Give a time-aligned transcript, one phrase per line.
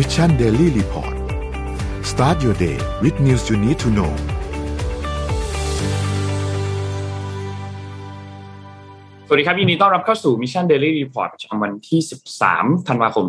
[0.00, 1.14] Mission Daily Report
[2.10, 4.12] start your day with news you need to know
[9.26, 12.00] สวัสดีครับยินดีต้อนรับเข้าสู่ Mission Daily Report ประจำวันที่
[12.44, 13.26] 13 ธันวาคม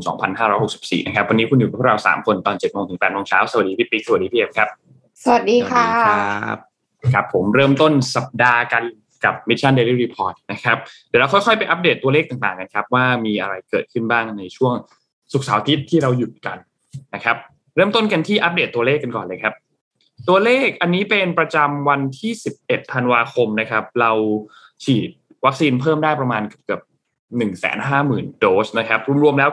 [0.51, 4.69] 2564 นะครับ วันนี้คุณอยู่กับพวกเรา 3 คนตอน7โมงถึง8โมงเช้า สวัสดีพี่ปิ๊กสวัสดีพี่เอฟครับ
[5.23, 6.09] สวัสดีค่ะ
[6.49, 6.59] รับ
[7.13, 8.83] ครับ ผมเริ่มต้นสัปดาห์กัน
[9.25, 10.77] กับ Mission Daily Report นะครับ
[11.07, 14.75] เดี๋ยวเราค่อยๆ ไปอัปเดตตัวเลขต่างๆกันครับ ว่ามีอะไรเกิดขึ้นบ้างในช่วง
[15.33, 16.57] สุกเสาร์อาทิตย์ที่เราหยุดกัน
[17.15, 17.37] นะครับ
[17.75, 19.53] เริ่มต้นกันที่อัปเดตตัวเลขกันก่อนเลยครับ
[20.29, 22.31] ตัวเลขอันนี้เป็นประจำวันที่
[22.61, 24.11] 11 ธันวาคมนะครับ เรา
[24.83, 25.09] ฉีด
[25.45, 26.81] วัคซีนเพิ่มได้ประมาณเกือบ
[27.37, 27.51] 1 5 0
[27.89, 29.49] 0 0 0โดสนะครับรวมๆแล้ว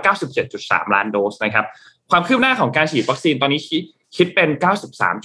[0.46, 1.66] 97.3ล้านโดสนะครับ
[2.10, 3.82] ความคืบหน้าของการฉีดวัคซีนตอนนี้คิด
[4.16, 4.48] คิดเป็น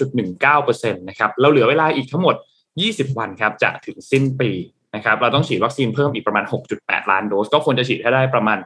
[0.09, 2.35] 93.19%นะครับเราเหลือเวลาอีกทั้งหมด
[2.77, 4.51] 20วันครับจะถึงสิ้นปี
[4.95, 6.45] นะครับเราต้องฉีดวัคซีนเพิ่มอีกประมาณ
[6.77, 8.57] 6.8ล้านโดส ก็ควรจะฉีดให้ได้ประมาณ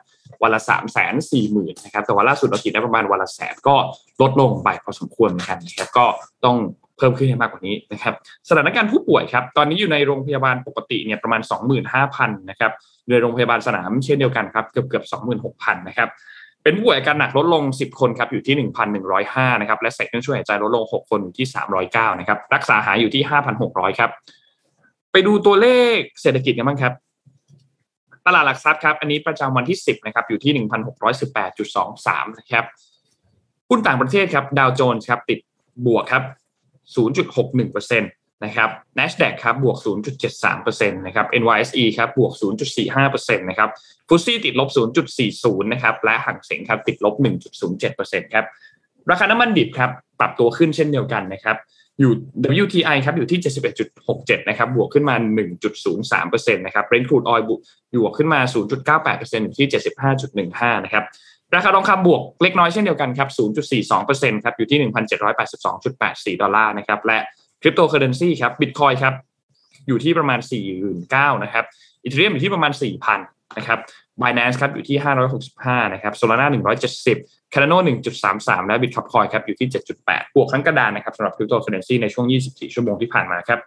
[0.43, 3.75] วันละ3 4 0 0 0 0นนะครับแต่ว่าล่าสุดเราฉีดได้ประมาณวันละแสนก็
[4.21, 6.05] ลดลงไปพอสมควรเหมือนกันนะครับก็
[6.45, 6.57] ต้อง
[6.97, 8.13] เพิ่มขึ้นให้มากกว่านี้นะครับ
[8.49, 11.41] สถานการณ์ผู้ป่วยครับตอนนี้อยู่ในโรงพยาบาลปกติเนี่ยประมาณ
[11.95, 12.71] 25,000นะครับ
[13.03, 15.03] อยู่ในโรงพยาบาลสนามเช่นเดียวกันครับเกือบเกือบ
[15.41, 16.09] 26,000นะครับ
[16.63, 18.55] เป็นผู้ป่วยอาการหนักลดลง 10 คนครับอยู่ที่
[19.09, 21.47] 1,105นะครับและใส่เครื่องช่วยหายใจลดลง 6 คนอยู่ที่
[21.83, 23.23] 309นะครับรักษาหายอยู่ที่
[23.61, 24.09] 5,600ครับ
[25.11, 26.93] ไปดูตัวเลขเศรษฐกิจกันบ้างครับ
[28.25, 30.67] ตลาดหลักทรัพย์ครับอันนี้ประจำวันที่ 10นะครับอยู่ที่
[31.39, 32.07] 1,618.23
[32.39, 32.65] นะครับ
[33.69, 35.39] หุ้นต่างประเทศครับดาวโจนส์ครับติด
[35.85, 36.23] บวกครับ
[36.95, 39.77] 0.61%นะครับ NASDAQ ครับบวก
[40.37, 42.33] 0.73%นะครับ NYSE ครับบวก
[42.83, 43.69] 0.45%นะครับ
[44.07, 44.69] ฟุตซี่ติดลบ
[45.17, 47.15] 0.40 นะครับและหังเสงครับติดลบ
[47.73, 48.45] 1.07%ครับ
[49.09, 51.57] ราคาน้ำมันดิบครับปรับตัวขึ้นเช่นเดียวกันนะครับ
[51.99, 52.11] อยู่
[52.63, 53.39] WTI ครับอยู่ที่
[53.93, 55.15] 71.67 นะครับ บวกขึ้นมา
[55.85, 57.51] 1.03%นะครับ Brent crude oil บ
[58.05, 58.39] วกขึ้นมา
[58.93, 59.67] 0.98%อยู่ที่
[60.25, 61.03] 75.15 นะครับ
[61.55, 63.29] ราคาทองคำบวกเล็กน้อยเช่นเดียวกันครับ
[63.87, 64.79] 0.42%ครับ อยู่ที่
[66.33, 67.17] 1,782.84 ดอลลาร์นะครับ และ
[67.61, 69.13] คริปโตเคอเรนซีครับ บิตคอยครับ
[69.87, 70.51] อยู่ที่ประมาณ 4
[71.13, 71.65] 9 0 0นะครับ
[72.03, 73.79] อีเทเรียมอยู่ที่ประมาณ 4,000 นะครับ
[74.21, 74.97] Binance ครับอยู่ที่
[75.45, 76.47] 565 นะครับ Solana
[76.95, 77.77] 170 Cardano
[78.23, 79.67] 1.33 และ Bitcoin ครับอยู่ที่
[80.05, 83.59] 7.8 บวกทั้งกระดานนะครับสำหรับคริปโตเคอร์เรนซีในช่วง 24 ชั่วโมงที่ผ่านมาครับ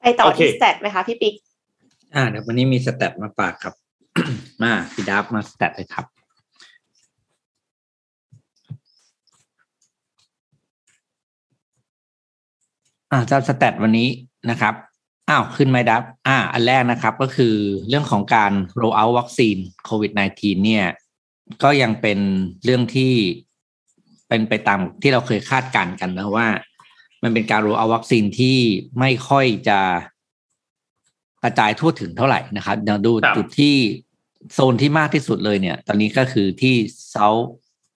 [0.00, 1.34] ไปต่อโอเคที่ stat ไหมคะพี่ปิ๊ก
[2.14, 3.74] อ่าเดี๋ยววันนี้มี stat มาฝากครับ
[4.62, 6.06] มาพี่ดับมา stat เลยครับ
[13.12, 14.08] อ่าจาก stat วันนี้
[14.50, 14.74] นะครับ
[15.30, 17.54] อ้าวขึ้นไหมดับ อ่า อันแรกนะครับก็คือ
[17.88, 20.86] เรื่องของการ roll out วัคซีนโควิด -19 เนี่ย
[21.62, 22.18] ก็ยังเป็น
[22.64, 23.12] เรื่องที่
[24.28, 26.48] เป็นไปตามที่เราเคยคาดการณ์กันนะว่า
[27.22, 28.58] มันเป็นการ roll out วัคซีนที่
[28.98, 29.80] ไม่ค่อยจะ
[31.42, 33.74] กระจายทั่วถึงเท่าไหร่นะครับเดี๋ยวดูครับจุดที่
[34.52, 36.74] โซนที่มากที่สุดเลยเนี่ย ตอนนี้ก็คือที่
[37.10, 37.50] เซาท์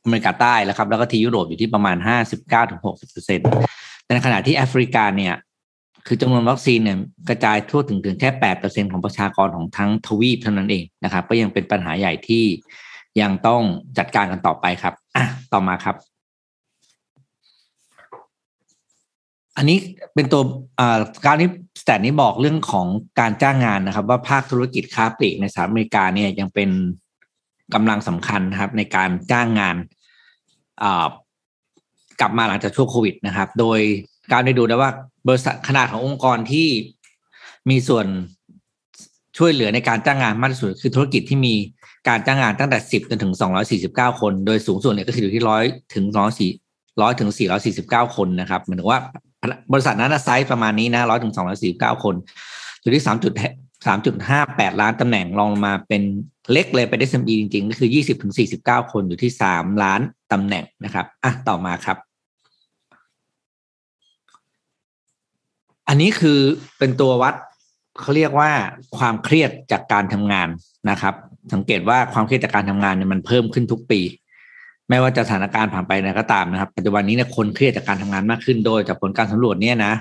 [0.04, 3.42] อเมริกาใต้แล้วครับ แล้วก็ที่ยุโรปอยู่ที่ประมาณห้าสิบเก้าถึงหกสิบเปอร์เซ็นต
[4.04, 5.34] แต่ในขณะที่แอฟริกาเนี่ย
[6.06, 6.98] คือจำนวนวัคซีนเนี่ย
[7.28, 12.44] กระจายทั่วถึงถึงแค่แปดเปอร์เซ็นของประชากรของทั้งทวีปเท่านั้นเองนะครับ ก็ยังเป็นปัญหาใหญ่ที่
[13.20, 13.62] ยังต้อง
[13.98, 15.96] จัดการกันต่อไปครับอะต่อมาครับ
[19.56, 19.78] อันนี้
[20.14, 20.42] เป็นตัว
[20.80, 21.48] อ่าการที่
[21.80, 22.86] สแตทนี้บอกเรื่องของ
[23.20, 26.70] การจ้างงานนะครับ ว่าภาคธุรกิจค้าปลีกในสหรัฐอเมริกาเนี่ยยังเป็น
[27.74, 29.76] กำลังสำคัญนะครับ ในการจ้างงาน
[30.82, 31.06] อ่า
[32.20, 33.80] กลับมาหลังจากช่วงโควิดนะครับ โดย
[34.32, 34.90] การได้ดูได้ว่า
[35.28, 36.68] บริษัทขนาดขององค์กรที่
[37.70, 38.06] มีส่วน
[39.38, 41.54] ช่วยเหลือในการจ้างงานมากที่สุดคือธุรกิจที่มี
[42.08, 45.64] การจ้างงานตั้งแต่สิบจนถึงสองร้อยสี่สิบเก้าคน โดยสูงสุดเนี่ยก็คืออยู่ที่ร้อย
[45.94, 46.50] ถึงร้อยสี่
[47.02, 49.00] ร้อยถึงสี่ร้อยสี่สิบเก้าคนนะครับหมายถึงว่า
[49.72, 52.14] บริษัทนั้นไซส์ประมาณนี้นะร้อยถึงสองร้อยสี่สิบเก้าคน
[52.80, 53.32] อยู่ที่สามจุด
[53.86, 56.02] สามจุดห้าแปดล้านตำแหน่งลองลงมาเป็น
[56.52, 60.00] เล็กเลยเป็น SME จริงๆ ก็คือยี่สิบถึงสี่สิบเก้าคนอยู่ที่สามล้าน
[60.32, 61.96] ตำแหน่งนะครับอะต่อมาครับ
[65.88, 66.38] อันนี้คือ
[66.78, 67.34] เป็นตัววัด
[68.00, 68.50] เขาเรียกว่า
[68.96, 70.48] ความเครียดจากการทำงาน
[70.90, 71.14] นะครับ
[71.52, 74.00] สังเกตว่าความเครียดจากการทำงานเนี่ยมันเพิ่มขึ้นทุกปี
[74.88, 79.92] ไม่ว่าจะสถานการณ์ผ่านไปไหนก็ตามนะครับ ปัจจุบันนี้เนี่ยคนเครียดจากการทำงานมากขึ้นโดยจากผลการสำรวจเนี่ยนะ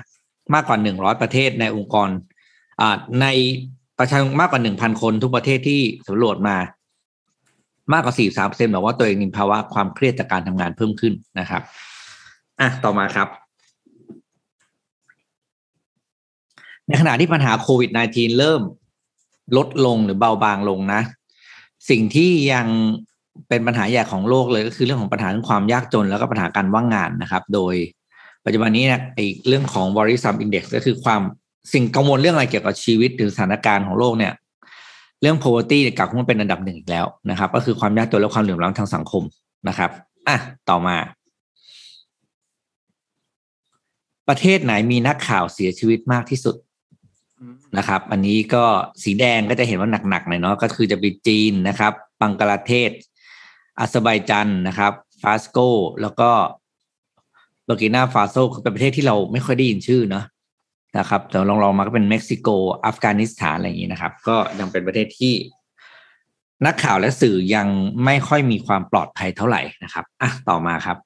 [0.54, 2.08] มากกว่าหนึ่งร้อยประเทศในองค์กร
[2.80, 3.26] อ่าใน
[3.98, 6.56] ประชาชนมากกว่าหนึ่งพันคนทุกประเทศที่สำรวจมา
[7.92, 11.62] มากกว่าสี่สามเปอร์เซ็นต์บอกว่าตัวเองมีภาวะความเครียดจากการทำงานเพิ่มขึ้นนะครับ
[12.60, 13.28] อะต่อมาครับ
[16.88, 18.62] ในขณะที่ปัญหาโควิด -19 เริ่ม
[19.56, 21.00] ลดลงหรือเบาบางลงนะ
[21.90, 22.66] สิ่งที่ยัง
[23.48, 27.74] เป็นปัญหาใหญ่ของโลกเลยก็คือเรื่องของปัญหาเรื่องความยากจนแล้วก็ปัญหาการว่างงานนะครับ โดย
[28.44, 31.20] ปัจจุบันนี้เนี่ยไอ้เรื่องของ worrisome index ก็คือความ
[31.72, 34.32] สิ่งกังวลเรื่องอะไรเกี่ยวกับชีวิตหรือสถานการณ์ของโลกเนี่ย
[35.22, 39.22] เรื่อง poverty เนี่ยกลับขึ้นมาเป็นอันดับหนึ่งอีกแล้วนะครับ ก็คือความยากจนและความเหลื่อมล้ำทางสังคม
[39.68, 39.90] นะครับ
[40.28, 40.36] อะ
[40.68, 40.96] ต่อมา
[44.28, 46.54] ประเทศไหนมีนักข่าวเสียชีวิตมากที่สุด
[47.78, 48.64] นะครับ อันนี้ก็
[49.02, 52.90] สีแดงก็จะเห็นว่าหนักๆหน่อยเนาะก็คือจะเป็นจีนนะครับ บังกลาเทศ
[53.78, 54.92] อาเซอร์ไบจันนะครับ
[55.22, 55.58] ฟาสโก
[56.02, 56.30] แล้วก็
[57.64, 60.24] บูร์กินาฟาโซเป็นประเทศที่เราไม่ค่อยได้ยินชื่อเนาะ
[60.98, 62.48] นะครับแต่ลองลองมาก็เป็นเม็กซิโก
[62.86, 65.34] อัฟกานิสถานอะไรอย่างนี้นะครับ ก็ยังเป็นประเทศที่
[66.66, 67.68] นักข่าวและสื่อยัง
[68.04, 70.96] ไม่ค่อยมีความปลอดภัยเท่าไหร่นะครับอะต่อมาครับ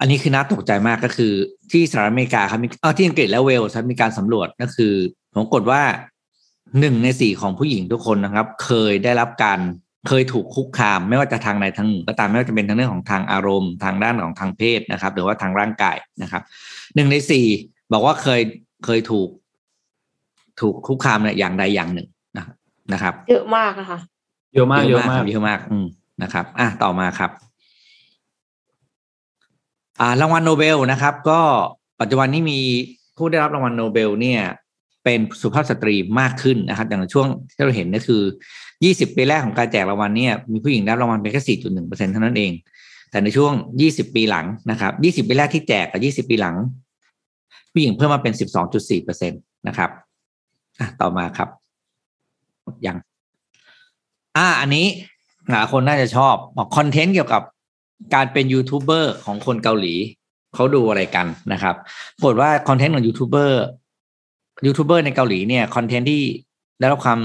[0.00, 1.32] อันนี้คือน่าตกใจมากก็คือ
[1.70, 4.94] ที่สหรัฐอเมริกาครับมีอ๋อที่อังกฤษและเวลส์มีการสำรวจก็คือ
[5.34, 5.82] ผมกดว่า
[6.80, 9.60] หนึ่งในสี่ของผู้หญิงทุกคนนะครับ เคยได้รับการ
[10.08, 16.42] เคยถูกคุกคาม ไม่ว่าจะทางใดทางหนึ่งก็ตามไม่ว่าจะเป็นทางเรื่องของทางอารมณ์ ทางด้านของทางเพศนะครับ หรือว่าทางร่างกายนะครับ
[16.94, 17.46] หนึ่งในสี่
[17.92, 18.40] บอกว่าเคย
[18.84, 19.28] เคยถูก
[20.60, 22.08] ถูกคุกคามเนี่ยอย่างใดอย่างหนึ่ง
[22.92, 23.98] นะครับ เยอะมากนะคะ
[24.54, 25.86] เยอะมากเยอะมากเยอะมากอืม
[26.22, 27.43] นะครับ อะต่อมาครับอ่า
[30.20, 31.40] รางวัลโนเบลนะครับ ก็
[32.00, 32.60] ปัจจุบันนี้มี
[33.16, 34.40] ผู้ได้รับรางวัลโนเบลเนี่ย
[35.04, 38.22] เป็นสุภาพสตรีมากขึ้นนะครับอย่างช่วงที่เราเห็นก็คือ
[38.68, 42.52] 20 ปีแรกของการแจกรางวัลเนี่ยมีผู้หญิงได้รางวัลเพียงแค่4.1เปอร์เซ็นต์เท่านั้นเอง
[43.10, 43.52] แต่ในช่วง
[43.84, 44.92] 20 ปีหลังนะครับ
[45.24, 46.56] 20 ปีแรกที่แจกกับ20 ปีหลัง
[47.72, 48.34] ผู้หญิงเพิ่มมาเป็น
[48.68, 49.36] 12.4เปอร์เซ็นต์
[49.68, 49.90] นะครับ
[50.80, 51.48] อะต่อมาครับ
[52.86, 52.96] ยัง
[54.36, 54.86] อ่า อันนี้
[55.50, 57.42] หลายคนน่าจะชอบบอก content เกี่ยวกับ
[58.14, 59.94] การเป็นยูทูบเบอร์ของคนเกาหลี
[60.54, 61.76] เขาดูอะไรกันนะครับ
[62.16, 66.22] ปรากฏว่า content ของ YouTuber YouTuber ในเกาหลีเนี่ย content ที่
[66.80, 67.20] ได้รับความ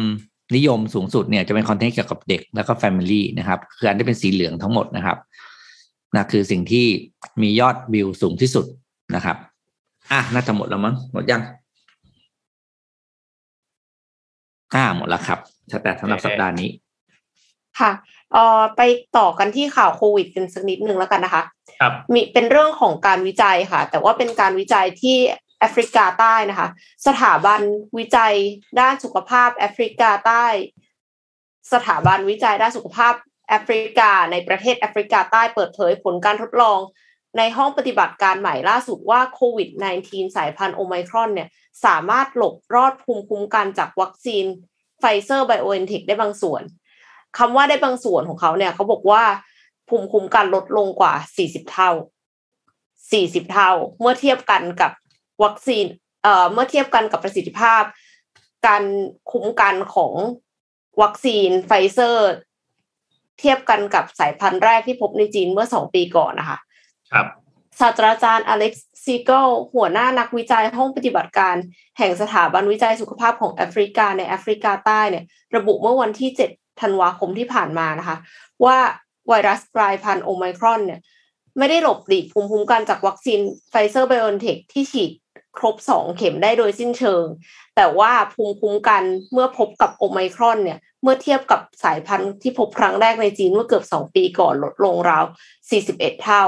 [0.55, 5.17] นิยมสูงสุดเนี่ยจะเป็น content เกี่ยวกับเด็กแล้วก็ family นะครับคืออันที่เป็นสีเหลืองทั้งหมดนะครับ
[6.15, 6.85] นะคือสิ่งที่
[7.41, 8.65] มียอดวิวสูงที่สุด
[9.15, 9.37] นะครับ
[10.11, 11.41] อะน่าจะหมดแล้วมั้งหมดยัง
[14.75, 15.39] อ่าหมดแล้วครับ
[15.83, 16.69] แต่สำหรับสัปดาห์นี้
[17.79, 17.91] ค่ะ
[18.33, 18.81] เอ่อไป
[19.17, 21.43] ต่อกันที่ข่าวโควิดกันสักนิดนึงแล้วกันนะคะ
[21.79, 25.17] ครับมีเป็นเรื่องของการวิจัยค่ะ แต่ว่าเป็นการวิจัยที่
[25.59, 26.69] แอฟริกาใต้นะคะ
[27.07, 27.61] สถาบัน
[27.97, 28.35] วิจัย
[28.79, 30.45] ด้านสุขภาพแอฟริกาใต้
[31.73, 33.13] สถาบันวิจัยด้านสุขภาพ
[33.49, 36.79] แอฟริกา ในประเทศแอฟริกาใต้เปิดเผยผลการทดลอง
[37.37, 39.69] ในห้องปฏิบัติการใหม่ล่าสุดว่าโควิด
[40.03, 41.49] -19 สายพันธุ์โอไมครอนเนี่ย
[41.85, 44.45] สามารถหลบรอดภูมิคุ้มกันจากวัคซีน
[44.99, 46.61] ไฟเซอร์ไบโอเอนเทคได้บางส่วน
[47.37, 49.23] คำว่าได้บางส่วนของเขาเนี่ยเขาบอกว่า
[49.89, 51.91] ภูมิคุ้มกันลดลงกว่า 40 เท่า
[52.71, 54.91] 40 เท่า เมื่อเทียบกันกับ
[55.43, 55.85] วัคซีน
[56.23, 57.83] เอ่อเมื่อเทียบกันกับประสิทธิภาพ
[58.67, 58.83] การ
[59.31, 60.13] คุ้มกันของ
[61.01, 62.29] วัคซีนไฟเซอร์
[63.39, 66.57] เทียบกันกับสายพันธุ์แรกที่พบในจีนเมื่อสองปีก่อนนะคะ
[67.13, 67.27] ครับ
[67.79, 69.45] ศาสตราจารย์อเล็กซ์ซีกัล
[69.75, 71.55] หัวหน้านักวิจัยห้องปฏิบัติการ
[71.97, 78.17] แห่งสถาบันวิจัยสุขภาพของแอฟริกาในแอฟริกาใต้เนี่ย ระบุเมื่อวันที่ 7 ธันวาคมที่ผ่านมานะคะ
[78.65, 78.77] ว่า
[79.27, 80.99] ไวรัสกลายพันธุ์โอไมครอนเนี่ย
[81.57, 83.39] ไม่ได้หลบหลีกภูมิคุ้มกันจากวัคซีน
[83.69, 85.11] ไฟเซอร์ไบโอเอนเทคที่ฉีด
[85.57, 87.25] ครบ2เข็มได้โดยสิ้นเชิง
[87.75, 89.03] แต่ว่าภูมิคุ้มกัน
[89.33, 95.25] เมื่อพบกับโอไมครอนเนี่ยเมื่อเทียบกับสายพันธุ์ที่พบครั้งแรกในจีนเมื่อเกือบ2ปีก่อนลดลงราว
[95.73, 96.43] 41 เท่า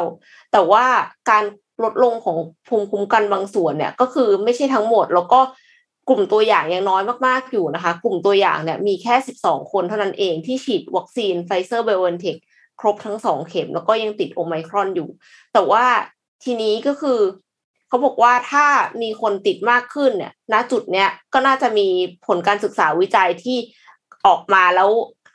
[0.52, 0.86] แต่ว่า
[1.30, 1.44] การ
[1.84, 2.38] ลดลงของ
[2.68, 5.40] ภูมิคุ้มกันบางส่วนเนี่ยก็คือไม่ใช่ทั้งหมด แล้วก็
[6.14, 12.36] กลุ่มตัวอย่างยังน้อยมากๆอยู่นะคะ กลุ่มตัวอย่างเนี่ยมีแค่ 12 คนเท่านั้นเองที่ฉีดวัคซีนไฟเซอร์ไบโอเอนเทค
[12.80, 15.10] ครบทั้งสองเข็ม แล้วก็ยังติดโอไมครอนอยู่
[15.54, 15.86] แต่ว่า
[16.44, 17.20] ทีนี้ก็คือ
[17.88, 18.66] เขาบอกว่าถ้า
[19.02, 21.88] มีคนติดมากขึ้นเนี่ย ณจุดเนี้ยก็น่าจะมี
[22.28, 23.58] ผลการศึกษาวิจัยที่
[24.28, 24.90] ออกมาแล้ว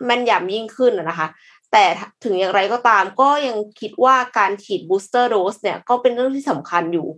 [0.04, 1.28] แม่นยำยิ่งขึ้นนะคะ
[1.73, 1.85] แต่
[2.25, 7.09] ถึงอย่างไรก็ตามก็ยังคิดว่าการฉีด booster dose เนี่ยก็เป็นเรื่องที่สำคัญอยู่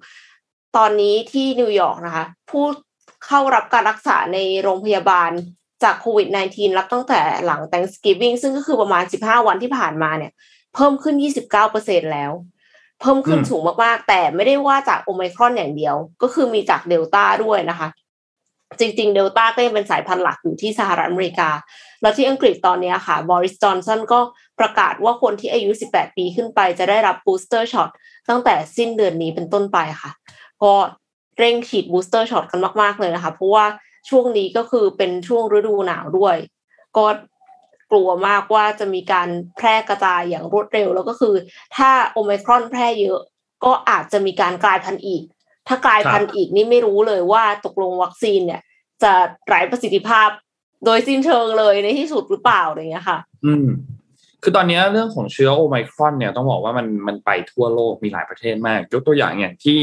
[0.76, 2.64] ตอนนี้ที่นิวยอร์กนะคะ ผู้
[3.26, 5.30] เข้ารับการรักษาในโรงพยาบาล
[5.82, 10.32] จากโควิด -19 รับตั้งแต่หลัง Thanksgiving ซึ่งก็คือประมาณ 15 วันที่ผ่านมาเนี่ย
[10.74, 11.14] เพิ่มขึ้น
[11.64, 12.32] 29%แล้ว
[13.00, 17.88] เพิ่มขึ้นอืมสูงมากๆ แต่ไม่ได้ว่าจากโอไมครอนอย่างเดียว ก็คือมีจากเดลต้าด้วยนะคะ
[18.78, 21.50] จริง ๆ เดลต้าก็ยังเป็นสายพันธุ์หลักอยู่ที่สหรัฐอเมริกา
[22.02, 24.20] แล้วที่อังกฤษตอนนี้ค่ะบอริสจอห์นสันก็
[24.60, 27.90] ประกาศว่าคนที่อายุ 18 ปีขึ้นไปจะได้รับ booster shot
[28.28, 30.10] ตั้งแต่สิ้นเดือนนี้เป็นต้นไปค่ะ
[30.62, 30.74] ก็
[31.38, 33.66] เร่งฉีด booster shot กันมาก ๆ เลยนะคะ เพราะว่า
[34.10, 36.36] ช่วงนี้ก็คือเป็นช่วงฤดูหนาวด้วย
[36.96, 37.06] ก็
[37.90, 41.34] กลัวมากว่าจะมีการแพร่กระจายอย่างรวดเร็ว แล้วก็คือ
[41.76, 43.20] ถ้าโอไมครอนแพร่เยอะ
[43.64, 45.22] ก็อาจจะมีการกลายพันธุ์อีก
[45.68, 48.60] ถ้ากลายพันธุ์อีกนี่ไม่รู้เลยว่าตกลงวัคซีนเนี่ย
[49.02, 49.12] จะ
[49.46, 50.28] ไร้ประสิทธิภาพ
[50.84, 53.66] โดยสิ้นเชิงเลยในที่สุดหรือเปล่าอะไรอย่างเงี้ยค่ะ อืม
[54.42, 59.80] คือตอนนี้เรื่องของเชื้อโอไมครอนเนี่ยต้องบอกว่ามันมันไปทั่วโลกมีหลายประเทศมาก ยกตัวอย่างอย่างที่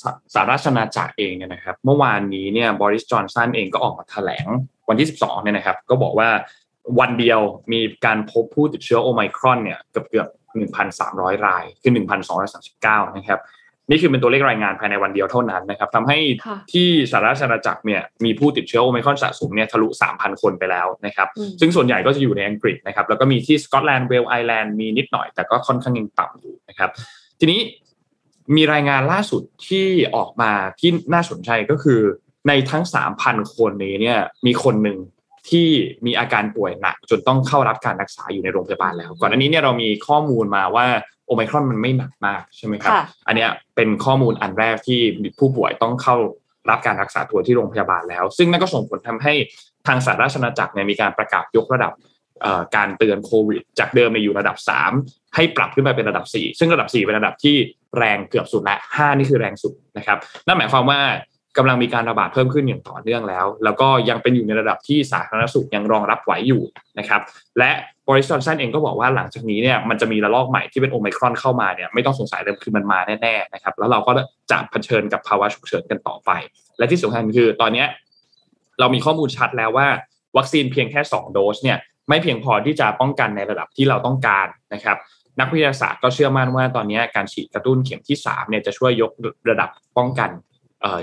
[0.00, 4.46] สหสหราชอาณาจักรเองเนี่ยนะครับ เมื่อวานนี้เนี่ยบริสจอนสันเองก็ออกมาแถลง
[4.88, 6.28] วันที่ 12เนี่ยนะครับ ก็บอกว่า
[7.00, 7.40] วันเดียว
[7.72, 10.28] มีการพบผู้ติดเชื้อโอไมครอนเนี่ยเกือบเกือบ
[10.86, 11.92] 1,300 ราย คือ
[12.54, 13.40] 1,239 นะครับ
[13.90, 16.18] นี่คือเป็นตัวเลขรายงานภายในวันเดียวเท่านั้นนะครับทำให้
[16.72, 21.28] ที่สหรัฐอาณาจักรเนี่ยมีผู้ติดเชื้อโอไมครอนสะสมเนี่ยทะลุ 3,000 คนไปแล้วนะครับ
[21.60, 26.90] ซึ่งส่วนใหญ่ก็จะอยู่ในอังกฤษนะครับ แล้วก็มีที่สกอตแลนด์เวลไอแลนด์มีนิดหน่อย แต่ก็ค่อนข้างยังต่ำอยู่นะครับ
[27.40, 27.60] ทีนี้
[28.56, 29.86] มีรายงานล่าสุดที่
[30.16, 32.00] ออกมาที่น่าสนใจก็คือ
[32.48, 32.84] ในทั้ง
[33.18, 34.98] 3,000 คนนี้เนี่ยมีคนหนึ่ง
[35.48, 35.68] ที่
[36.06, 40.86] มีอาการป่วยหนัก จนต้องเข้ารับการรักษาอยู่ในโรงพยาบาลแล้ว ก่อนอันนี้เนี่ยเรามีข้อมูลมาว่า
[41.26, 42.92] โอไมครอนมันไม่หนักมากใช่ไหมครับ
[43.26, 45.00] อันนี้เป็นข้อมูลอันแรกที่
[45.38, 46.16] ผู้ป่วยต้องเข้า
[46.70, 49.34] รับการรักษาตัวที่โรงพยาบาลแล้ว ซึ่งนั่นก็ส่งผลทำให้
[49.86, 51.92] ทางสหราชอาณาจักรเนี่ยมีการประกาศยกระดับ
[52.76, 54.56] การเตือนโควิด จากเดิมในอยู่ระดับ
[54.96, 57.56] 3 ให้ปรับขึ้นไปเป็นระดับ 4 ซึ่งระดับ 4 เป็นระดับที่
[57.98, 61.00] แรงเกือบสุดและ 5 นี่คือแรงสุดนะครับนั่นหมายความว่า
[61.56, 66.62] กำลังมีการระบาดเพิ่มขึ้นอย่างต่อเนื่องแล้ว แล้วก็ยังเป็นอยู่ในระดับที่สาธารณสุขยังรองรับไหวอยู่
[66.98, 67.20] นะครับ
[67.58, 67.70] และ
[68.08, 74.12] บริษัทจอนสันเองก็บอกว่าหลังจากนี้เนี่ยมันจะมีระลอกใหม่ที่เป็นโอไมครอนเข้ามาเนี่ยไม่ต้องสงสัยเลยคือมันมาแน่ๆนะครับแล้วเราก็
[74.50, 76.30] จะเผชิญกับภาวะฉุกเฉินกันต่อไป
[76.78, 77.84] และที่สำคัญคือตอนนี้
[78.80, 79.88] เรามีข้อมูลชัดแล้วว่า
[80.36, 84.96] วัคซีนเพียงแค่ 2 โดสเนี่ย ไม่เพียงพอที่จะป้องกันในระดับที่เราต้องการนะครับ
[85.40, 89.10] นักวิทยาศาสตร์ก็เชื่อมั่นว่าตอนนี้การฉีดกระตุ้นเข็มที่3เนี่ยจะช่วยยก
[89.50, 90.30] ระดับป้องกัน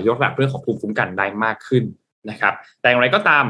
[0.06, 1.84] ยกระดับเรื่องของภูมิคุ้มกันได้มากขึ้น
[2.30, 3.44] นะครับ แต่อย่างไรก็ตาม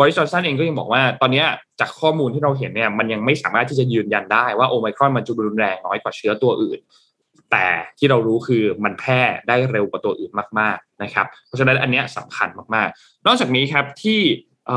[0.00, 1.44] บริษัทซันเองก็ยังบอกว่าตอนนี้
[1.80, 6.80] จากข้อมูลที่เราเห็นเนี่ยมันยังไม่สามารถที่จะยืนยันได้ว่าโอไมครอนมันจะรุนแรงน้อยกว่าเชื้อตัวอื่น
[7.52, 7.66] แต่
[7.98, 14.20] ที่เรารู้คือมันแพร่ได้เร็วกว่าตัวอื่นมากๆนะครับ เพราะฉะนั้นอันนี้สำคัญมากๆ นอกจากนี้ครับที่
[14.70, 14.72] อ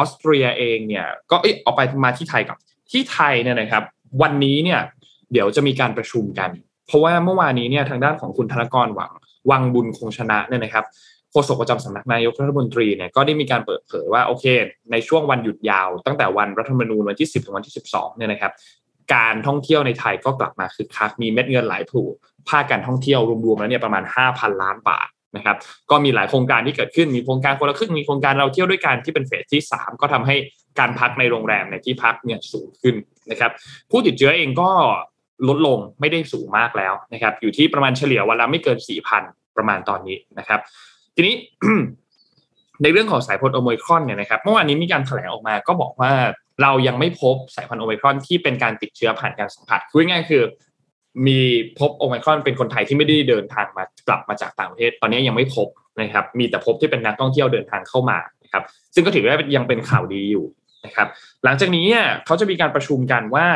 [0.00, 2.56] อสเตรียเองเนี่ยก็เออออกไปมาที่ไทยกับ
[2.90, 3.82] ที่ไทยเนี่ยนะครับ
[4.22, 4.80] วันนี้เนี่ย
[5.32, 6.50] เดี๋ยวจะมีการประชุมกัน
[6.86, 9.12] เพราะว่าเมื่อวานนี้เนี่ยทางด้านของคุณธนกรหวัง
[9.50, 10.84] วังบุญคงชนะเนี่ยนะครับ
[11.30, 14.44] โฆษกประจำสำนักนายกรัฐมนตรีเนี่ยก็ได้มีการเปิดเผยว่าโอเค
[14.90, 18.52] ในช่วงวันหยุดยาว ตั้งแต่วันรัฐธรรมนูญวันที่ 10ถึงวันที่ 12เนี่ยนะครับ
[19.14, 22.00] การท่องเที่ยวในไทยก็กลับมาคึกคักมีเม็ดเงินหลายผู
[22.48, 25.56] ภาคการท่องเที่ยวรวมๆแล้วเนี่ยประมาณ 5,000 ล้านบาท นะครับ
[25.90, 30.36] ก็มีหลายโครงการที่เกิดขึ้นมีโครงการคนละครึ่งมีโครงการเราเที่ยวด้วยกันที่เป็นเฟสที่ 3 ก็ทำให้
[30.78, 32.94] การพักในโรงแรมในที่พักเนี่ยสูงขึ้น
[33.30, 33.50] นะครับ
[33.90, 34.70] ผู้ติดเชื้อเองก็
[35.48, 38.78] ลดลงไม่ได้สูงมากแล้วนะครับอยู่ที่ประมาณเฉลี่ยวันละไม่เกิน
[39.18, 40.60] 4,000 ประมาณตอนนี้นะครับ
[41.14, 41.34] ทีนี้
[42.82, 46.12] ในเรื่องของสายพันธุ์โอมิครอนเนี่ยนะครับเมื่อวานนี้มีการแถลงออกมาก็บอกว่า
[46.62, 50.42] เรายังไม่พบสายพันธุ์โอมิครอนที่เป็นการติดเชื้อผ่านการสัมผัสคือง่ายคือ
[51.26, 51.40] มี
[51.78, 55.68] พบโอมครอนเป็นคนไทยที่ไม่ได้เดินทางมากลับมาจากต่างประเทศ ตอนนี้ยังไม่พบ
[56.00, 58.62] นะครับ มีแต่พบที่เป็นนักท่องเที่ยวเดินทางเข้ามานะครับ
[58.94, 60.46] ซึ่งก็ถือว่ายังเป็นข่าวดีอยู่
[60.86, 61.08] นะครับ
[61.44, 61.86] หลังจากนี้
[62.26, 63.46] เขาจะมีการประชุมกันว่า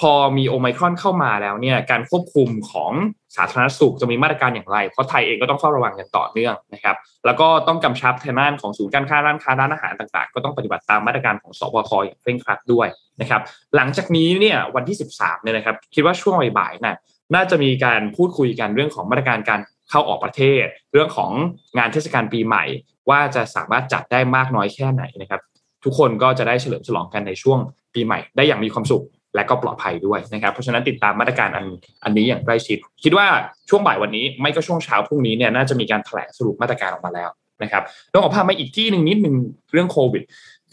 [0.00, 2.92] พอมีโอไมครอนเข้ามาแล้วเนี่ยการควบคุมของ
[3.36, 6.96] สาธารณสุขจะมีมาตรการอย่างไร เพราะไทยเองก็ต้องเฝ้าระวังอย่างต่อเนื่องนะครับ
[7.26, 12.88] แล้วก็ต้องกำชับทางด้านของศูนย์การค้าร้านค้าร้านอาหารต่างๆ ก็ต้องปฏิบัติตามมาตรการของสบคอย่างเคร่งครัดด้วย
[13.20, 13.40] นะครับ
[13.76, 16.96] หลังจากนี้เนี่ยวันที่ 13เนี่ยนะครับ คิดว่าช่วงบ่ายๆน่ะ
[17.34, 19.60] น่าจะมีการพูดคุยกันเรื่องของมาตรการการ
[19.90, 21.30] เข้าออกประเทศ เรื่องของ
[21.78, 22.64] งานเทศกาลปีใหม่
[23.10, 25.40] ว่าจะสามารถจัดได้มากน้อยแค่ไหนนะครับ
[25.84, 27.58] ทุกคนก็จะได้เฉลิมฉลองกันในช่วง
[27.94, 29.04] ปีใหม่ ได้อย่างมีความสุข
[29.36, 31.66] และก็ปลอดภัยด้วยนะครับ เพราะฉะนั้นติดตามมาตรการอัน
[32.04, 33.26] อันนี้อย่างใกล้ชิด คิดว่า
[33.68, 37.30] ช่วงบ่ายวันนี้ไม่ก็ช่วงเช้าพรุ่งนี้เนี่ยน่าจะมีการแถลงสรุปมาตรการออกมาแล้ว
[37.62, 39.34] นะครับต้องขอพามาอีกที่หนึ่งนิดหนึ่ง
[39.72, 40.22] เรื่องโควิด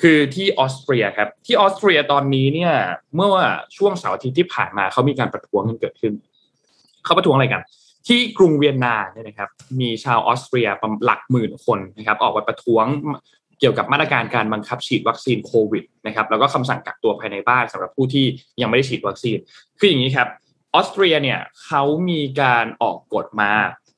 [0.02, 2.74] คือที่ออสเตรียครับที่ออสเตรียตอนนี้เนี่ย
[3.16, 3.30] เมื่อ
[3.78, 6.14] ช่วงเสาร์อาทิตย์ที่ผ่านมาเขามีการประท้วงกันเกิดขึ้น
[7.06, 7.62] เขาประท้วงอะไรกัน
[8.08, 9.50] ที่กรุงเวียนนาเนี่ยนะครับ
[9.80, 10.68] มีชาวออสเตรีย
[11.06, 12.86] หลักหมื่นคนนะครับ ออกมาประท้วง
[13.62, 18.26] เกี่ยวกับมาตรการการบังคับฉีดวัคซีนโควิดนะครับแล้วก็คำสั่งกักตัวภายในบ้านสำหรับผู้ที่
[18.62, 19.38] ยังไม่ได้ฉีดวัคซีน
[19.80, 20.28] คืออย่างนี้ครับ
[20.74, 23.52] ออสเตรียเนี่ยเขามีการออกกฎมา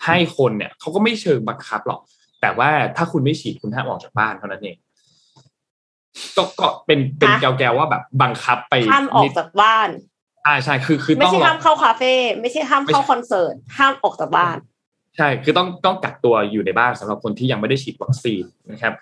[0.05, 2.01] ให้คนเนี่ยเขาก็ไม่เชิงบังคับหรอก
[2.41, 4.77] แต่ว่าถ้าคุณไม่ฉีดคุณห้ามออกจากบ้านเท่านั้นเอง
[6.37, 9.89] ก็ก็เป็นเป็นแกวๆว่าแบบบังคับไปห้ามออกจากบ้าน
[10.47, 14.57] อ่าใช่คือคือไม่ใช่ห้ามเข้าคาเฟ่ไม่ใช่ห้ามเข้าคอนเสิร์ตห้ามออกจากบ้าน
[15.17, 18.93] ใช่คือต้องต้องกักตัวอยู่ในบ้านสำหรับคนที่ยังไม่ได้ฉีดวัคซีนนะครับ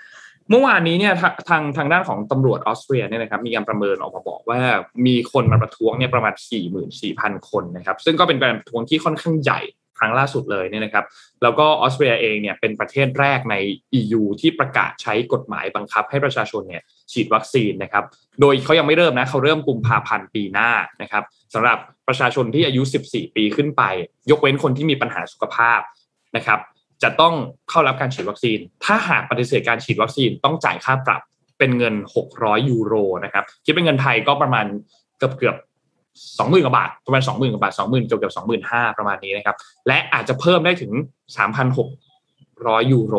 [0.49, 1.13] เมื่อวานนี้เนี่ย
[1.49, 4.59] ทางทางด้านของตำรวจออสเตรียเนี่ยนะครับมีการประเมินออกมาบอกว่า
[5.05, 6.33] มีคนมาประท้วงเนี่ยประมาณ
[6.91, 9.61] 44,000 คนนะครับซึ่งก็เป็นการประท้วงที่ค่อนข้างใหญ่
[9.99, 11.05] ครั้งล่าสุดเลยเนี่ยนะครับ
[11.41, 13.55] แล้วก็ออสเตรียเองเนี่ยเป็นประเทศแรกใน
[13.99, 18.03] EU ที่ประกาศใช้กฎหมายบังคับให้ประชาชนเนี่ยฉีดวัคซีนนะครับ
[18.41, 20.69] โดยเขายังไม่เริ่มนะเขาเริ่มกุมภาพันธ์ปีหน้า
[21.01, 23.83] นะครับสำหรับประชาชนที่อายุ 14 ปีขึ้นไป
[24.29, 25.81] ยกเว้นคนที่มีปัญหาสุขภาพ
[26.37, 26.59] นะครับ
[27.03, 27.33] จะต้อง
[27.69, 31.21] เข้ารับการฉีดวัคซีน ถ้าหากปฏิเสธการฉีดวัคซีนต้องจ่ายค่าปรับ
[31.59, 31.95] เป็นเงิน
[32.31, 32.93] 600 ยูโร
[33.23, 34.65] นะครับคิดเป็นเงินไทยก็ประมาณ
[35.17, 35.55] เกือบเกือบ
[36.37, 39.55] สองหมื่นกว่าบาทประมาณสองหมื่นกว่าบาทสองหมื่นเกือบเกือบสองหมื่นห้าประมาณนี้นะครับ
[39.87, 40.91] และอาจจะเพิ่มได้ถึง
[41.37, 41.89] สามพันหก
[42.67, 43.15] ร้อยยูโร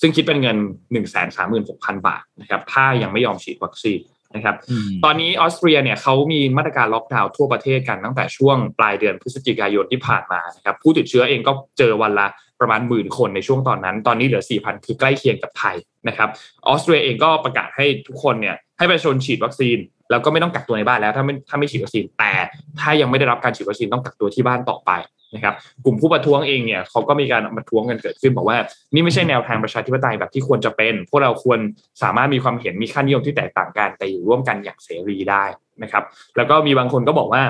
[0.00, 0.56] ซึ่งคิดเป็นเงิน
[0.92, 4.00] หนึ่งแสนสามหมื่นหกพันบาทนะครับ ถ้ายังไม่ยอมฉีดวัคซีน
[4.34, 12.26] นะครับอืมตอนนี้ออสเตรียเนี่ยเขามีมาตรการล็อกดาวน์ทั่วประเทศกันตั้งแต่ช่วงปลายเดือนพฤศจิกายนที่ผ่านมานะครับ ผู้ติดเชื้อเองก็เจอวันละ
[12.62, 15.76] ประมาณหมื่นคนในช่วงตอนนั้น ตอนนี้เหลือ 4,000 คือใกล้เคียงกับไทย
[16.08, 16.28] นะครับ
[16.66, 19.78] ออสเตรียเองก็ประกาศให้ทุกคนเนี่ยให้ประชาชนฉีดวัคซีน
[20.10, 22.32] แล้วก็ไม่ต้องกักตัวในบ้านแล้วถ้าไม่ถ้าไม่ฉีดวัคซีนแต่
[22.80, 24.92] ถ้ายังไม่ได้รับการฉีดวัคซีนต้องกักตัวที่บ้านต่อไป
[25.34, 25.54] นะครับ
[25.84, 28.56] กลุ่มผู้ประท้วงเองเนี่ยเขาก็มีการประท้วงกันเกิดขึ้นบอกว่า
[28.94, 31.58] นี่ไม่ใช่แนวทางประชาธิปไตยแบบที่ควรจะเป็น พวกเราควร
[32.02, 35.44] สามารถมีความเห็นมีค่านิยมที่แตกต่างกันแต่อยู่ร่วมกันอย่างเสรีได้
[35.82, 36.04] นะครับ
[36.36, 37.42] แล้วก็มีบางคนก็บอกว่า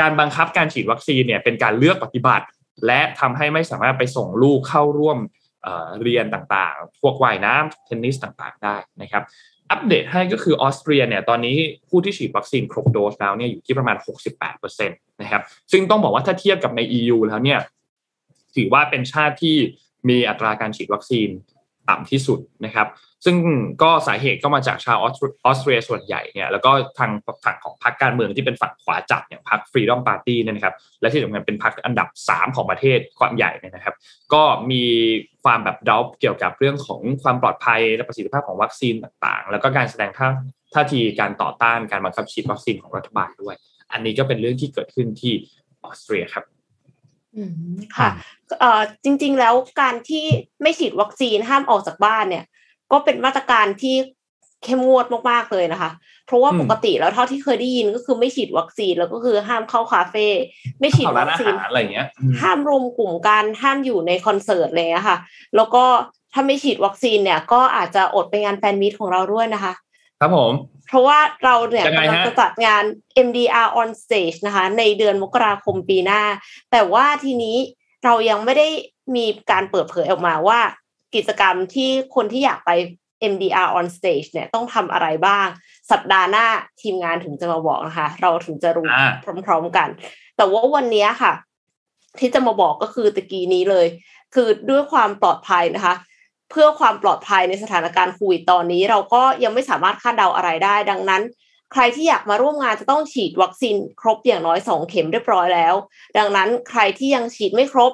[0.00, 2.44] การบังคับการฉีดวัคซีนเนี่ยเป็นการเลือกปฏิบัติ
[2.86, 5.18] และทำให้ไม่สามารถไปส่งลูกเข้าร่วม
[5.62, 9.22] เเรียนต่างๆ พวกว่ายน้ำเทนนิสต่างๆ ได้นะครับ
[9.70, 11.56] อัปเดตให้ก็คือออสเตรียเนี่ยตอนนี้
[11.88, 13.96] ผู้ที่ฉีดวัคซีนครบโดสแล้วเนี่ยอยู่ที่ประมาณ
[14.38, 15.42] 68%นะครับ
[15.72, 17.60] ซึ่งต้องบอกว่าถ้าเทียบกับใน EU แล้วเนี่ย
[18.56, 19.56] ถือว่าเป็นชาติที่
[20.08, 21.28] มีอัตราการฉีดวัคซีน
[21.88, 22.86] ต่ำที่สุดนะครับ
[23.24, 23.36] ซึ่ง
[23.82, 25.04] ก็สาเหตุก็มาจากชาวอ
[25.46, 27.10] อสเตรียส่วนใหญ่เนี่ยแล้วก็ทาง
[27.44, 33.94] ฝั่งของพรรคการเมืองที่เป็นฝั่งขวาจัดอย่างพรรคฟรีดอมปาร์ตี้เนี่ยนะครับและที่สำคัญเป็นพรรคอันดับ 3 ของประเทศความใหญ่เนี่ยนะครับ
[34.32, 34.84] ก็มี
[35.44, 40.28] ความแบบดาวเกี่ยวกับเรื่องของความปลอดภัยและประสิทธิภาพของวัคซีนต่างๆ แล้วก็การแสดงท่า
[40.74, 43.54] ท่าทีการต่อต้านการบังคับฉีดวัคซีนของรัฐบาลด้วย
[43.92, 45.32] อันนี้ก็เป็นเรื่องที่เกิดขึ้นที่
[45.84, 46.44] ออสเตรียครับ
[47.36, 47.52] อืม
[47.96, 48.08] ค่ะ
[48.60, 50.24] เอ่อจริงๆแล้วการที่
[50.62, 52.44] ไม่ฉีดวัคซีนห้ามออกจากบ้านเนี่ย
[52.92, 53.96] ก็เป็นมาตรการที่
[54.64, 55.90] เข้มงวดมากๆเลยนะคะ
[56.26, 60.26] เพราะว่าอืมปกติแล้วเท่าที่เคยได้ยินก็คือไม่ฉีดวัคซีนแล้วก็คือห้ามเข้าคาเฟ่
[60.80, 65.18] ไม่ฉีดเข้าร้าวันคอาซีนหารอะไรอย่างเงี้ยอืมห้ามรวมกลุ่มกันห้ามอยู่ในคอนเสิร์ตอะไรเลยค่ะ
[65.56, 65.84] แล้วก็
[66.32, 69.72] ถ้าไม่ฉีดวัคซีนเนี่ย ก็อาจจะอดไปงานแฟนมีตของเราด้วยนะคะ
[70.20, 70.52] ครับผม
[70.88, 72.82] เพราะว่าเราเนี่ยยังไงกำลังฮะจะจัดงาน
[73.26, 76.22] MDR on stage นะคะ ในเดือนมกราคมปีหน้า
[76.70, 77.56] แต่ว่าทีนี้
[78.04, 78.68] เรายังไม่ได้
[79.16, 80.60] มีการเปิดเผยออกมาว่า
[81.14, 82.70] กิจกรรมที่คนที่อยากไป
[83.32, 85.46] MDR on stage เนี่ยต้องทำอะไรบ้าง
[85.90, 86.46] สัปดาห์หน้า
[86.80, 89.08] ทีมงานถึงจะมาบอกนะคะ เราถึงจะรู้อ่า
[89.46, 89.88] พร้อมๆกัน
[90.36, 91.32] แต่ว่าวันนี้ค่ะ
[92.18, 93.86] ที่จะมาบอกก็คือตะกี้นี้เลย
[94.34, 95.94] คือด้วยความปลอดภัยนะคะ
[96.50, 101.22] เพื่อความปลอดภัยในสถานการณ์โควิดตอนนี้ เราก็ยังไม่สามารถคาดเดาอะไรได้ ดังนั้น
[101.72, 105.74] ใครที่อยากมาร่วมงานจะต้องฉีดวัคซีนครบอย่างน้อยสองเข็มเรียบร้อยแล้ว
[106.18, 107.92] ดังนั้นใครที่ยังฉีดไม่ครบ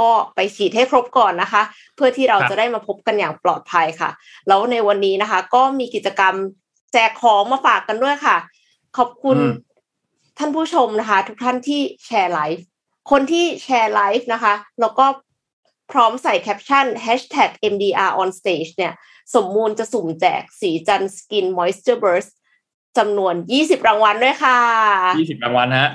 [0.00, 1.62] ก็ไปฉีดให้ครบก่อนนะคะ
[1.96, 4.10] เพื่อที่เราครับจะได้มาพบกันอย่างปลอดภัยค่ะ
[4.48, 6.34] แล้วในวันนี้นะคะ ก็มีกิจกรรม
[6.92, 8.36] แจกของมาฝากกันด้วยค่ะ
[8.96, 9.52] ขอบคุณอืม
[10.38, 12.64] ท่านผู้ชมนะคะ ทุกท่านที่แชร์ไลฟ์
[13.10, 15.06] คนที่แชร์ไลฟ์นะคะ แล้วก็
[15.92, 18.92] พร้อมใส่แคปชั่น hashtag MDR on stage เนี่ย
[19.34, 22.32] สมมูลจะสุ่มแจกสีจันสกิน moisture burst
[22.98, 24.58] จำนวน 20 รางวัลด้วยค่ะ
[25.18, 25.90] ยี่สิบรางวัลฮะ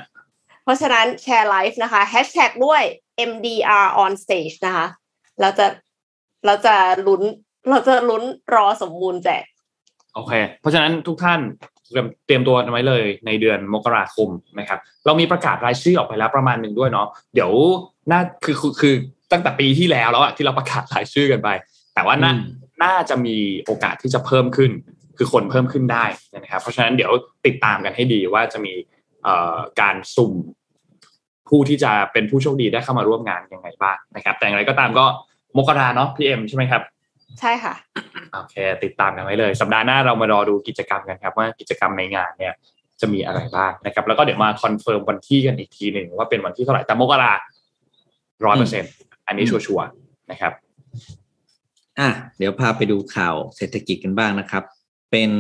[0.64, 2.84] เพราะฉะนั้นแชร์ไลฟ์นะคะ hashtag ด้วย
[3.30, 4.88] MDR on stage นะคะ
[5.42, 5.66] เราจะ
[6.46, 6.76] เราจะ
[7.08, 7.22] ลุ้น
[7.70, 8.24] เราจะลุ้น
[8.56, 9.44] รอสมมูลแจก
[10.16, 11.40] โอเค เพราะฉะนั้นทุกท่าน
[11.92, 17.52] เตรียมเตรียมตัวกันไว้เลยในเดือนมกราคมนะครับ เรามีประกาศรายชื่อออกไปแล้วประมาณหนึ่งด้วยเนาะเดี๋ยว
[18.12, 18.96] น่าคือคือคือ
[19.32, 21.50] ตั้งแต่ปีที่แล้วแล้วอะที่เราประกาศรายชื่อกันไป
[21.96, 24.72] แต่ว่าน่าอืมน่าจะมีโอกาสที่จะเพิ่มขึ้น
[25.18, 27.12] คือคนเพิ่มขึ้นได้นะครับ เพราะฉะนั้นเดี๋ยว
[27.46, 28.74] ติดตามกันให้ดีว่าจะมี
[29.24, 30.34] เอ่อการสุ่ม
[31.50, 35.06] ผู้ที่จะเป็นผู้โชคดีได้เข้ามาร่วมงานยังไงบ้างนะครับ แต่อย่างไรก็ตามก็
[35.58, 36.82] มกราเนาะพี่เอ็มใช่ไหมครับ
[37.40, 37.74] ใช่ค่ะ
[38.34, 42.54] โอเค ติดตามกันไว้เลย สัปดาห์หน้าเรามารอดูกิจกรรมกันครับ ว่ากิจกรรมในงานเนี่ย
[43.02, 47.34] จะมีอะไรบ้างนะครับ แล้วก็เดี๋ยวมาคอนเฟิร์มวันที่กันอีกทีหนึ่งว่าเป็นวันที่เท่าไหร่แต่มกรา
[48.46, 48.92] ร้อยเปอร์เซ็นต์
[49.28, 50.54] อันนี้ชัวร์ๆนะครับ
[52.00, 54.64] อะเดี๋ยวพาไปดูข่าวเศรษฐกิจกันบ้างนะครับ
[55.12, 55.32] เป็น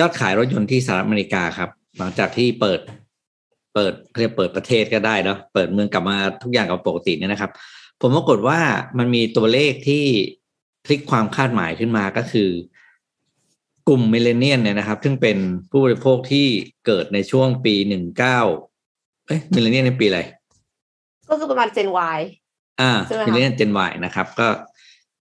[0.00, 2.80] ยอดขายรถยนต์ที่สหรัฐอเมริกาครับ หลังจากที่เปิด
[3.74, 7.50] เปิดเรียกเปิดประเทศก็ได้เนาะเปิดเมืองกลับมาทุกอย่างกับปกติเนี่ยนะครับ
[8.00, 8.60] ผมปรากฏว่า
[8.98, 10.04] มันมีตัวเลขที่
[10.84, 12.50] พลิกความคาดหมายขึ้นมาก็คือ
[13.88, 15.38] กลุ่ม millennial เนี่ยนะครับ ซึ่งเป็น
[15.70, 16.46] ผู้บริโภคที่
[16.86, 18.40] เกิดในช่วงปีหนึ่งเก้า
[19.26, 20.20] เอ๊ะ millennial ในปีอะไร
[21.28, 22.20] ก็คือประมาณ Gen Y
[22.80, 24.48] อ่าใช่ไหมคะ millennial Gen Y นะครับ ก็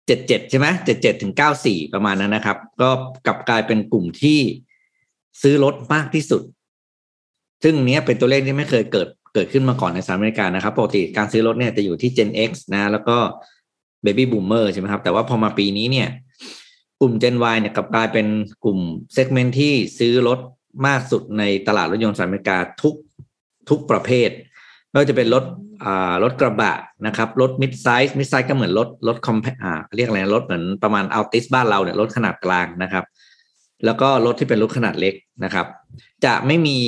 [0.08, 2.90] เจ็ดเจ็ดใช่ไหมเจ็ดเจ็ดถึงเก้าสี่ประมาณนั้นนะครับ ก็
[3.26, 4.40] กลับกลายเป็นกลุ่มที่
[5.42, 6.42] ซื้อรถมากที่สุด
[7.64, 13.18] ซึ่งเนี้ยเป็นตัวเลขที่ไม่เคยเกิดเกิดขึ้นมาก่อนในสหรัฐอเมริกานะครับปกติการซื้อรถเนี่ยจะอยู่ที่ Gen X นะแล้วก็
[14.06, 16.08] Baby Boomer ใช่ไหมครับ แต่ว่าพอมาปีนี้เนี่ย
[17.00, 18.28] กลุ่ม Gen Y เนี่ยกลับกลายเป็น
[18.64, 18.80] กลุ่ม
[19.14, 20.40] segment ที่ซื้อรถ
[20.88, 22.96] มากสุดในตลาดรถยนต์สหรัฐอเมริกาทุก
[23.70, 24.30] ทุกประเภท
[24.90, 25.44] ไม่ว่าจะเป็นรถ
[25.84, 26.74] อ่ารถกระบะ
[27.08, 33.04] นะครับ รถ mid-size mid-size ก็เหมือนรถรถ compa-อ่าเรียกอะไรรถเหมือนประมาณอัลติสบ้านเราเนี่ยรถขนาดกลางนะครับ
[33.86, 35.68] แล้วก็รถที่เป็นรถขนาดเล็กนะครับ
[36.26, 36.80] จะไม่มี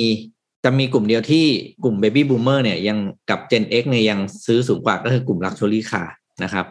[0.64, 1.44] จะมีกลุ่มเดียวที่
[1.84, 2.98] กลุ่ม Baby Boomer เนี่ยยัง
[3.30, 6.08] กับ Gen X เนี่ยยังซื้อสูงกว่าก็คือกลุ่ม Luxury Car
[6.44, 6.66] นะครับ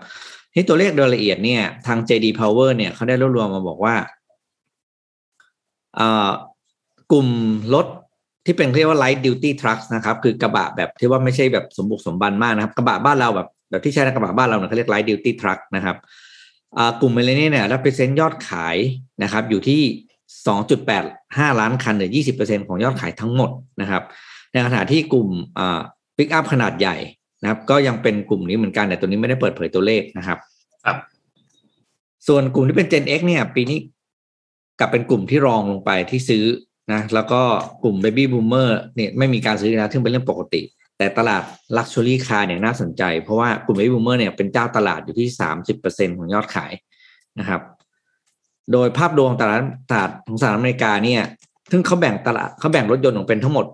[0.54, 3.96] ที่ตัวเลขโดยละเอียดเนี่ยทาง JD Power เนี่ยเขาได้รวบรวมมาบอกว่า
[7.12, 7.28] กลุ่ม
[7.74, 7.88] รถ
[8.46, 15.96] ที่เป็นเรียกว่า light duty trucks นะครับคือกระบะแบบที่ว่าไม่ใช่แบบสมบุกสมบันมากนะครับ กระบะบ้านเราแบบแบบที่ใช้ในกระบะบ้านเราเนี่ยเขาเรียก light duty truck นะครับ
[17.02, 18.78] กลุ่ม millennial เนี่ยรับเปอร์เซ็นต์ยอดขาย
[19.24, 19.82] นะครับ อยู่ที่
[20.26, 23.50] 2.85 ล้านคันหรือ 20%ของยอดขายทั้งหมด
[23.82, 24.04] นะครับ
[24.52, 25.30] ในขณะที่กลุ่ม
[26.18, 26.96] ปิกอัพขนาดใหญ่
[27.42, 30.38] นะครับ ก็ยังเป็นกลุ่มนี้เหมือนกันแต่ตัวนี้ไม่ได้เปิดเผยตัวเลขนะครับ
[30.86, 30.98] ครับ
[32.28, 33.80] ส่วนกลุ่มที่เป็น Gen X เนี่ย ปีนี้
[34.80, 36.46] กลับเป็นกลุ่มที่รองลงไปที่ซื้อ
[36.92, 37.42] นะแล้วก็
[37.84, 40.62] กลุ่ม Baby Boomer เนี่ยไม่มีการซื้อแล้วซึ่งเป็นเรื่องปกติ
[40.98, 41.44] แต่ตลาด
[41.76, 45.28] Luxury Car เนี่ยน่าสนใจ เพราะว่ากลุ่ม Baby Boomer เนี่ยเป็นเจ้าตลาดอยู่ที่
[45.74, 46.74] 30%ของยอดขาย
[47.40, 47.62] นะครับ
[48.74, 49.60] โดยภาพรวมตลาด
[49.92, 51.22] ตลาดของสหรัฐอเมริกาเนี่ย
[51.72, 53.66] ซึ่งเขาแบ่งตลาดเขาแบ่งรถยนต์ออกเป็นทั้งหมด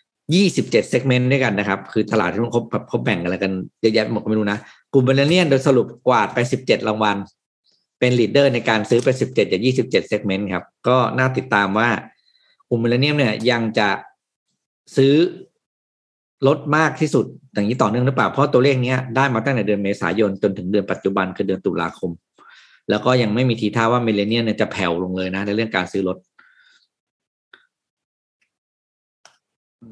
[0.00, 4.58] 27 segment ด้วยกันนะครับ คือตลาดที่เขาเขาแบ่งอะไรกันเยอะแยะหมดก็ไม่รู้นะ
[4.92, 7.16] กลุ่ม millennial โดยสรุปกวาดไป 17 รางวัล
[7.98, 11.88] เป็น leader ในการซื้อไป 17จาก27 segment ครับ ก็น่าติดตามว่า
[12.68, 13.88] กลุ่ม millennial เนี่ยยังจะ
[14.96, 15.14] ซื้อ
[16.46, 22.10] รถมากที่สุดอย่างนี้ต่อเนื่องหรือเปล่า เพราะตัวเลขนี้ได้มาตั้งแต่เดือนเมษายนจนถึงเดือนปัจจุบันคือเดือนตุลาคม
[22.90, 26.16] แล้วก็ยังไม่มีทีท่าว่า millennial เนี่ยจะแผ่วลงเลยนะ ในเรื่องการซื้อรถ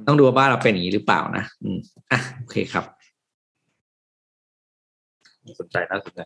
[0.06, 1.78] ต้องดูว่าบ้านเราเป็นอย่างนี้หรือเปล่านะอืม
[2.10, 2.84] อะโอเคครับ
[5.60, 6.20] สนใจน่าสนใจ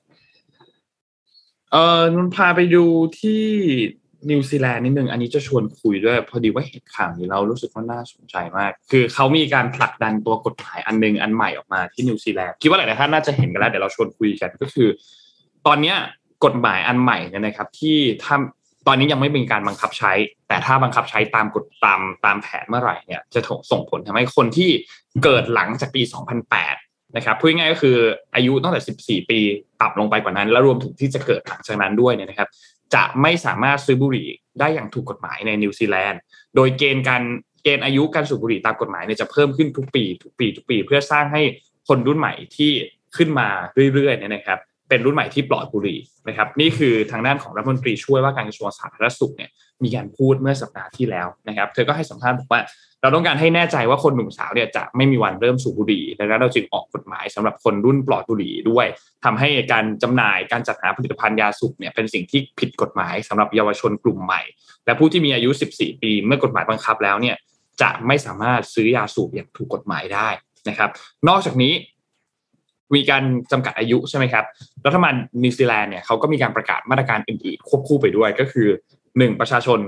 [1.72, 2.84] เออนุนพาไปดู
[3.20, 3.42] ที่
[4.30, 14.88] นิวซีแลนด์นิดนึงอันนี้จะชวนคุยด้วย พอดีว่าเห็นข่าวนี้เรารู้สึกว่าน่าสนใจมาก คือเขามีการผลักดันตัวกฎหมายอันนึงอันใหม่ออกมาที่นิวซีแลนด์คิดว่าหลายท่านน่าจะเห็นกันแล้วเดี๋ยวเราชวนคุยกันก็คือ
[15.66, 15.94] ตอนนี้
[16.44, 18.36] กฎหมายอันใหม่เนี่ยนะครับ ที่ถ้า
[18.86, 20.12] ตอนนี้ยังไม่เป็นการบังคับใช้
[20.48, 24.70] แต่ถ้าบังคับใช้ตามกฎตามตามแผนเมื่อไหร่เนี่ยจะส่งผลทำให้คนที่
[25.24, 26.02] เกิดหลังจากปี
[26.58, 27.96] 2008 นะครับพูดง่ายก็คือ
[28.34, 29.40] อายุตั้งแต่ 14 ปี
[29.80, 32.48] ต่ำลงไปกว่านั้น แล้วรวมถึงที่จะเกิดหลังจากนั้นด้วยเนี่ยนะครับ
[32.94, 34.28] จะไม่สามารถซื้อบุหรี่
[34.60, 36.20] ได้อย่างถูกกฎหมายในนิวซีแลนด์
[36.56, 37.22] โดยเกณฑ์การ
[37.62, 41.42] เกณฑ์อายุการสูบบุหรี่ตามกฎหมายเนี่ยจะเพิ่มขึ้นทุกปีทุกปีทุกปี เพื่อสร้างให้
[41.88, 42.70] คนรุ่นใหม่ที่
[43.16, 43.48] ขึ้นมา
[43.94, 44.58] เรื่อยๆเนี่ยนะครับ
[44.92, 49.50] เป็นรุ่นใหม่ที่ปลอดบุหรี่นะครับนี่คือทางด้านของรัฐมนตรีช่วยว่าการกระทรวงสาธารณสุขเนี่ย
[49.82, 52.60] มีการพูดเมื่อสัปดาห์ที่แล้วนะครับ เธอก็ให้สัมภาษณ์บอกว่า
[53.02, 58.86] เราต้องการให้แน่ใจว่าคนหนุ่มสาวเนี่ยจะไม่มีวันเริ่มสูบบุหรี่ดังนั้นเราจึงออกกฎหมายสำหรับคนรุ่นปลอดบุหรี่ด้วย
[59.24, 64.40] ทำให้การจำหน่ายการจัดหาผลิตภัณฑ์ยาสูบเนี่ยเป็นสิ่งที่ผิดกฎหมายสำหรับเยาวชนกลุ่มใหม่
[64.86, 67.36] และผู้ที่มีอายุ 14 ปี เมื่อกฎหมายบังคับแล้วเนี่ย
[67.82, 70.28] จะไม่สามารถซื้อยาสูบอย่างถูกกฎหมายได้
[70.68, 70.90] นะครับ
[71.28, 71.72] นอกจากนี้
[72.94, 74.44] มีการจำกัดอายุใช่ไหมครับ
[74.86, 78.68] รัฐบาลนิวซีแลนด์เนี่ยเขาก็มีการประกาศมาตรการอื่นๆควบคู่ไปด้วยก็คือ
[79.18, 79.78] หนึ่งประชาชน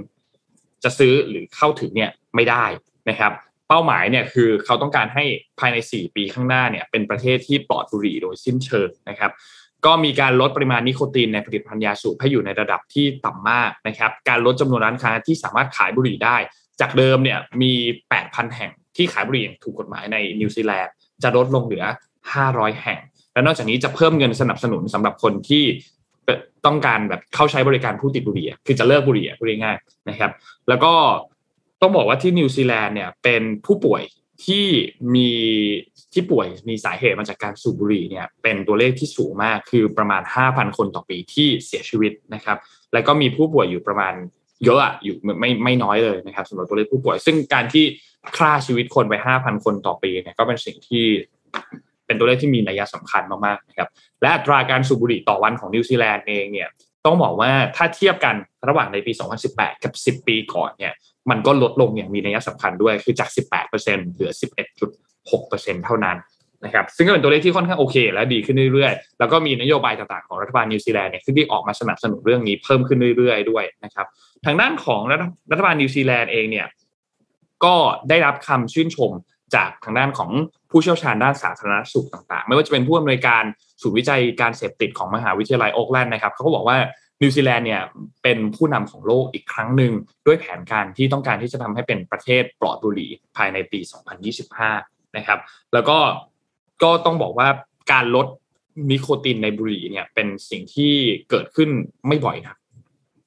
[0.84, 2.64] จะซื้อหรือเข้าถึงเนี่ยไม่ได้
[3.10, 3.32] นะครับ
[3.68, 5.24] เป้าหมายเนี่ยคือเขาต้องการให้
[5.60, 9.30] ภายใน 4 ปีข้างหน้าเนี่ยเป็นประเทศที่ปลอดบุหรี่โดยสิ้นเชิงนะครับ
[9.86, 16.36] ก็มีการลดปริมาณนิโคตินในผลิตภัณฑ์ยาสูบให้อยู่ในระดับที่ต่ำมากนะครับ การลดจำนวนร้านค้าที่สามารถขายบุหรี่ได้
[16.80, 17.72] จากเดิมเนี่ยมี
[18.12, 21.84] 8,000 แห่งที่ขายบุหรี่อย่างถูกกฎหมายในนิวซีแลนด์จะลดลงเหลือ
[22.32, 23.00] 500 แห่ง
[23.32, 25.64] และนอกจากนี้จะเพิ่มเงินสนับสนุนสำหรับคนที่
[26.66, 30.30] ต้องการแบบเข้าใช้บริการผู้ติดบุหรี่คือจะเลิกบุหรี่พูดง่ายๆนะครับ
[30.68, 30.92] แล้วก็
[31.80, 34.02] ต้องบอกว่าที่นิวซีแลนด์เนี่ยเป็นผู้ป่วย
[34.46, 34.66] ที่
[35.14, 35.30] มี
[36.12, 42.58] ที่ป่วยมีสาเหตุมาจากการสูบบุหรี่เนี่ยเป็นตัวเลขที่สูงมากคือประมาณ 5,000 คนต่อปีที่เสียชีวิตนะครับ
[42.92, 44.14] แล้วก็มีผู้ป่วยอยู่ประมาณ
[44.64, 47.84] เยอะอะอยู่ไม่ไม่น้อยเลยนะครับสำหรับตัวเลขผู้ป่วย ซึ่งการที่
[48.36, 51.06] ฆ่าชีวิตคนไป 5,000 คนต่อปีเนี่ยก็เป็นสิ่งที่
[52.06, 53.88] เป็นตัวเลขที่มีนัยสำคัญมากๆนะครับ
[54.20, 56.68] และอัตราการสูบบุหรี่ต่อวันของนิวซีแลนด์เองเนี่ย
[57.04, 58.34] ต้องบอกว่าถ้าเทียบกัน
[58.68, 59.12] ระหว่างในปี
[59.48, 60.92] 2018 กับ 10 ปีก่อนเนี่ย
[61.30, 63.28] มันก็ลดลงอย่างมีนัยสำคัญด้วยคือจาก
[63.70, 64.32] 18%เหลือ
[64.88, 66.16] 11.6%เท่านั้น
[66.64, 74.06] นะครับซึ่งก็เป็นตัวเลขที่ค่อนข้างโอเค และดีขึ้นเรื่อยๆ แล้วก็มีนโยบายต่างๆของรัฐบาลนิวซีแลนด์เนี่ยที่ออกมาสนับสนุนเรื่องนี้เพิ่มขึ้นเรื่อยๆ ด้วยนะครับ
[74.44, 75.00] ทางด้านของ
[75.50, 76.66] รัฐบาลนิวซีแลนด์เองเนี่ย
[77.64, 77.74] ก็
[78.08, 79.10] ได้รับคำชื่นชม
[79.54, 80.30] จากทางด้านของ
[80.70, 83.42] ผู้เชี่ยวชาญด้านสาธารณสุขต่างๆ ไม่ว่าจะเป็นผู้อำนวยการ
[83.82, 86.78] ศูนย์วิจัยการเสพติดของมหาวิทยาลัยโอ๊กแลนด์นะครับเขาก็บอกว่า
[87.22, 87.82] นิวซีแลนด์เนี่ย
[88.22, 89.92] เป็นผู้นำของโลกอีกครั้งหนึ่ง
[90.26, 93.80] ด้วยแผนการที่ต้องการที่จะทำให้เป็นประเทศปลอดบุหรี่ภายในปี
[94.48, 95.38] 2025 นะครับ
[95.72, 95.98] แล้วก็
[96.82, 97.48] ก็ต้องบอกว่า
[97.92, 98.26] การลด
[98.90, 100.92] นิโคตินในบุหรี่เนี่ยเป็นสิ่งที่
[101.30, 101.70] เกิดขึ้น
[102.08, 102.56] ไม่บ่อยนะ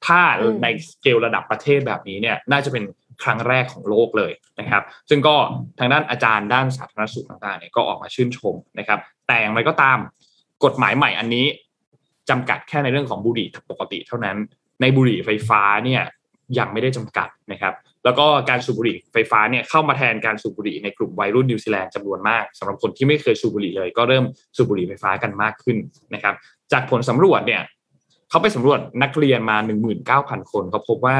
[0.05, 0.21] ถ้า
[0.63, 2.83] ในสเกลระดับประเทศแบบนี้เนี่ยน่าจะเป็น
[3.23, 5.35] ครั้งแรกของโลกเลยนะครับ ซึ่งก็
[5.79, 9.97] ทางด้านอาจารย์ด้านสาธารณสุขต่างๆเนี่ยก็ออกมาชื่นชมนะครับ แต่อย่างไรก็ตาม
[10.63, 11.45] กฎหมายใหม่อันนี้
[12.29, 14.37] จำกัดแค่ในเรื่องของบุหรี่ปกติเท่านั้น
[14.81, 16.01] ในบุหรี่ไฟฟ้าเนี่ย
[16.59, 17.73] ยังไม่ได้จำกัดนะครับ
[18.05, 24.25] แล้วก็การสูบบุหรี่ไฟฟ้าเนี่ยเข้ามาแทนการสูบบุหรี่ในกลุ่มวัยรุ่นนิวซีแลนด์จำนวนมากสำหรับคนที่ไม่เคยสูบบุหรี่เลย ก็เริ่ม
[24.55, 25.77] สูบบุหรี่ไฟฟ้ากันมากขึ้น
[26.13, 26.35] นะครับ
[26.71, 27.61] จากผลสำรวจเนี่ย
[28.29, 29.57] เขาไปสำรวจนักเรียนมา
[30.03, 31.17] 19,000 คนเขาพบว่า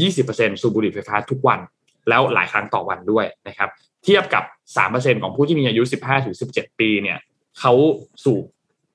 [0.00, 1.60] 20%สูบบุหรี่ไฟฟ้าทุกวัน
[2.08, 3.70] แล้วหลายครั้งต่อวันด้วยนะครับ
[4.04, 4.44] เทียบกับ
[4.84, 5.82] 3%ของผู้ที่มีอายุ
[6.30, 7.18] 15-17 ปีเนี่ย
[7.60, 7.72] เขา
[8.24, 8.44] สูบ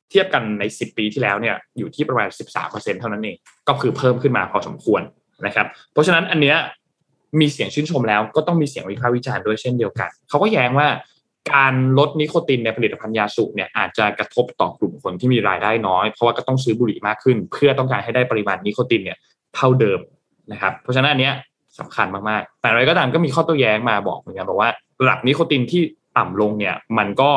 [0.10, 2.28] เทียบกันใน 10 ปีที่แล้วเนี่ยอยู่ที่ประมาณ
[2.64, 3.38] 13%เท่านั้นเอง
[3.68, 5.02] ก็คือเพิ่มขึ้นมาพอสมควร
[5.46, 6.58] นะครับ เพราะฉะนั้นอันเนี้ย
[7.40, 10.88] มีเสียงชื่นชมแล้วก็ต้องมีเสียงวิพากษ์วิจารณ์ด้วยเช่นเดียวกัน เขาก็แย้งว่า
[11.54, 19.18] การลดนิโคตินในผลิตภัณฑ์ยาสูบเนี่ยอาจจะกระทบต่อกลุ่มคนที่มีรายได้น้อย เพราะว่าก็ต้องซื้อบุหรี่มากขึ้น เพื่อต้องการให้ได้ปริมาณนิโคตินเนี่ย
[19.56, 20.00] เท่าเดิม
[20.51, 21.34] นะครับเพราะฉะนั้นอันเนี้ย
[21.80, 24.69] สำคัญมากๆแต่อะไรก็ตามก็มีข้อโต้แย้งมาบอกเหมือนกันบอกว่า
[25.01, 25.82] ระดับนิโคตินที่
[26.17, 27.32] ต่ำลงเนี่ยมันก็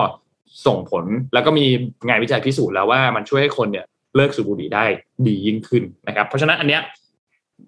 [0.66, 1.66] ส่งผลแล้วก็มี
[2.08, 3.86] งานวิจัยพิสูจน์แล้วว่ามันช่วยให้คนเนี่ย
[4.16, 4.84] เลิกสูบบุหรี่ได้
[5.26, 6.82] ดียิ่งขึ้นนะครับเพราะฉะนั้นอันเนี้ย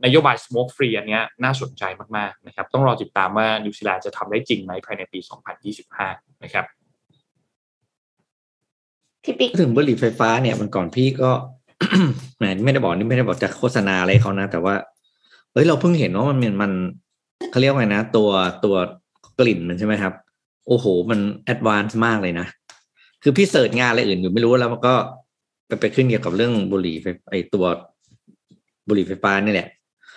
[0.05, 1.83] นโยบาย smoke free อันเนี้ยน่าสนใจ
[2.17, 5.19] มากๆนะครับต้องรอติดตามว่านิวซีแลนด์จะทำได้จริงไหมภายในปี
[5.81, 6.65] 2025 นะครับ
[9.23, 11.31] พี่ปิ๊กถึงบุหรี่ไฟฟ้าเนี่ยมันก่อนพี่ก็
[12.39, 14.75] แหมไม่ได้บอกนี่ไม่ได้บอกจะโฆษณาอะไรเขานะ แต่ว่า
[15.57, 16.73] เอ้ยเราเพิ่งเห็นว่ามันมันมัน
[17.51, 18.29] เขาเรียกว่าไงนะ ตัว
[18.65, 18.77] ตัว
[19.39, 20.15] กลิ่นมันใช่ไหมครับ
[20.69, 22.47] โอ้โห มัน advance มากเลยนะ
[23.23, 24.95] คือพี่ search งานอะไรอื่นอยู่ไม่รู้แล้วมันก็
[25.67, 27.65] ไปไปขึ้นเกี่ยวกับเรื่องบุหรี่ไฟไอตัว
[28.89, 29.69] บุหรี่ไฟฟ้านี่แหละ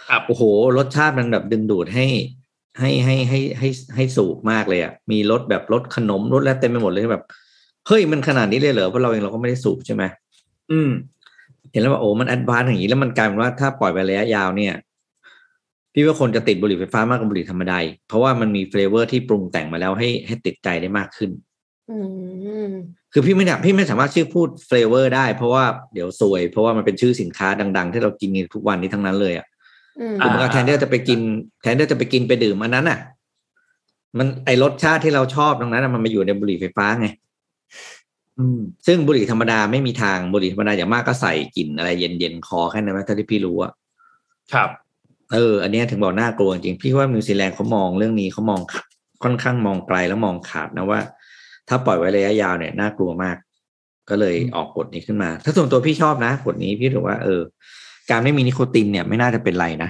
[0.10, 0.44] ครับโอ้โห
[0.78, 2.06] รสชาติมันแบบดึงดูดให้
[2.80, 7.26] ให้ให้ให้ให้ให้สูบมากเลยอะ มีรสแบบรสขนมรสอะไรเต็มไปหมดเลยแบบ
[7.88, 10.04] เฮ้ยมันขนาดนี้เลยเหรอเพราะเราเองเราก็ไม่ได้สูบใช่ไหม
[10.72, 10.90] อืม
[11.72, 14.74] เห็นแล้วว่าโอ้มัน advance อย่างนี้แล้วมันกลายเป็นว่าถ้าปล่อยไประยะยาวเนี่ย
[15.94, 21.32] พี่ว่าคนจะติดบุหรี่ไฟฟ้ามากกว่าบุหรี่ธรรมดาอีกเพราะว่ามันมี flavor ที่ปรุงแต่งมาแล้วให้ให้ติดใจได้มากขึ้น
[21.92, 21.98] อื
[22.70, 22.72] ม
[23.14, 27.48] คือพี่ไม่ได้พี่ไม่สามารถชื่อพูด flavor ได้เพราะว่าเดี๋ยวซวย เพราะว่ามันเป็นชื่อสินค้า
[27.78, 29.48] ดัง ๆ ที่เรากินกันทุกวันนี้ทั้งนั้นเลยอะ
[30.00, 31.20] อืมคือมันก็แทนที่จะไปกิน
[31.62, 33.00] แทนที่จะไปกินไปดื่มอันนั้นอะ
[34.18, 37.08] มันไอรสชาติที่เราชอบตรงนั้นอะมันมาอยู่ในบุหรี่ไฟฟ้าไง
[38.38, 43.72] อืมซึ่งบุหรี่ธรรมดาไม่มีทางบุหรี่ธรรมดาอย่างมากก็ใส่กลิ่นอะไรเย็นๆคอแค่นั้นไหมเท่าที่พี่รู้อะ
[44.54, 44.70] ครับ
[45.34, 48.60] เออ อันเนี้ยถึงบอกน่ากลัวจริงพี่ว่านิวซีแลนด์เขามองเรื่องนี้เขามอง
[49.24, 51.00] ค่อนข้างมองไกลแล้วมองขาดนะว่า
[51.70, 53.36] ถ้าปล่อยไว้ระยะยาวเนี่ยน่ากลัวมาก
[54.10, 57.42] ก็เลยออกกฎนี้ขึ้นมา ถ้าส่วนตัวพี่ชอบนะกฎนี้พี่ถือว่าเออ
[58.12, 59.90] การไม่มีนิโคตินเนี่ยไม่น่าจะเป็นไรนะ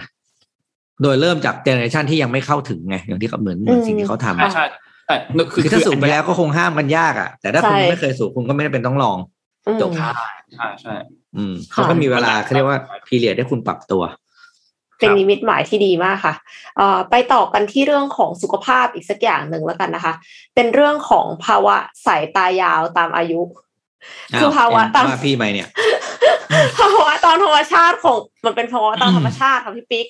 [1.02, 4.66] โดยเริ่มจาก generation ที่ยังไม่เข้าถึงไงอย่างที่เขาเหมือนเหมือนสิ่งที่เขาทำใช่อะใช่
[5.08, 5.16] แต่
[5.54, 9.18] คือคือถ้าสูบไปแล้วก็คงห้ามกันยากอะ แต่ถ้าคุณไม่เคยสูบคุณก็ไม่ได้เป็นต้องลอง
[9.66, 10.10] อืมจบใช่
[10.56, 10.96] ใช่ใช่
[11.38, 14.04] อืมเขาก็มีเวลาเขาเรียกว่า period ให้คุณปรับตัว
[15.00, 16.36] เป็นนิมิตหมายที่ดีมากค่ะ
[16.78, 20.14] เอ่อไปต่อกันที่เรื่องของสุขภาพอีกสักอย่างหนึ่งแล้วกันนะคะ
[20.56, 23.42] เป็นเรื่องของภาวะสายตายาวตามอายุ
[24.40, 25.68] คือภาวะตามว่าพี่ไปเนี่ย
[26.80, 30.08] ภาวะตามธรรมชาติของมันเป็นภาวะตามธรรมชาติค่ะพี่ปิ๊ก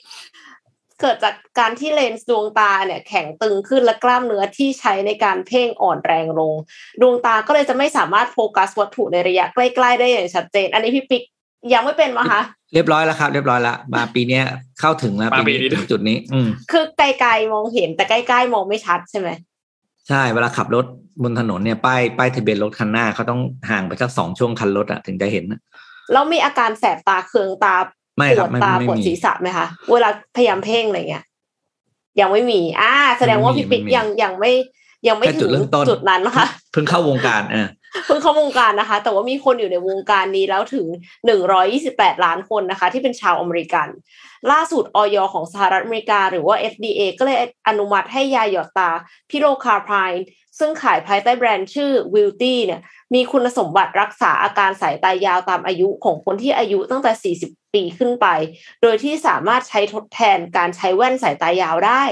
[1.02, 6.54] เกิดจากการที่เลนส์ดวงตาเนี่ยแข็งตึงขึ้นและกล้ามเนื้อที่ใช้ในการเพ่งอ่อนแรงลง
[7.02, 11.24] ดวงตาก็เลยจะไม่สามารถโฟกัสวัตถุในระยะใกล้ ๆ ได้อย่างชัดเจน อันนี้พี่ปิ๊ก
[11.74, 12.42] ยังไม่เป็นมะคะ
[12.74, 14.44] เรียบร้อยแล้วครับ เรียบร้อยแล้วมาปีเนี้ย
[14.80, 19.30] เข้าถึงแล้วปีนี้ถึงจุดนี้ อืมคือไกลๆมองเห็นแต่ใกล้ๆมองไม่ชัดใช่ไหม
[20.08, 20.86] ใช่เวลาขับรถ
[21.24, 25.60] บนถนนเนี่ยป้ายป้ายทะเบียนรถคันหน้าเขาต้องห่างไปสักสองช่วงคันรถอะถึงจะเห็นนะ
[26.12, 27.76] แล้วมีอาการแสบตาเคืองตา
[28.18, 31.26] ไม่ปครัวบดไม่ตาไม่ปวดมีศีรษะไหมคะเวลาพยายามเพ่งอะไรเงี้ย
[32.20, 34.52] ยังไม่มีอ่าแสดงว่าไม่มีพี่ปิ๊กไม่มียังยังไม่
[35.08, 37.70] ยังไม่แค่จุถึดงเริ่มต้นจุดนั้นนะคะเพิ่งเข้าวงการอะ
[38.06, 40.86] เพิ่งเข้าวงการนะคะ แต่ว่ามีคนอยู่ในวงการนี้แล้วถึง
[41.56, 43.88] 128 ล้านคนนะคะ ที่เป็นชาวอเมริกัน
[44.52, 48.92] ล่าสุดอย.ของสหรัฐอเมริกา หรือว่า FDA ก็เลยอนุมัติให้ยาหยอดตา
[49.30, 50.24] Pilocarpine
[50.60, 52.82] ซึ่งขายภายใต้แบรนด์ชื่อ w i l t y เนี่ย
[53.14, 58.28] มีคุณสมบัติรักษาอาการสายตายาวตามอายุของคนที่อายุตั้งแต่ 40 ปีขึ้นไป
[58.82, 62.04] โดยที่สามารถใช้ทดแทนการใช้แว่นสายตายาวได้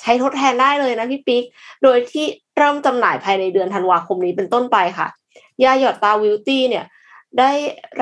[0.00, 1.44] ใช้ทดแทนได้เลยนะพี่ปิ๊ก
[1.82, 5.08] โดยที่ เริ่มจำหน่ายภายในเดือนธันวาคมนี้เป็นต้นไปค่ะ
[5.64, 6.84] ยาหยอดตา Vuity เนี่ย
[7.38, 7.52] ได้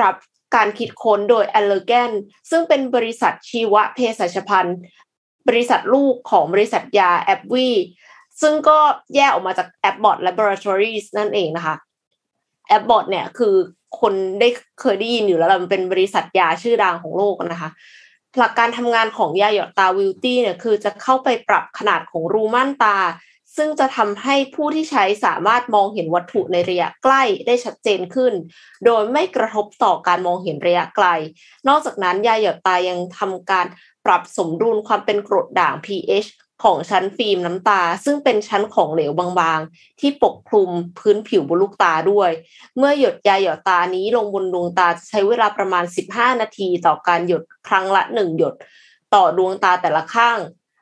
[0.01, 0.15] รับ
[0.55, 2.11] การคิดค้นโดย a l l e r g a n
[2.49, 4.77] ซึ่งเป็นบริษัทชีวเภสัชพันธ์
[5.47, 7.69] บริษัทลูกของบริษัทยาแอปวี
[8.41, 8.77] ซึ่งก็
[9.15, 11.75] แยกออกมาจาก Abbott Laboratories นั่นเองนะคะ
[12.77, 13.55] Abbott เนี่ยคือ
[13.99, 14.49] คนได้
[14.81, 17.69] เคยได้ยินอยู่แล้วแหละมันเป็นบริษัทยาชื่อดังของโลกนะคะ
[18.39, 22.97] หลักการทำงานของยาหยอดตาวิลตี้เนี่ยคือจะเข้าไปปรับขนาดของรูม่านตา
[23.57, 28.33] ซึ่งจะทำให้ผู้ที่ใช้สามารถมองเห็นวัตถุในระยะใกล้ได้ชัดเจนขึ้น
[28.85, 31.07] โดยไม่กระทบต่อการมองเห็นระยะไกล
[31.67, 33.67] นอกจากนั้นยาหยดตายังทำการ
[34.05, 36.29] ปรับสมดุลความเป็นกรดด่าง pH
[36.63, 42.29] ของชั้นฟิล์มน้ำตา ซึ่งเป็นชั้นของเหลวบางๆ ที่ปกคลุมพื้นผิวบนลูกตาด้วย
[42.77, 48.55] เมื่อหยดยาหยดตานี้ลงบนดวงตาจะใช้เวลาประมาณ 15 นาที ต่อการหยดครั้งละ 1 หยด
[49.13, 50.39] ต่อดวงตาแต่ละข้าง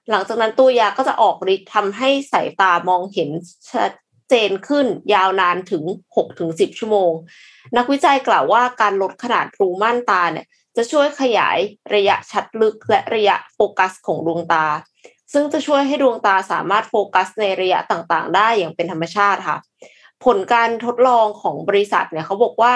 [0.10, 3.30] หลังจากนั้นตัวยาก็จะออกฤทธิ์ทำให้สายตามองเห็น
[3.72, 3.92] ชัด
[4.30, 5.84] เจนขึ้นยาวนานถึง
[6.28, 7.12] 6-10 ชั่วโมง
[7.78, 10.46] นักวิจัยกล่าวว่าการลดขนาดรูม่านตาเนี่ย
[10.78, 11.58] จะช่วยขยาย
[11.96, 14.66] ระยะชัดลึกและระยะโฟกัสของดวงตา
[15.34, 19.58] ซึ่งจะช่วยให้ดวงตาสามารถโฟกัสในระยะต่างๆ ได้อย่างเป็นธรรมชาติค่ะ
[20.26, 22.74] ผลการทดลองของบริษัทเนี่ยเขาบอกว่า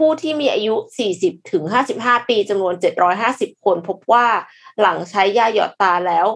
[0.00, 0.74] ผู้ที่มีอายุ
[1.12, 1.64] 40 ถึง
[1.96, 2.74] 55 ปีจำนวน
[3.18, 4.26] 750 คนพบว่า
[4.80, 6.26] หลังใช้ยาหยอดตาแล้ว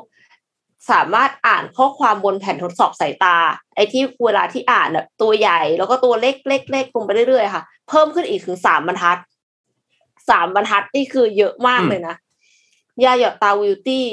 [0.90, 3.36] สามารถอ่านข้อความบนแผ่นทดสอบสายตา
[3.74, 9.18] ไอ้ที่เวลาที่อ่านแบบตัวใหญ่ แล้วก็ตัวเล็กเล็กเล็กลงไปเรื่อยๆค่ะ เพิ่มขึ้นอีกถึงสามบรรทัด
[10.28, 12.14] สามบรรทัดนี่คือเยอะมากเลยนะ
[13.04, 14.06] ยาหยอดตาวิวตี้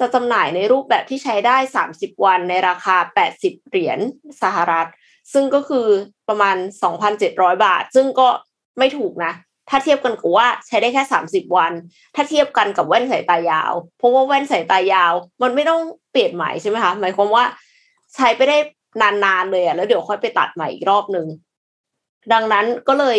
[0.00, 1.56] จะจำหน่ายในรูปแบบที่ใช้ได้
[1.90, 2.96] 30 วันในราคา
[3.34, 3.98] 80 เหรียญ
[4.42, 4.88] สหรัฐ
[5.32, 5.86] ซึ่งก็คือ
[6.28, 6.56] ประมาณ
[7.10, 8.28] 2,700 บาท ซึ่งก็
[8.78, 9.32] ไม่ถูกนะ
[9.68, 11.72] ถ้าเทียบกันกับว่าใช้ได้แค่สามสิบวัน
[12.14, 15.12] ถ้าเทียบกันกับแว่นสายตายาว เพราะว่าแว่นสายตายาว
[15.42, 17.44] มันไม่ต้องเปลี่ยนใหม่ใช่ไหมคะ หมายความว่า
[18.14, 18.56] ใช้ไปได้
[19.24, 21.26] นานๆเลยอะแล้วเดี๋ยวค่อยไปตัดใหม่อีกรอบหนึ่ง
[22.32, 23.18] ดังนั้นก็เลย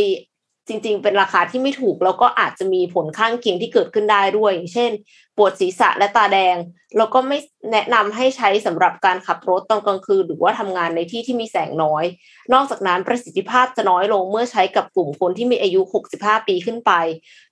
[0.69, 4.91] จริง ๆ เป็นราคาที่ไม่ถูก แล้วก็อาจจะมีผลข้างเคียงที่เกิดขึ้นได้ด้วยอย่างเช่น
[5.37, 6.55] ปวดศีรษะและตาแดง
[6.97, 7.37] แล้วก็ไม่
[7.71, 12.05] แนะนำให้ใช้สำหรับการขับรถตอนกลางคืน หรือว่าทำงานในที่ที่มีแสงน้อย
[12.53, 15.81] นอกจากนั้นประสิทธิภาพจะน้อยลงเมื่อใช้กับกลุ่มคนที่มีอายุ
[16.15, 16.91] 65 ปีขึ้นไป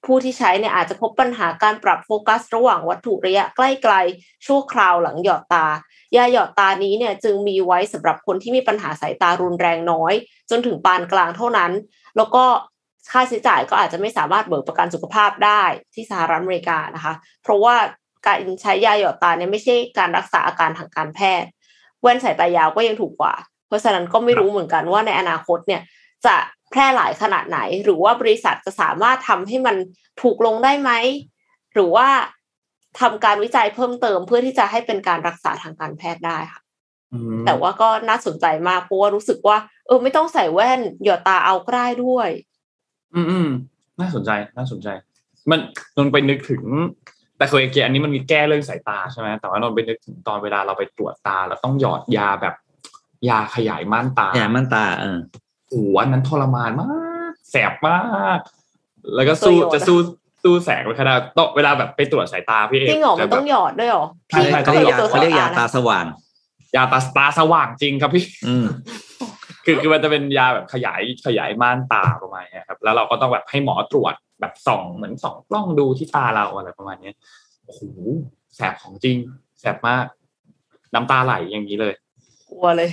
[0.06, 5.68] ผู้ที่ใช้เนี่ยอาจจะพบปัญหาการปรับโฟกัส ระหว่างวัตถุระยะใกล้ๆชั่วคราวหลังหยอดตา
[6.16, 10.14] ยาหยอดตานี้เนี่ยจึงมีไว้สำหรับคนที่มีปัญหาสายตารุนแรงน้อย
[10.50, 11.72] จนถึงปานกลางเท่านั้น
[12.18, 12.46] แล้วก็
[13.12, 17.76] ค่าใช้จ่ายก็อาจจะไม่สามารถเบิกประกันสุขภาพได้ที่สหรัฐอเมริกานะคะ เพราะว่า
[18.26, 21.50] การใช้ยาหยอดตาเนี่ยไม่ใช่การรักษาอาการทางการแพทย์
[22.02, 23.34] แว่นสายตายาวก็ยังถูกกว่า
[23.68, 25.82] เพราะฉะนั้นก็ไม่รู้เหมือนกันว่าในอนาคตเนี่ย
[26.26, 26.36] จะ
[26.72, 29.76] แพร่หลายขนาดไหน หรือว่าบริษัทจะสามารถทำให้มัน
[30.22, 30.92] ถูกลงได้ไหม
[31.74, 32.08] หรือว่า
[33.00, 36.62] ทำการวิจัยเพิ่มเติมเพื่อที่จะให้เป็นการรักษาทางการแพทย์ได้ค่ะ
[37.46, 42.30] แต่ว่าก็น่าสนใจมากเพราะว่ารู้สึกว่า เออไม่ต้องใส่แว่นหยอดตาเอาก็ได้ด้วย
[43.18, 43.50] อืมอืม
[44.00, 44.88] น่าสนใจน่าสนใจ
[45.50, 45.60] มัน
[45.98, 46.64] นนไปนึกถึง
[47.38, 52.56] แต่เคยเกียอันนี้มันมีแก้เรื่องสายตาใช่ไหมแต่ว่านนไปนึกถึงตอนเวลาเราไปตรวจตาแล้วต้องหยอดยาแบบ
[53.30, 55.18] ยาขยายม่านตาแย่ม่านตาเออ
[55.70, 56.88] โอ้โหอันนั้นทรมานมา
[57.30, 58.00] กแสบมา
[58.38, 58.40] ก
[59.16, 59.98] แล้วก็สู้ตัวหยอดอะจะสู้
[60.44, 66.06] สู้แสงไม่ค่อยได้ต้องเวลาแบบไปตรวจสายตาพี่เอจริงเหรอมันต้องหยอดด้วยเหรอใช่ใช่เขาเรียกยาคเขาเรียกยาตานะสว่าง
[66.76, 68.66] ยาตาตาสว่างจริงครับพี่อืม
[69.70, 77.16] คือคือมันจะเป็นยาแบบขยายขยายม่านตาประมาณเนี้ยครับแล้วเราก็ต้องแบบให้หมอตรวจแบบส่องเหมือนส่องกล้องดูที่ตาเราอะไรประมาณเนี้ย
[77.66, 77.82] โอ้โห
[78.56, 79.18] แสบของจริง
[79.60, 80.06] แสบมาก
[80.94, 81.94] น้ำตาไหลอย่างนี้เลย
[82.50, 82.90] กลัวเลย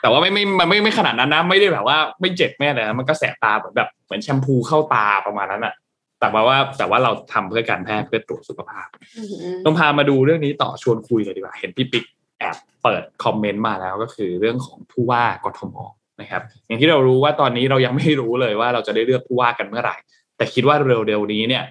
[0.00, 5.74] แต่ว่าไม่ไม่มันไม่ไม่ขนาดนั้นนะไม่ได้แบบว่า ไม่เจ็บแม่เลยนะมันก็แสบตาเหมือนแบบเหมือนแชมพูเข้าตาประมาณนั้นอะ
[6.20, 9.22] แต่ว่าว่าแต่ว่าเราทำเพื่อการแพทย์เพื่อตรวจสุขภาพอื
[9.54, 12.04] มต้องพามาดูเรื่องนี้ต่อชวนคุยเลยดีกว่า เห็นพี่ปิ๊ก
[12.38, 15.76] แอบเปิดคอมเมนต์มาแล้วก็คือเรื่องของผู้ว่ากทม
[16.20, 19.96] นะครับ อย่างที่เรารู้ว่าตอนนี้เรายังไม่รู้เลยว่าเราจะได้เลือกผู้ว่ากันเมื่อไหร่
[20.36, 21.64] แต่คิดว่าเร็วๆนี้เนี่ย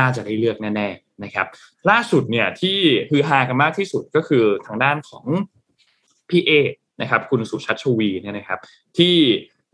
[0.00, 1.46] น่าจะได้เลือกแน่ๆนะครับ
[1.90, 2.78] ล่าสุดเนี่ยที่
[3.10, 5.24] ฮือฮากันมากที่สุดก็คือทางด้านของ
[6.30, 6.50] พี่เอ
[7.00, 8.58] นะครับคุณสุชัชวีเนี่ยนะครับ
[8.98, 9.14] ที่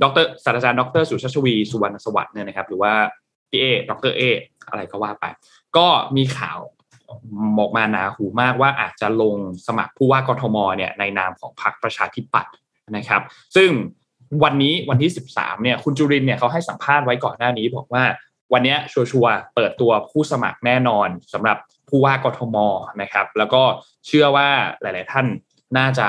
[0.02, 2.92] ดรศาสตราจารย์ดรสุชัชวีสุวรรณสวัสดิ์เนี่ยนะครับ หรือว่า
[3.50, 4.22] พี่เอดรเอ
[4.68, 5.24] อะไรก็ว่าไป
[5.76, 6.58] ก็มีข่าว
[7.08, 7.12] อ
[7.64, 12.52] อกมาหนาหูมากว่าอาจจะลงสมัครผู้ว่ากทมเนี่ยในนามของพรรคประชาธิปัตย์
[12.96, 13.22] นะครับ
[13.56, 13.70] ซึ่ง
[14.44, 18.04] วันนี้วันที่ 13เนี่ยคุณจุรินเนี่ยเขาให้สัมภาษณ์ไว้ก่อนหน้านี้บอกว่า
[18.52, 22.56] วันนี้ชัวร์เปิดตัวผู้สมัครแน่นอนสำหรับผู้ว่ากทม
[23.02, 23.62] นะครับ แล้วก็
[24.06, 24.48] เชื่อว่า
[24.80, 25.26] หลาย ๆ ท่าน
[25.78, 26.08] น่าจะ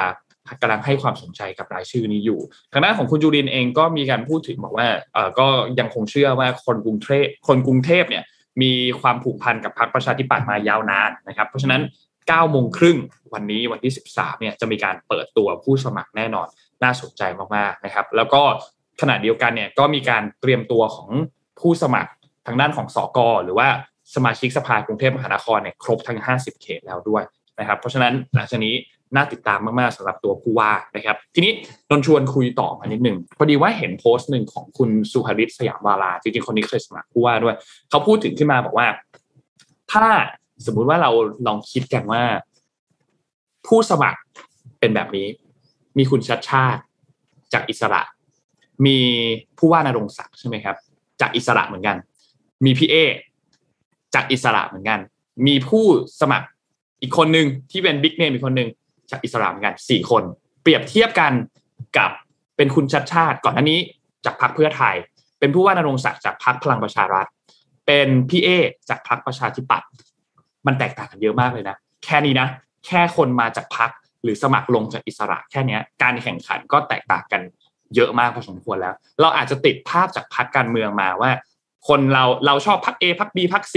[0.62, 2.40] กำลังให้ความสนใจกับรายชื่อนี้อยู่
[2.74, 5.48] ทางด้านของคุณจุรินเองก็มีการพูดถึงบอกว่าเออก็
[5.80, 8.24] ยังคงเชื่อว่าคนกรุงเทพคนกรุงเทพเนี่ย
[8.62, 11.82] มีความผูกพันกับพรรคประชาธิปัตย์มายาวนานนะครับ เพราะฉะนั้น
[12.15, 12.98] 9โมงครึ่ง
[13.34, 16.48] วันนี้วันที่ 13เนี่ยจะมีการเปิดตัวผู้สมัครแน่นอน
[16.84, 17.22] น่าสนใจ
[17.56, 18.41] มากๆนะครับ แล้วก็
[19.02, 21.10] ขณะเดียวกันเนี่ยก็มีการเตรียมตัวของ
[21.60, 22.12] ผู้สมัคร
[22.48, 23.67] ทางด้านของสอกหรือว่า
[24.15, 27.24] สมาชิกสภากรุงเทพมหานครเนี่ยครบทั้ง 50 เขตแล้วด้วย
[27.60, 28.76] นะครับ เพราะฉะนั้นหลังจากนี้
[29.15, 31.52] น่าติดตามมากๆสำหรับตัวผู้ว่านะครับ ทีนี้
[31.89, 37.55] นนชวนคุยต่อมานิดหนึ่งพอดีว่าเห็นโพสต์หนึ่งของคุณสุภริตสยามวาลาจริงๆคนนี้เคยสมัครผู้ว่าด้วย
[37.89, 38.88] เขาพูดถึงขึ้นมาบอกว่า
[39.91, 40.05] ถ้า
[40.66, 41.12] สมมุติว่าเรา
[41.47, 42.24] ลองคิดกันว่า
[43.68, 44.20] ผู้สมัคร
[44.80, 45.28] เป็นแบบนี้
[45.97, 46.82] มีคุณชัดชาติ
[47.53, 48.01] จากอิสระ
[48.86, 48.97] มี
[49.58, 50.76] ผู้ว่านรงศักดิ์ใช่ไหมครับ
[51.22, 51.97] จากอิสระเหมือนกัน
[52.66, 52.95] มีพี่เอ
[54.16, 54.99] จากอิสระเหมือนกัน
[55.47, 55.86] มีผู้
[56.22, 56.47] สมัคร
[57.01, 58.70] อีกคนหนึ่งที่เป็นบิ๊กเนมอีกคนหนึ่ง
[59.24, 60.24] อิสระเหมือนกันสี่คน
[60.62, 61.34] เปรียบเทียบกัน
[61.97, 62.12] กับ
[62.58, 63.80] เป็นคุณชัดชาติ ก่อนหน้านี้
[64.26, 64.95] จากพรรคเพื่อไทย
[65.39, 67.28] เป็นผู้ว่านรงศักดิ์จากพรรคพลังประชารัฐ
[67.88, 68.49] เป็นพี่เอ
[68.89, 69.89] จากพรรคประชาธิปัตย์
[70.68, 72.47] มันแตกต่างกันเยอะมากเลยนะแค่นี้นะ
[72.86, 73.89] แค่คนมาจากพรรค
[74.24, 77.41] หรือสมัครลงจากอิสระแค่นี้การแข่งขันก็แตกต่างกัน
[77.95, 81.32] เยอะมากพอสมควรแล้ว เราอาจจะติดภาพจากพรรคการเมืองมาว่า
[81.88, 83.76] คนเราเราชอบพัก A พัก B พัก C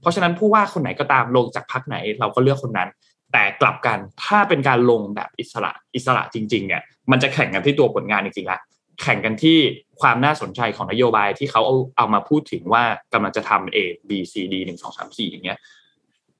[0.00, 2.88] เพราะฉะนั้นผู้ว่าคนไหนก็ตามลงจากพักไหน เราก็เลือกคนนั้น
[3.32, 8.58] แต่กลับกันถ้าเป็นการลงแบบอิสระอิสระจริง ๆ เนี่ย มันจะแข่งกันที่ตัวผลงานจริงๆละ
[9.02, 9.58] แข่งกันที่
[10.00, 15.58] ความน่าสนใจของนโยบายที่เขาเอาเอามาพูดถึงว่ากำลังจะทำ A B C D หนึ่งสองสามสี่อย่างเงี้ย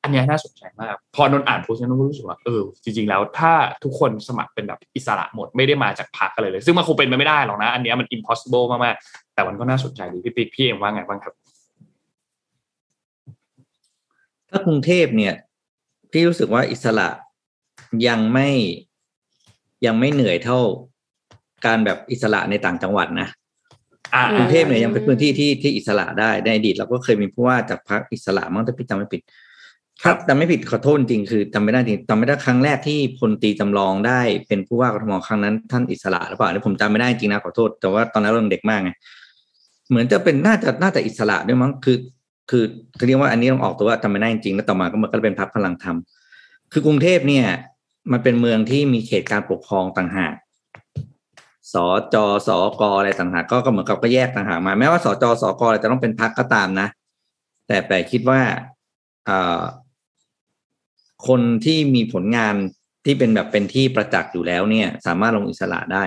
[0.03, 3.53] อันนี้น่าสนใจมาก พอนนอ่านโพสต์นั้นนนรู้สึกว่าเออจริงๆแล้วถ้า
[3.85, 11.35] ทุกคนสมัครเป็นแบบอิสระหมดไม่ได้มาจากพรรคอะไรเลย ซึ่งมันคงเป็นไปไม่ได้หรอกนะ อันเนี้ยมัน impossible มากๆ แต่มันก็น่าสนใจดีพี่ปิ๊กพี่เองว่าไงบ้างครับ
[14.51, 15.35] ถ้ากรุงเทพเนี่ย
[16.13, 17.09] พี่รู้สึกว่าอิสระ
[18.09, 18.49] ยังไม่
[19.87, 20.61] ยังไม่เหนื่อยเท่า
[21.67, 23.29] การแบบอิสระในต่างจังหวัดนะ
[24.15, 29.23] อ่ากรุงเทพเนี่ยยังเป็นพื้นที่ที่ที่อิสระได้ในอดีตเราก็เคยมีผู้ว่าจากพรรคอิสระมั้งแต่พี่จำไม่ผิด
[30.05, 38.91] ครับจำไม่ผิดขอโทษจริงคือจำไม่ได้จริงจำไม่ได้ครั้งแรกที่พลตรีจำลองได้เป็นผู้ว่ากทมครั้งนั้นท่านอิสระหรือเปล่าเนี่ยผมจำไม่ได้จริงนะขอโทษแต่ว่าตอนนั้นเรายังเด็กมากไง
[39.89, 41.97] เหมือนจะเป็นน่าจะน่าจะอิสระด้วยมั้งคือ
[42.51, 42.65] คือ
[42.99, 45.97] คือเรียกว่าอันนี้ต้องออกตัวว่าจำไม่ได้จริงแล้วต่อมาก็มันก็เป็นพรรคพลังธรรม
[46.73, 47.47] คือกรุงเทพเนี่ย
[48.13, 50.35] มันเป็นเมืองที่มีเขตการปกครองต่างหาก
[51.73, 51.75] ส
[52.15, 52.49] จส
[52.81, 56.89] กอะไรต่างหากก็ก็เหมือนกับก็แยกต่างหากมา แม้ว่าสจสกอะไรจะต้องเป็นพักก็ตามนะ
[57.67, 58.41] แต่แต่คิดว่า
[59.29, 59.61] อ่า
[61.29, 62.55] คนที่มีผลงาน
[63.05, 66.05] ที่เป็นแบบเป็นที่ประจักษ์อยู่แล้วเนี่ย สามารถลงอิสระได้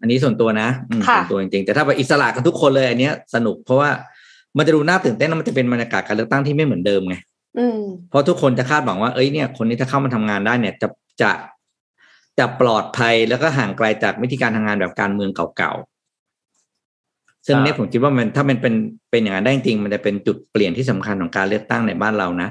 [0.00, 3.90] อันนี้ส่วนตัวนะอืมค่ะส่วนตัวจริงๆแต่ถ้าไปอิสระกันทุกคนเลยอันเนี้ย สนุกเพราะว่า
[4.56, 7.16] มันจะดูน่าตื่นเต้นแล้วมันจะเป็นบรรยากาศการเลือกตั้งที่ไม่เหมือนเดิมไง
[7.58, 7.80] อืม
[8.10, 10.88] เพราะทุกคนจะคาดหวังว่าเอ้ยเนี่ย คนนี้ถ้าเข้ามาทำงานได้เนี่ย จะ
[11.22, 11.30] จะ
[12.38, 18.74] จะปลอดภัยแล้วก็ห่างไกลจากวิธีการทำงานแบบการเมืองเก่าๆซึ่งครับเนี่ยผมคิดว่ามันถ้ามันเป็น
[19.10, 22.48] เป็นอย่างนั้นได้จริงมันจะเป็นจุดเปลี่ยนที่สำคัญของการเลือกตั้งในบ้านเรานะ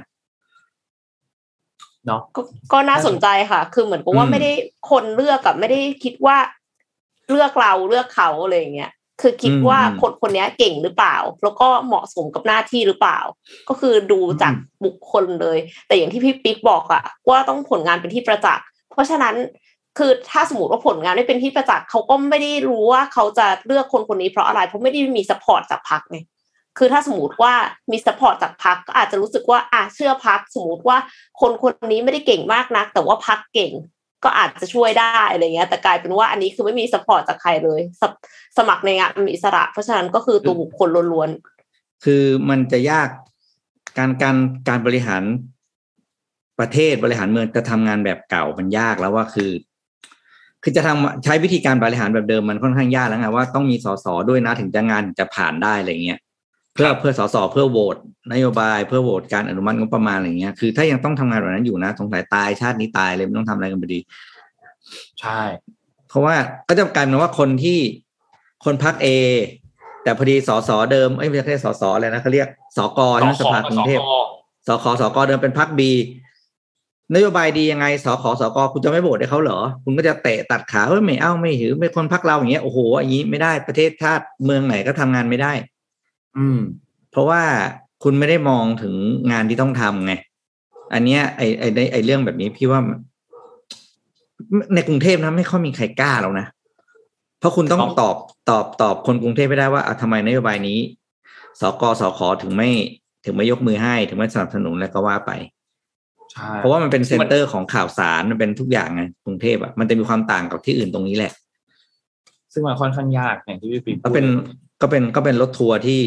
[2.05, 2.41] เนาะก็
[2.73, 4.51] ก็น่าสนใจค่ะ คือเหมือนกับว่าอืมไม่ได้
[4.91, 6.37] คนเลือกกับไม่ได้คิดว่า
[7.29, 8.91] เลือกเราเลือกเขาอะไรอย่างเงี้ย
[9.21, 13.19] คือคิดว่าคนคนนี้เก่งหรือเปล่า แล้วก็เหมาะสมกับหน้าที่หรือเปล่า
[13.69, 14.53] ก็คือดูจาก
[14.85, 15.57] บุคคลเลย
[15.87, 19.35] แต่อย่างที่พี่ปิ๊กบอกอะว่าต้องผลงานเป็นที่ประจักษ์เพราะฉะนั้น
[19.97, 26.19] คือถ้าสมมติว่าผลงานไม่เป็นที่ประจักษ์เขาก็ไม่ได้รู้ว่าเขาจะเลือกคนคนนี้เพราะอะไรเพราะไม่ได้มีสปอร์ตจากพรรคไง
[26.77, 27.53] คือถ้าสมมติว่า
[27.91, 30.97] มี support จากพรรคก็อาจจะรู้สึกว่าอะเชื่อพรรคสมมติว่า
[31.39, 33.71] คนคนนี้ไม่ได้เก่งมากนัก แต่ว่าพรรคเก่ง
[34.23, 38.11] ก็อาจจะช่วยได้อะไรเงี้ย แต่กลายเป็นว่าอันนี้คือไม่มี support จากใครเลยสม
[38.57, 41.29] สมัครในงานอิสระ เพราะฉะนั้นก็คือตัวบุคคลล้วน
[42.03, 43.09] คือมันจะยาก
[43.97, 44.37] การการ
[44.69, 45.23] การบริหาร
[46.59, 49.51] ประเทศบริหารเมืองจะทำงานแบบเก่ามันยากแล้วว่าคือ
[50.63, 56.19] คือจะทำใช้วิธีการบริหารแบบเดิมมันค่อนข้างยากแล้วไงว่าต้องมีส.ส.ด้วยนะถึงจะงานจะผ่านได้อะไรเงี้ย
[56.81, 57.97] พื่อเพื่อสสเพื่อโหวต
[58.33, 63.99] นโยบายเพื่อโหวตการอนุมัติงบประมาณอะไรเงี้ยคือถ้ายังต้องทำงานแบบนั้นอยู่นะสงสัยตายชาตินี้ตายเลยไม่ต้องทำอะไรกันไปดี
[65.21, 65.41] ใช่
[66.09, 66.35] เพราะว่า
[66.69, 67.79] ก็จะกลายเป็นว่าคนที่
[68.65, 69.07] คนพักเอ
[70.03, 73.99] แต่พอดีสสเดิมเอ้ยไม่ใช่สสอะไรนะเขาเรียกสกใช่ไหมสภากรุงเทพ
[74.67, 75.91] สขสกเดิมเป็นพักบี
[77.15, 85.53] นโยบายดียังไงสขสกคุณจะไม่โหวตให้เขาเหรอ คุณก็จะเตะตัดขาเฮ้ยไม่เอาไม่ถือไม่คนพักเราอย่างเงี้ยโอ้โหอย่างนี้ไม่ได้ประเทศชาติเมืองไหนก็ทำงานไม่ได้
[86.37, 86.59] อืม
[87.11, 87.41] เพราะว่า
[88.03, 88.93] คุณไม่ได้มองถึง
[89.31, 90.13] งานที่ต้องทำไง
[90.93, 92.79] อันเนี้ยไอไอไอ้ไอเรื่องแบบนี้พี่ว่า
[94.75, 96.47] ในกรุงเทพนะไม่ค่อยมีใครกล้าแล้วนะ
[97.39, 98.15] เพราะคุณต้องต้องตอบ
[98.49, 100.79] ตอบตอบคนกรุงเทพไม่ได้ว่าอะทำไมนโยบายนี้
[101.61, 101.83] ส.ก.
[102.01, 102.69] ส.ข.ถึงไม่
[103.25, 105.31] ถึงไม่ยกมือให้ถึงไม่สนับสนุนแล้วก็ว่าไป
[106.31, 111.31] ใช่เพราะว่ามันเป็น center ของข่าวสารมันเป็นทุกอย่างไงกรุงเทพอะมันจะมีความต่างกับที่อื่นตรงนี้แหละ
[112.53, 114.27] ซึ่งมันค่อนข้างยากอย่างที่พี่ปิ๊กก็พูดเป็น
[114.81, 115.99] ก็เป็นก็เป็นรถทัวร์ที่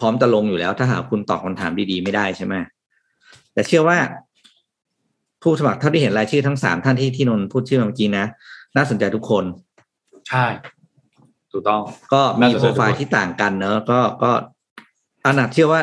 [0.00, 2.54] พร้อมจะลงอยู่แล้ว ถ้าหากคุณตอบคำถามดีๆไม่ได้ใช่ไหม
[3.52, 3.98] แต่เชื่อว่า
[5.42, 8.24] ผู้สมัครเท่าที่เห็นรายชื่อทั้งสามท่านที่ที่นนท์พูดชื่อเมื่อกี้นะ
[8.76, 9.44] น่าสนใจทุกคน
[10.28, 10.46] ใช่
[11.52, 14.30] ถูกต้อง ก็มีน่าสนใจโปรไฟล์ที่ต่างกันเนอะก็ก็
[15.24, 15.80] อันนัดเชื่อว่า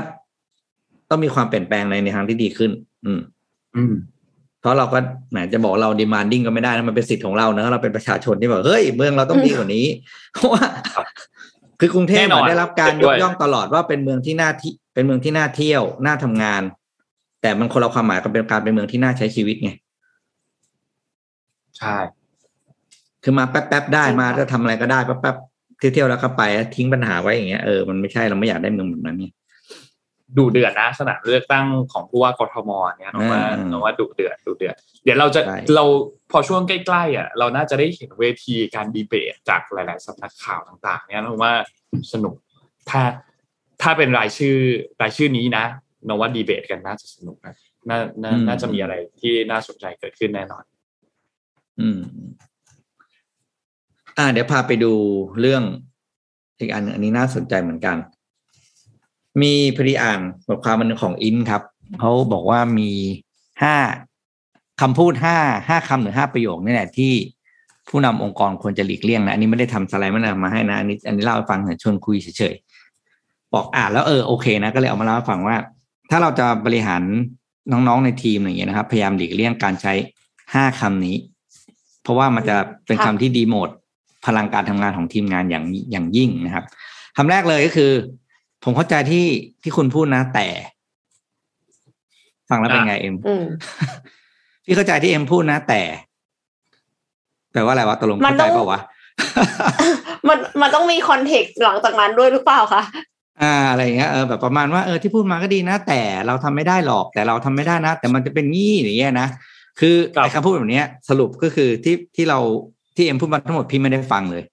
[1.09, 2.71] ต้องมีความเปลี่ยนแปลงในในทางที่ดีขึ้น
[3.05, 3.21] อืม
[3.75, 3.93] อืม
[4.61, 4.99] เพราะเราก็
[5.31, 9.85] แหมจะบอกเรา demanding ก็ไม่ได้นะมันเป็นสิทธิ์ของเราเนอะเราเป็นประชาชนที่บอกเฮ้ยเมืองเราต้องดีกว่านี้
[10.33, 10.63] เพราะว่า
[11.80, 16.61] ครับคือกรุงเทพแน่นอนอะได้รับการเห็นด้วยยกย่องตลอดว่าเป็นเมืองที่น่าที่เป็นเมืองที่น่าเที่ยวน่าทำงาน
[17.41, 19.71] แต่มันคนละความหมายกับเป็นการเป็นเมืองที่น่าใช้ชีวิตไง
[21.77, 21.97] ใช่
[23.23, 26.41] คือมาแป๊บๆได้จริงค่ะมาจะทำอะไรก็ได้แป๊บๆเที่ยวๆแล้วก็ไป
[26.75, 29.27] ทิ้งปัญหาไว้อย่างเงี้ยเออมันไม่ใช่เราไม่อยากได้เมืองแบบนั้นไง
[30.38, 35.86] ดูเดือดนะสนามเลือกตั้งของผู้ว่ากทมเนี่ยเราว่าอืมเราว่าดุเดือดดุเดือดเดี๋ยวเราจะใช่เรา
[36.32, 41.53] พอช่วงใกล้ๆอะเราน่าจะได้เห็นเวทีการดีเบตจากหลาย ๆสำนักข่าวต่าง ๆ เนี่ยเราว่า
[42.13, 42.36] สนุก
[42.89, 43.01] ถ้า
[43.82, 44.57] ถ้าเป็นรายชื่อ
[45.01, 45.65] รายชื่อนี้นะ
[46.05, 47.53] เราว่าดีเบตกันน่าจะสนุกนะ
[47.89, 50.63] น่าน่าน่าจะมีอะไรที่น่าสนใจเกิดขึ้นแน่นอน
[51.80, 51.99] อืม
[54.17, 54.93] อ่า เดี๋ยวพาไปดู
[55.39, 55.63] เรื่อง
[56.59, 57.97] อีกอันหนึ่งอันนี้น่าสนใจเหมือนกัน
[59.41, 61.61] มีพอดีอ่านบทความมันงของอินครับ
[61.99, 62.89] เขาบอกว่ามี
[63.63, 63.75] ห้า
[64.81, 65.37] คำพูดห้า
[65.69, 67.13] ห้าคำหรือห้าประโยคนี่แหละที่
[67.89, 75.55] ผู้นำองค์กรควรจะหลีกเลี่ยงนะอันนี้ไม่ได้ทำสไลด์มันมาให้นะอันนี้ อันนี้เล่าให้ฟังชวนคุยเฉยๆบอกอ่านแล้วเออโอเคนะก็เลยเอามาเล่าให้ฟังว่า
[76.09, 77.03] ถ้าเราจะบริหาร
[77.71, 79.93] น้องๆในทีมอย่างเงี้ยนะครับ พยายามหลีกเลี่ยงการใช้
[80.53, 81.15] ห้าคำนี้
[82.03, 83.69] เพราะว่ามันจะเป็นคำที่ดีโมด
[84.25, 86.65] พลังการทำงานของทีมงานอย่างอย่างยิ่งนะครับ
[87.17, 87.91] คำแรกเลยก็คือ
[88.64, 89.26] ผมเข้าใจที่
[89.62, 90.47] ที่คุณพูดนะแต่
[92.49, 93.45] ฟังแล้วเป็นไงเอ็มอืม
[94.66, 95.82] พี่เข้าใจที่เอ็มพูดนะแต่
[97.53, 98.80] แปลว่าอะไรวะตกลงมันเข้าต้ใจองเปล่าวะ
[100.28, 102.82] มันมันต้องมีคอนเทกต์หลังจากนั้นด้วยหรือเปล่าคะ
[103.41, 109.28] อ่าอะไรอย่างเงี้ยเออแบบประมาณว่าเออที่พูดมาก็ดีนะ แต่เราทำไม่ได้หรอกแต่เราทำไม่ได้นะ แต่มันจะเป็นงี้อย่างเงี้ยนะ
[109.80, 112.39] คือครับไอ้คำพูดแบบเนี้ยสรุปก็คือที่ที่เรา
[112.95, 114.43] ที่เอ็มพูดมาทั้งหมดพี่ไม่ได้ฟังเลย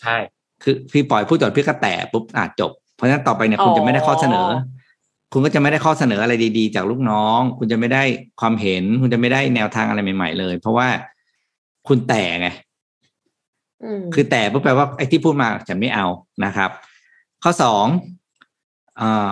[0.00, 0.16] ใช่
[0.62, 4.48] คือพี่ปล่อยพูดจบพี่ก็แต่ปุ๊บอาจจบ เพราะฉะนั้นต่อไปเนี่ยคุณจะไม่ได้ข้อเสนอ
[5.32, 8.02] คุณก็จะไม่ได้ข้อเสนออะไรดีๆ จากลูกน้อง คุณจะไม่ได้
[8.40, 10.88] ความเห็น คุณจะไม่ได้แนวทางอะไรใหม่ ๆ เลย เพราะว่า
[11.88, 12.48] คุณแต่ไง
[13.84, 16.06] อืมคือแต่ปุ๊บแปลว่าไอ้ที่พูดมาฉันไม่เอา
[16.44, 16.70] นะครับ
[17.42, 17.86] ข้อสอง
[18.96, 19.30] เอ่อ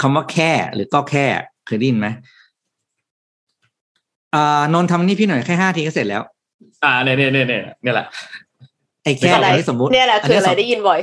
[0.00, 1.26] คำว่าแค่หรือก็แค่
[1.66, 2.08] เคยได้ยินไหม
[4.34, 6.22] อ่านนท์ทำนี่พี่หน่อยแค่ห้าทีก็เสร็จแล้ว
[6.84, 8.06] อ่าเนี่ยเนี่ยเนี่ยเนี่ยเนี่ยแหละ
[9.04, 11.00] ไอ้แค่อะไรอันนี้สมมติเนี่ยแหละคืออะไรนนี้สมได้ยินบ่อย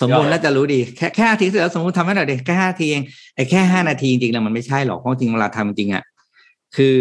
[0.00, 3.02] สมบูรณ์น่าจะรู้ดี แค่แค่ห้าทีเสร็จแล้วสมมติทำให้หน่อยดิแค่ห้าทีเอง
[3.36, 6.04] ไอ้แค่ห้านาทีจริงๆแล้วมันไม่ใช่หรอกเพราะจริงเวลาทำจริงอะ
[6.76, 6.94] คือ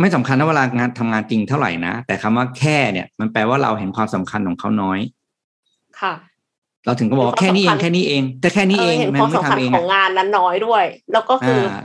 [0.00, 4.98] ไม่สำคัญนะเวลางานทำงานจริงเท่าไหร่นะแต่คำว่าแค่เนี่ย มันแปลว่าเราเห็นความสำคัญของเขาน้อย
[6.00, 6.12] ค่ะ
[6.86, 11.82] เราถึงก็บอกว่าแค่นี้เองแค่นี้เองแต่แค่นี้เองเห็นมันความไม่สำคัญทำเองขอะองงานนั้นน้อยด้วย แล้วก็คือออ่า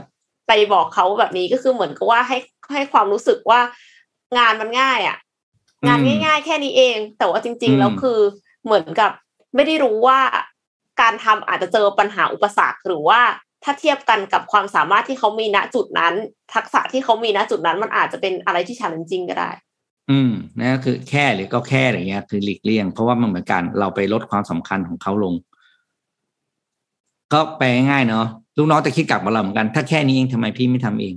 [0.48, 2.38] ไปบอกเขาแบบนี้ก็คือเหมือนกับว่าให้
[2.72, 3.60] ให้ความรู้สึกว่า
[4.38, 5.16] งานมันง่าย อะ
[5.86, 8.20] งานง่าย ๆ แค่นี้เอง แต่ว่าจริง ๆ แล้วคือ
[8.64, 9.10] เหมือนกับ
[9.54, 10.20] ไม่ได้รู้ว่า
[11.00, 13.20] การทำอาจจะเจอปัญหาอุปสรรคหรือว่า
[13.64, 16.14] ถ้าเทียบกันกับความสามารถที่เขามีณจุดนั้น
[16.54, 19.50] ทักษะที่เขามีณจุดนั้น มันอาจจะเป็นอะไรที่ challenging ก็ได้
[20.10, 25.34] อืมนั่นก็คือแค่หรือก็แค่อะไรเงี้ย คือหลีกเลี่ยง เพราะว่ามันเหมือนกันเราไปลดความสำคัญของเขาลง
[27.32, 28.26] ก็แปลง่ายๆเนาะ
[28.58, 31.14] ลูกน้องจะคิดกลับมาเราเหมือนกัน ถ้าแค่นี้เองทำไมพี่ไม่ทำเอง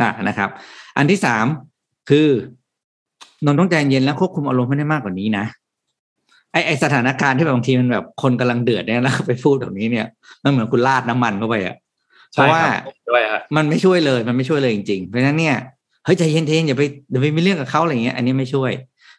[0.00, 0.50] นะนะครับ
[0.96, 1.46] อันที่สาม
[2.10, 2.28] คือ
[3.44, 5.44] นนท์ต้องใจเย็นแล้วควบคุมอารมณ์ไม่ได้มากกว่านี้นะ
[6.52, 10.06] ไอไอสถานการณ์ที่แบบบางทีมันแบบคนกำลังเดือดเนี่ยแล้วไปพูดแบบนี้เนี่ย
[10.42, 11.76] มันเหมือนคุณราดน้ำมันเข้าไปอะ
[12.34, 12.72] เพใช่ราะคว่ารับ
[13.08, 15.56] ด้วยฮะมันไม่ช่วยเลยมันไม่ช่วยเลยจริงๆเพราะฉะนั้นเนี่ย
[16.04, 18.70] เฮ้ยใจเย็นใจเย็นอย่าไปอย่าไปมีเรื่องกับเขาอะไรเงี้ยอันนี้ไม่ช่วย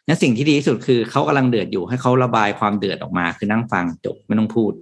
[0.06, 4.72] นั้นสิ่งที่ดีที่สุดคือเขากำลังเดือดอยู่ให้เขาระบายความเดือดออกมา คือนั่งฟังจบไม่ต้องพูด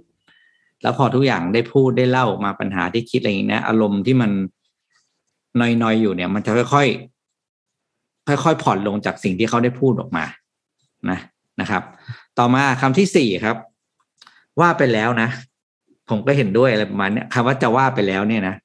[0.81, 4.31] แล้วพอทุกอย่างได้พูดได้เล่ามาปัญหาที่คิดอะไรอย่างนี้นะอารมณ์ที่มัน
[5.59, 7.10] นอยๆอยู่เนี่ย มันจะค่อยๆ
[8.27, 10.25] ค่อยๆผ่อนลงจากสิ่งที่เขาได้พูดออกมา
[11.09, 11.19] นะ
[11.61, 11.83] นะครับ
[12.37, 13.55] ต่อมาคำที่สี่ครับ
[14.59, 15.29] ว่าไปแล้วนะ
[16.09, 18.55] ผมก็เห็นด้วยอะไรประมาณเนี้ยคำว่าจะว่าไปแล้วเนี่ยนะ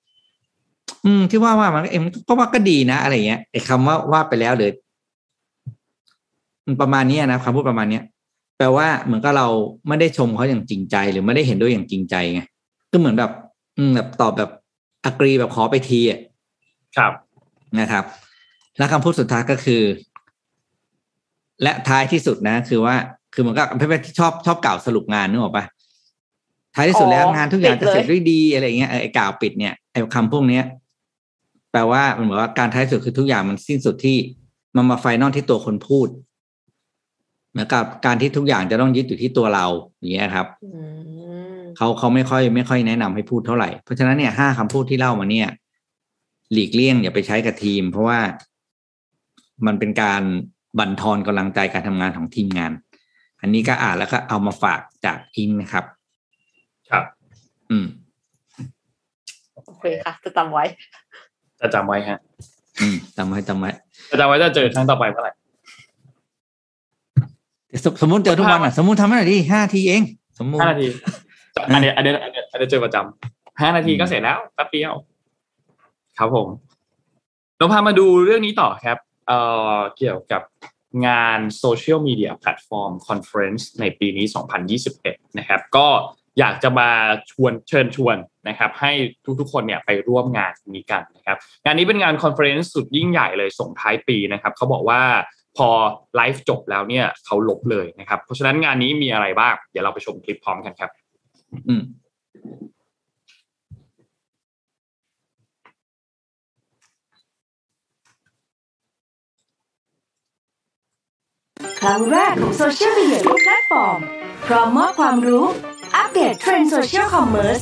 [1.05, 4.71] อืมที่ว่าว่ามันก็เอ็มก็ว่าก็ดีนะอะไรเงี้ยไอ้คำว่าว่าไปแล้วหรือ
[6.67, 8.03] มันประมาณเนี้ยนะคำพูดประมาณเนี้ย
[8.59, 9.49] แปลว่าเหมือนก็เรา
[9.89, 12.43] ไม่ได้ชมเขาอย่างจริงใจ หรือไม่ได้เห็นด้วยอย่างจริงใจไง
[12.93, 13.31] ก็เหมือนแบบ
[13.79, 14.51] อืมแบบตอบแบบ
[15.05, 16.21] อกรีแบบขอไปทีอะ
[16.97, 17.13] ครับ
[17.81, 18.05] นะครับ
[18.79, 19.83] แล้วคำพูดสุดท้ายก็คือ
[21.63, 22.95] และท้ายที่สุดนะ คือว่า
[23.35, 25.65] คือเหมือนกับเพื่อนๆที่ชอบชอบกล่าวสรุปงานนึกออกปะ
[26.75, 30.65] ท้ายที่สุดแล้วอ๋องานทุกอย่างปิจะดเลยเสร็จด้วยดีอะไรเงี้ยเออไอ้กล่าวปิดเนี่ยไอ้คำพวกเนี้ย
[31.73, 34.19] แปลว่ามันเหมือนว่าการท้ายสุดคือทุกอย่างมันสิ้นสุดที่
[34.77, 36.09] มันมาไฟนอลที่ตัวคนพูด
[37.53, 39.67] เหมือนกับการที่ทุกอย่างจะต้องยึดอยู่ที่ตัวเรา
[39.99, 40.81] อย่างเงี้ยครับอื
[41.57, 45.49] มเขาเขาไม่ค่อยไม่ค่อยแนะนำให้พูดเท่าไหร่ เพราะฉะนั้นเนี่ยห้าคำพูดที่เล่ามาเนี่ย
[46.53, 48.19] หลีกเลี่ยงอย่าไปใช้กับทีม เพราะว่า
[49.67, 50.23] มันเป็นการ
[50.79, 52.73] บั่นทอนกำลังใจการทำงานของทีมงาน
[53.41, 55.85] อันนี้ก็อ่านแล้วก็เอามาฝากจากอิงนะครับ
[56.91, 57.05] ครับ
[57.71, 57.87] อืม
[59.67, 60.65] โอเคค่ะ จะจำไว้
[61.61, 62.19] จะจำไว้ฮะ
[62.81, 63.71] อืมจำไว้จำไว้
[64.11, 65.33] จะจำไว้จะเจอครั้งต่อไปเมื่อไหร่
[67.85, 70.03] สมสมมติเจอทุกวันอะ สมมติทำให้หน่อยดิห้าทีเอง
[70.39, 70.89] สมมติห้านาที
[71.73, 74.93] อันเนี้ยอันเนี้ยอันเนี้ยอันเนี้ยเจอประจำห้านาทีก็เสร็จแล้วแป๊บเดียว
[76.19, 76.49] ครับผม
[77.59, 79.39] เราพามาดูเรื่องนี้ต่อครับ เอ่
[79.77, 80.43] อเกี่ยวกับ
[81.07, 84.27] งาน Social Media Platform Conference ในปีนี้
[84.83, 85.87] 2021 นะครับ ก็
[86.39, 86.91] อยากจะมา
[87.31, 88.17] ชวนเชิญชวน
[88.49, 88.93] นะครับ ให้
[89.41, 95.03] ทุกๆคนเนี่ยไปร่วมงานนี้กันนะครับ งานนี้เป็นงาน conference สุดยิ่งใหญ่เลยส่งท้ายปีนะครับ เขาบอกว่า
[95.57, 95.69] พอ
[96.17, 100.91] ไลฟ์จบแล้วเนี่ยเขาลบเลยนะครับ เพราะฉะนั้นงานนี้มีอะไรบ้าง เดี๋ยวเราไปชมคลิปพร้อมกันครับ
[101.69, 101.83] อืม
[111.81, 113.99] ครั้งแรกของโซเชียลมีเดียทุกแพลตฟอร์ม
[114.47, 115.45] พร้อมมอบความรู้
[115.97, 117.61] อัปเดตเทรนด์ social commerce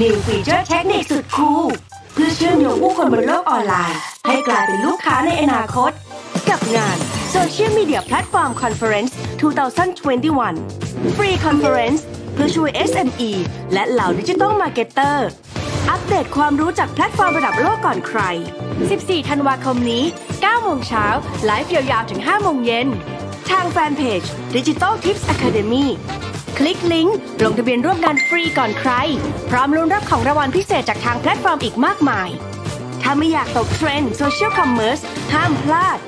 [0.00, 1.64] new feature เทคนิคสุด cool
[2.12, 5.90] เพื่อเชื่อมโยงผู้คนบนโลกออนไลน์ ให้กลายเป็นลูกค้าในอนาคต
[6.50, 6.96] กับงาน
[7.34, 9.12] Social Media Platform Conference
[9.88, 12.00] 2021 Free Conference
[12.34, 13.30] เพื่อช่วย SME
[13.72, 15.28] และเหล่า digital marketer
[15.90, 18.20] อัปเดตความรู้จากแพลตฟอร์มระดับโลกก่อนใคร
[18.76, 21.06] 14 ธันวาคมนี้ 9 โมงเช้า
[21.44, 22.88] ไลฟ์ยาวๆถึง 5 โมงเย็น
[23.52, 24.22] ทางแฟนเพจ
[24.56, 25.86] Digital Tips Academy
[26.58, 28.92] คลิกลิงก์ลงทะเบียนร่วมงานฟรีก่อนใคร
[29.50, 32.28] พร้อมลุ้นรับของรางวัลพิเศษจากทางแพลตฟอร์มอีกมากมาย
[33.02, 35.00] ถ้าไม่อยากตกเทรนด์ social commerce
[35.34, 35.98] ห้ามพลาด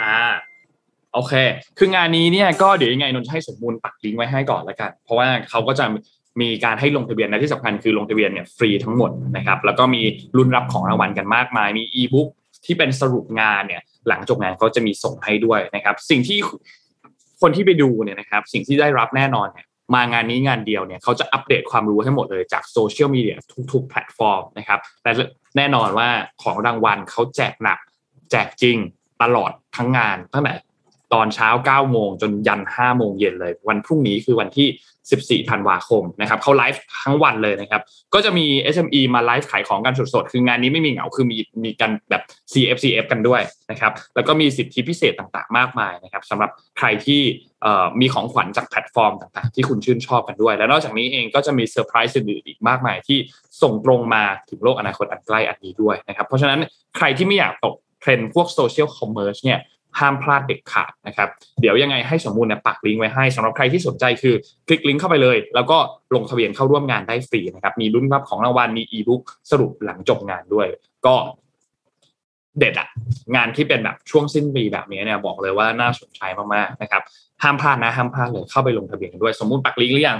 [0.00, 0.18] อ่า
[1.14, 1.34] โอเค
[1.78, 5.84] คืองานนี้เนี่ยก็เดี๋ยวยังไงนนท์จะให้สมบูรณ์ปักลิงก์ไว้ให้ก่อนล้วกัน เพราะว่าเขาก็จะ
[6.40, 10.02] มีการให้ลงทะเบียนนะที่สำคัญคือลงทะเบียนเนี่ยฟรีทั้งหมดนะครับแล้วก็มี
[10.36, 12.28] รุ่นรับของรางวัลกันมากมาย มีอีบุ๊ก
[12.64, 16.38] ที่เป็นสรุปงานเนี่ยหลังจบงานเขาจะมีส่งให้ด้วยนะครับ สิ่งที่
[17.40, 23.36] คนที่ไปดูเนี่ยนะครับสิ่งที่ได้รับแน่นอนเนี่ยมางานนี้งานเดียวเนี่ยเขาจะอัปเดตความรู้ให้หมดเลยจากโซเชียลมีเดีย
[23.72, 25.12] ทุกๆแพลตฟอร์มนะครับและ
[25.56, 26.08] แน่นอนว่า
[26.42, 27.78] ของรางวัลเขาแจกหนัก
[28.30, 28.76] แจกจริง
[29.22, 30.54] ตลอดทั้งงานตั้งแต่
[31.14, 34.68] ตอนเช้า9โมงจนยัน5โมงเย็นเลย วันพรุ่งนี้คือวันที่
[35.44, 37.82] 14 ธันวาคมนะครับเขาไลฟ์ทั้งวันเลยนะครับ
[38.14, 43.40] ก็จะมี SME มาไลฟ์ขายของกันสดๆ คืองานนี้ไม่มีเหงาคือมีมีกันแบบ CF CF กันด้วย
[43.70, 47.20] นะครับ แล้วก็มีสิทธิพิเศษต่างๆ มากมายนะครับสำหรับใครที่
[48.00, 53.18] มีของขวัญจากแพลตฟอร์มต่างๆ ที่คุณชื่นชอบกันด้วย และนอกจากนี้เองก็จะมีเซอร์ไพรส์อื่นอีกมากมายที่
[53.62, 56.60] ส่งตรงมาถึงโลกอนาคตอันใกล้อันนี้ด้วยนะครับ เพราะฉะนั้น
[56.96, 59.58] ใครที่ไม่อยากตกเทรนด์พวก social commerce เนี่ย
[60.00, 61.28] ห้ามพลาดเด็ดขาดนะครับ
[61.60, 64.34] เดี๋ยวยังไงให้สมมูลเนี่ยปักลิงก์ไว้ให้สำหรับใครที่สนใจคือ
[64.66, 65.78] คลิกลิงก์เข้าไปเลย แล้วก็
[66.14, 70.66] ลงทะเบียนเข้าร่วมงานได้ฟรีนะครับ มีลุ้นรับของรางวัลมีอีบุ๊กสรุปหลังจบงานด้วย
[71.06, 71.14] ก็
[72.58, 72.88] เด็ดอะ
[73.36, 76.22] งานที่เป็นแบบช่วงสิ้นปีแบบนี้เนี่ยบอกเลยว่าน่าสนใจ
[76.54, 77.02] มากๆนะครับ
[77.42, 80.18] ห้ามพลาดนะห้ามพลาดเลยเข้าไปลงทะเบียนด้วย สมมุติปักลิงก์หรือยัง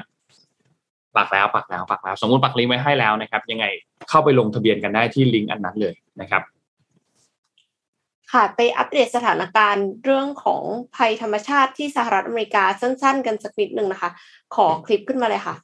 [1.17, 3.67] ปักแล้วปักแล้วปักแล้ว สมมติปักลิงก์ไว้ให้แล้วนะครับ ยังไง
[4.09, 6.43] เข้าไปลงทะเบียนกันได้ที่ลิงก์อันนั้นเลยนะครับ
[8.35, 10.63] ค่ะไปอัปเดตสถานการณ์เรื่องของ
[10.97, 14.11] ภัยธรรมชาติที่สหรัฐอเมริกาสั้น ๆ กันสักนิดหนึ่งนะคะ
[14.55, 15.55] ขอคลิปขึ้นมาเลยค่ะ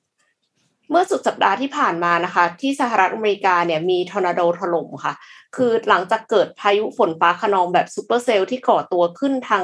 [0.90, 5.14] เมื่อสุดสัปดาห์ที่ผ่านมานะคะ ที่สหรัฐอเมริกาเนี่ยมีทอร์นาโดถล่มค่ะ
[5.56, 9.62] คือหลังจากเกิดพายุฝนฟ้าคะนองแบบซูเปอร์เซลล์ที่ก่อตัวขึ้นทาง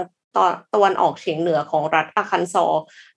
[0.75, 2.67] ตะวันออกเฉียงเหนือของรัฐอาคันซอ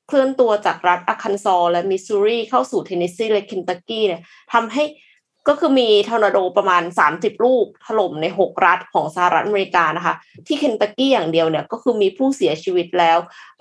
[0.07, 4.21] เคลื่อนตัวจากรัฐอาคันซอและมิสซูรีเข้าสู่เทนเนสซีและเคนตักกี้เนี่ย
[4.53, 4.83] ทำให้
[5.49, 6.83] ก็คือมีทอร์นาโดประมาณ
[7.13, 10.15] 30 ลูกถล่มใน 6 รัฐของสหรัฐอเมริกานะคะ
[10.47, 13.17] ที่เคนตักกี้อย่างเดียวเนี่ยก็คือมีผู้เสียชีวิตแล้ว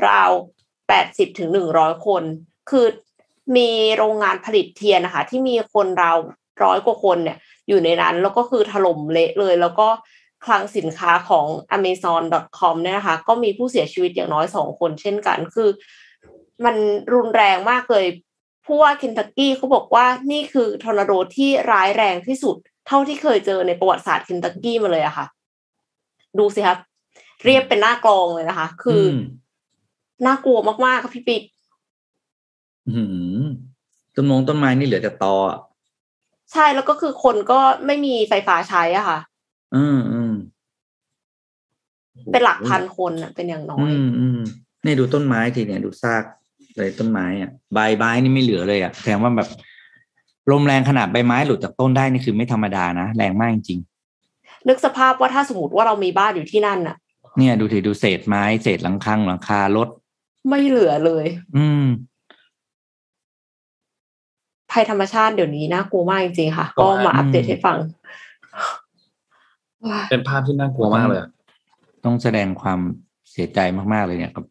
[0.08, 0.30] ราว
[0.80, 2.22] 80ถึง100 คน
[2.70, 2.86] คือ
[3.56, 6.16] มีโรงงานผลิตเทียนนะคะ ที่มีคนราว
[6.62, 9.88] ร้อยกว่าคนเนี่ยอยู่ในนั้น แล้วก็คือถล่มเละเลย แล้วก็
[10.44, 15.68] คลังสินค้าของ amazon.com เนี่ยนะคะ ก็มีผู้เสียชีวิตอย่างน้อยสองคนเช่นกันคือ
[16.64, 16.76] มัน
[17.12, 18.06] รุนแรงมากเลย
[18.68, 22.56] ผู้ว่าเคนตักกี้เขาบอกว่านี่คือทอร์นาโดที่ร้ายแรงที่สุด
[22.86, 25.26] เท่าที่เคยเจอในประวัติศาสตร์เคนตักกี้มาเลยอะค่ะ
[26.38, 26.78] ดูสิครับ
[27.44, 29.14] เรียบเป็นหน้ากลองเลยนะคะ คืออ
[30.26, 31.42] น่ากลัวมากๆครับพี่ปิ๊ก
[34.14, 35.34] ต้นมงต้นไม้นี่เหลือแต่ตอ
[36.52, 39.18] ใช่แล้วก็คือคนก็ไม่มีไฟฟ้าใช้อะค่ะ
[39.74, 40.34] อืมอืม
[42.32, 44.40] เป็นหลักพันคนอะเป็นอย่างน้อย อืมอืม
[44.84, 46.24] นี่ดูต้นไม้ทีเนี่ยดูซาก
[46.78, 49.48] เลยต้นไม้อะใบไม้นี่ไม่เหลือเลยอะแสดงว่าแบบ
[50.50, 53.80] ลมแรงขนาดใบไม้หลุดจากต้นได้นี่คือไม่ธรรมดานะแรงมากจริง
[54.68, 56.96] นึกสภาพว่าถ้าสมมติว่าเรามีบ้านอยู่ที่นั่นน่ะ
[57.38, 59.88] เนี่ยดูทีดูเศษไม้เศษหลังคาหลังคารถ
[60.48, 61.26] ไม่เหลือเลย
[61.56, 61.84] อืม
[64.72, 67.78] ภัยธรรมชาติเดี๋ยวนี้น่ากลัวมากจริงๆค่ะ ก็มาอัปเดตให้ฟัง
[70.10, 71.20] เป็นภาพที่น่ากลัวมากเลย
[72.04, 72.80] ต้องแสดงความ
[73.30, 73.58] เสียใจ
[73.92, 74.44] มากๆเลยเนี่ยกับ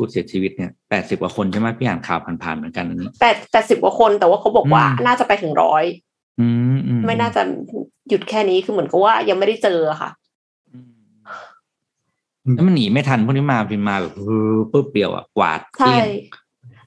[0.00, 5.84] ผู้เสียชีวิตเนี่ยแปดสิบกว่าคนใช่ไหมพี่อ่านข่าวผ่านๆเหมือนกันอันนี้แปดแปดสิบกว่าคนแต่ว่าเขาบอกว่าน่าจะไปถึงร้อย
[6.40, 7.42] อืมอืมไม่น่าจะ
[8.08, 10.10] หยุดแค่นี้คือเหมือนกับว่ายังไม่ได้เจอค่ะ
[12.54, 14.14] แล้วมันหนีไม่ทันพวกนี้มาพิมมาแบบ
[14.72, 16.06] ปุ๊บเดียวอะกวาดเกใช่ลี้ยง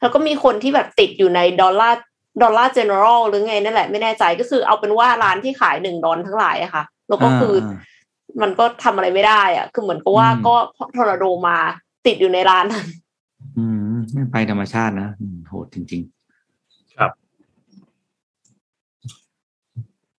[0.01, 1.97] แล้วก็มีคนที่แบบติดอยู่ในดอลลาร์
[2.41, 7.75] ดอลลาร์เจเนอรัลหรือไงนั่นแหละไม่แน่ใจก็คือเอาเป็นว่าร้านที่ขายหนึ่งดอลทั้งหลายอะค่ะ แล้วก็คืออา
[8.41, 10.55] มันก็ทำอะไรไม่ได้อะคือเหมือนกับว่าอืมก็
[10.95, 11.57] ทอร์นาโดมา
[12.05, 12.87] ติดอยู่ในร้านนั้น
[13.57, 16.03] อืมนี่ไปธรรมชาตินะอืมโหดจริง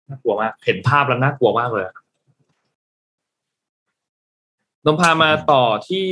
[0.07, 1.85] น่ากลัวมาก เห็นภาพแล้วน่ากลัวมากเลย
[4.85, 6.05] นมพามาต่อที่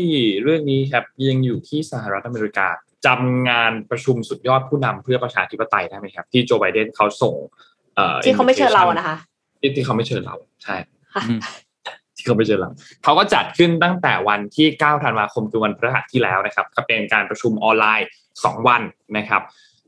[0.44, 2.68] เรื่องนี้ครับยังอยู่ที่สหรัฐอเมริกา
[3.06, 7.36] จำงานประชุมสุดยอดผู้นำเพื่อประชาธิปไตยได้ไหมครับ ที่โจไบเดนเขาส่ง
[7.96, 9.18] เอ่อที่เขาไม่เชิญเรานะคะ
[9.60, 10.76] ที่ที่เขาไม่เชิญเรา ใช่
[11.14, 11.40] ค่ะอืม
[12.22, 12.72] ที่เขาไม่เชิญเรา
[13.04, 18.08] เขาก็จัดขึ้นตั้งแต่วันที่ 9 ธันวาคมคือวันพฤหัสที่แล้วนะครับก็เป็นการประชุมออนไลน์
[18.38, 18.82] 2 วัน
[19.18, 19.42] นะครับ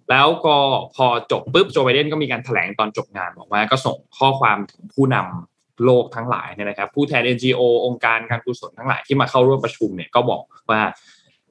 [0.09, 0.55] แล้วก็
[0.95, 10.81] พอจบปุ๊บโจไบเดนก็มีการแถลงตอนจบงานบอกว่าก็ส่งข้อความถึงผู้นำโลกทั้งหลายเนี่ยนะครับ ผู้แทน NGO องค์การการกุศลทั้งหลายที่มาเข้าร่วมประชุมเนี่ยก็บอกว่า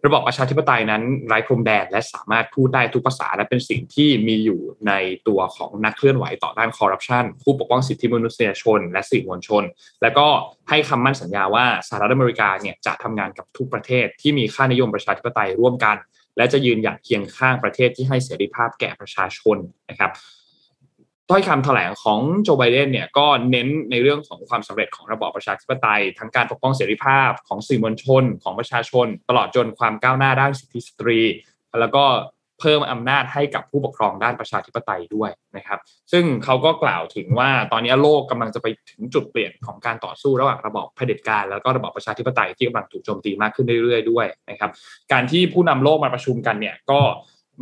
[0.04, 4.92] ระบอบประชาธิปไตยนั้นไร้พรมแดนและสามารถพูดได้ทุกภาษาและเป็นสิ่งที่มีอยู่ใน
[5.28, 9.62] ตัวของนักเคลื่อนไหวต่อต้านคอร์รัปชันผู้ปกป้องสิทธิมนุษยชน และสื่อมวลชน
[10.02, 10.26] แล้วก็
[10.68, 15.96] ให้คำมั่นสัญญาว่าสหรัฐอเมริกาเนี่ยจะทำงานกับทุกประเทศที่มีค่านิยมประชาธิปไตยร่วมกัน
[16.36, 19.56] และจะยืนหยัดเคียงข้างประเทศที่ให้เสรีภาพแก่ประชาชน
[19.90, 20.10] นะครับ
[21.32, 31.20] ถ้อยคำแถลงของโจไบเดนเนี่ยก็เน้นในเรื่องของความสำเร็จของระบอบประชาธิปไตย ทั้งการปกป้องเสรีภาพของสื่อมวลชนของประชาชน ตลอดจนความก้าวหน้าด้านสิทธิสตรี
[31.80, 32.04] แล้วก็
[32.60, 35.78] เพิ่มอำนาจให้กับผู้ปกครองด้านประชาธิปไตยด้วยนะครับ
[36.12, 44.70] ซึ่งเขาก็กล่าวถึงว่าตอนนี้โลกกำลังจะไปถึงจุดเปลี่ยนของการต่อสู้ระหว่างระบอบเผด็จการแล้วก็ระบอบประชาธิปไตยที่กำลังถูกโจมตีมากขึ้นเรื่อยๆด้วยนะครับ
[45.12, 47.00] การที่ผู้นำโลกมาประชุมกันเนี่ยก็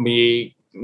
[0.07, 0.21] มี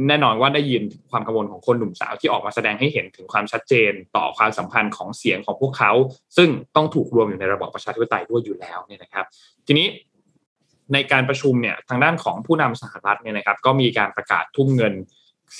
[0.09, 5.93] แน่นอนว่าได้ยินความกังวลของคนหนุ่มสาวที่ออกมาแสดงให้เห็นถึงความชัดเจนต่อความสัมพันธ์ของเสียงของพวกเขา
[6.37, 9.24] ซึ่งต้องถูกรวมอยู่ในระบอบประชาธิปไตยด้วยอยู่แล้วเนี่ยนะครับ
[9.66, 9.87] ทีนี้
[10.93, 14.95] ในการประชุมเนี่ยทางด้านของผู้นำสหรัฐเนี่ยนะครับ ก็มีการประกาศทุ่มเงิน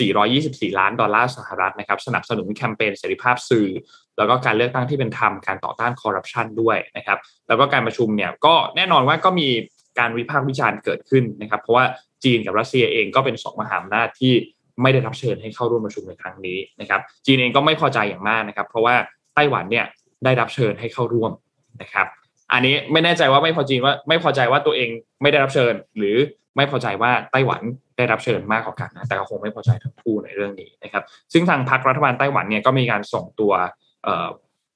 [0.06, 3.68] 424 ล้านดอลลาร์สหรัฐนะครับ สนับสนุนแคมเปญเสรีภาพสื่อ
[4.18, 7.18] แล้วก็การเลือกตั้งที่เป็นธรรมการต่อต้านคอร์รัปชันด้วยนะครับ
[7.48, 9.48] แล้วก็การประชุมเนี่ยก็แน่นอนว่าก็มี
[9.98, 11.84] การวิพากษ์วิจารณ์เกิดขึ้นนะครับ เพราะว่า
[12.24, 14.34] จีนกับรัสเซียเองก็เป็นสองมหาอำนาจที่
[14.82, 18.94] ไม่ได้รับเชิญให้เข้าร่วมประชุมในครั้งนี้นะครับ จีนเองก็ไม่พอใจอย่างมากนะครับ เพราะว่า
[19.34, 19.86] ไต้หวันเนี่ย
[20.24, 21.32] ได้รับเชิญให้เข้าร่วม
[21.82, 22.06] นะครับ
[22.52, 24.88] อันนี้ไม่แน่ใจว่าไม่พอจีนว่าไม่พอใจว่าตัวเอง
[25.22, 26.16] ไม่ได้รับเชิญ หรือ
[26.56, 27.62] ไม่พอใจว่าไต้หวัน
[27.96, 31.02] ได้รับเชิญมากกว่ากันนะแต่ก็คงไม่พอใจทั้งคู่ในเรื่องนี้นะครับ
[31.32, 33.52] ซึ่งทางพรรครัฐบาลไต้หวันเนี่ยก็มีการส่งตัว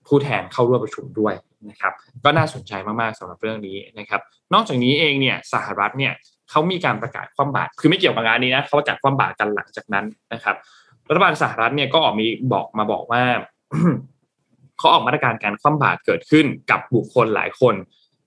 [0.09, 1.34] ผู้แทนเข้าร่วมประชุมด้วย
[1.70, 1.93] นะครับ
[2.24, 4.20] ก็น่าสนใจมากๆสำหรับเรื่องนี้นะครับ
[4.55, 6.12] นอกจากนี้เองเนี่ยสหรัฐเนี่ย
[6.51, 10.57] เขามีการประกาศคว่ำบาตรคือไม่เกี่ยวกับงานนี้นะเขาประกาศคว่ำบาตรกันหลังจากนั้นนะครับ
[11.09, 13.22] รัฐบาลสหรัฐเนี่ยก็ออกมีบอกมาบอกว่า
[14.78, 17.74] เขาออกมาตรการการคว่ำบาตรเกิดขึ้นกับบุคคลหลายคน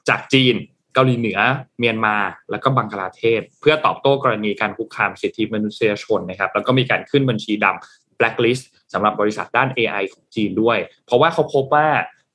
[0.09, 0.55] จากจีน
[0.93, 1.39] เกาหลีเหนือ
[1.79, 2.15] เมียนมา
[2.51, 8.63] แล้วก็บังกลาเทศ เพื่อตอบโต้กรณีการคุกคามสิทธิมนุษยชนนะครับ แล้วก็มีการขึ้นบัญชีดำ blacklist
[8.93, 11.87] สำหรับบริษัทด้าน AI ของจีนด้วย เพราะว่าเขาพบว่า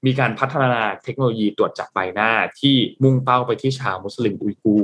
[0.06, 2.30] มีการพัฒนาเทคโนโลยีตรวจจับใบหน้า
[2.60, 4.76] ที่มุ่งเป้าไปที่ชาวมุสลิมอุยกู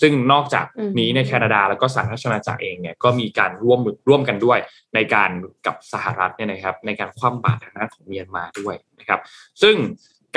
[0.00, 0.66] ซึ่งนอกจาก
[0.98, 4.58] นี้ในแคนาดาแล้วก็สหราชอาณาจักรเองเนี่ยก็มีการร่วมมือร่วมกันด้วย
[4.94, 5.30] ในการ
[5.66, 9.20] กับสหรัฐเนี่ยนะครับ ในการคว่ำบาตรทางด้านของเมียนมาด้วยนะครับ
[9.62, 9.76] ซึ่ง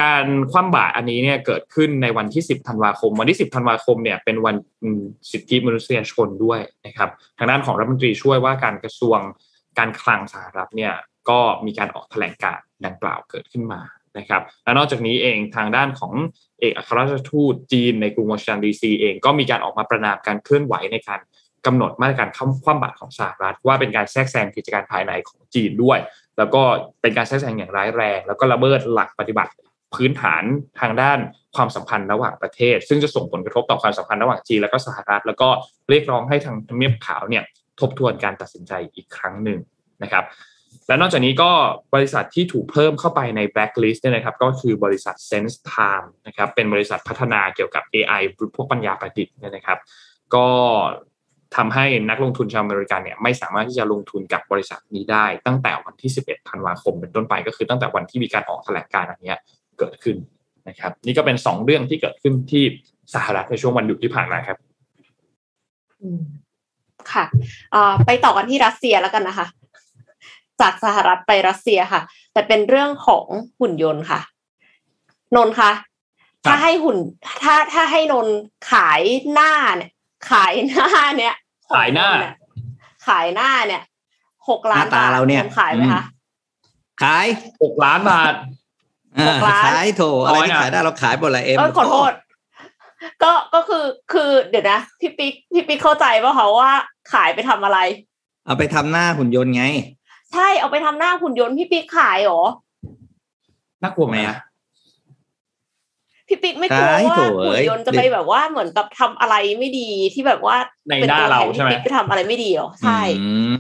[0.02, 5.02] การคว่ำบาตรอันนี้เนี่ยเกิดขึ้นในวันที่ 10 ธันวาคม วันที่ 10 ธันวาคมเนี่ยเป็นวันอืม
[5.32, 9.20] สิทธิมนุษยชนด้วยนะครับ ทางด้านของรัฐมนตรีช่วยว่าการกระทรวง
[9.80, 10.94] การคลังสหรัฐเนี่ย
[11.30, 13.82] ก็มีการออกแถลงการณ์ดังกล่าวเกิดขึ้นมา
[14.18, 16.14] นะครับและนอกจากนี้เองทางด้านของ
[16.60, 21.20] เอกอัครราชทูตจีนในกรุงวอชิงตันดีซีเองก็มีการออกมาประนามการเคลื่อนไหวในการ
[21.66, 26.00] กำหนดมาตรการคว่ำบาตรของสหรัฐ ว่าเป็นการแทรกแซงกิจการภายในของจีนด้วย
[26.38, 26.62] แล้วก็
[27.02, 29.52] เป็นการแทรกแซงอย่างร้ายแรง แล้วก็ละเมิดหลักปฏิบัติ
[29.96, 30.44] พื้นฐาน
[30.82, 31.20] ทางด้าน
[31.56, 35.50] ความสัมพันธ์ระหว่างประเทศ ซึ่งจะส่งผลกระทบต่อความสัมพันธ์ระหว่างจีนและก็สหรัฐ แล้วก็
[35.90, 37.44] เรียกร้องให้ทางทำเนียบขาวเนี่ย
[37.80, 39.60] ทบทวนการตัดสินใจอีกครั้งหนึ่ง
[40.04, 40.24] นะครับ
[40.88, 41.52] และนอกจากนี้ก็
[41.96, 48.22] บริษัทที่ถูกเพิ่มเข้าไปใน blacklist เนี่ยนะครับก็คือบริษัท Sense Time นะครับเป็นบริษัทพัฒนาเกี่ยวกับ AI
[48.56, 49.80] พวกปัญญาประดิษฐ์เนี่ยนะครับ
[50.36, 50.48] ก็
[51.56, 59.38] ทำให้นักลงทุนชาวอเมริกันเนี่ยไม่สามารถที่จะลงทุนกับบริษัทนี้ได้ ตั้งแต่วันที่ 11 ธันวาคมเป็นต้นไปก็คือตั้งแต่วันที่มีการออกแถลงการณ์อันเนี้ย
[59.80, 60.18] เกิดขึ้น
[60.70, 62.64] นะครับ นี่ก็เป็น 2 เรื่องที่เกิดขึ้นที่
[63.16, 64.58] สหรัฐในช่วงวันหยุดที่ผ่านมาครับ
[66.02, 66.22] อืม
[67.12, 67.26] ค่ะ
[67.74, 69.48] อ่าไปต่อกันที่รัสเซียแล้วกันนะคะ
[70.62, 72.02] จากสหรัฐไปรัสเซียค่ะ
[72.34, 73.26] แต่เป็นเรื่องของ
[73.60, 74.20] หุ่นยนต์ค่ะ
[75.36, 75.72] นนท์คะ
[76.46, 76.98] ถ้าให้หุ่น
[77.44, 78.36] ถ้าถ้าให้นนท์
[78.72, 79.02] ขาย
[79.34, 79.92] หน้าเนี่ย
[80.32, 81.34] ขายหน้าเนี่ย
[81.72, 82.34] ขายหน้าของคเย
[83.08, 83.82] ขายหน้าเนี่ย
[84.50, 86.04] หกล้านหน้าตาบาทเราเนี่ยนท์ขายไหมคะ
[87.04, 87.26] ขาย
[87.60, 88.34] 6ล้านบาท
[89.20, 92.12] อ่าหกล้านขายโถอะไรที่น้อยนะขายได้เราขายหมดเลยเอ็มเออขอโทษ
[93.24, 96.72] ก็ก็คือคือเดี๋ยวนะพี่ปิ๊กพี่ปิ๊กเข้าใจป่ะคะว่า
[97.14, 97.80] ขายไปทำอะไร
[98.46, 99.64] เอาไปทำหน้าหุ่นยนต์ไง
[100.34, 102.44] ใช่เอาไปทำหน้าหุ่นยนต์พี่ปิ๊กขายเหรอ
[103.84, 104.38] น่ากลัวไหมอะ
[106.28, 110.56] พี่ปิ๊กไม่กลัวขายว่าโถหุ่นเอ้ยยนต์จะไปแบบว่าเหมือนกับทำอะไรไม่ดีที่แบบว่า
[110.90, 113.54] ในเป็นหน้าตัวเราแทนใช่ไหมพี่ปิ๊กไปทำอะไรไม่ดีเหรอใช่อืม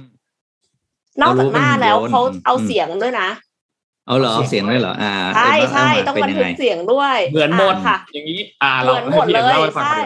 [1.21, 3.27] นอกจากหน้าแล้วเรารู้เป็นหุ่นยนต์เขาเอาอืมเสียงด้วยนะ
[4.07, 9.99] เอาเหรอเอาเสียงด้วยเหรออ่าใช่เอ็มว่าใช่เามาต้องเป็นบันยังทึไงกเสียงด้วย เหมือนหมดอ่าค่ะ อย่างนี้ อ่าเราเหมือนหมดให้พี่อ็เลยเล่าให้ฟังใช่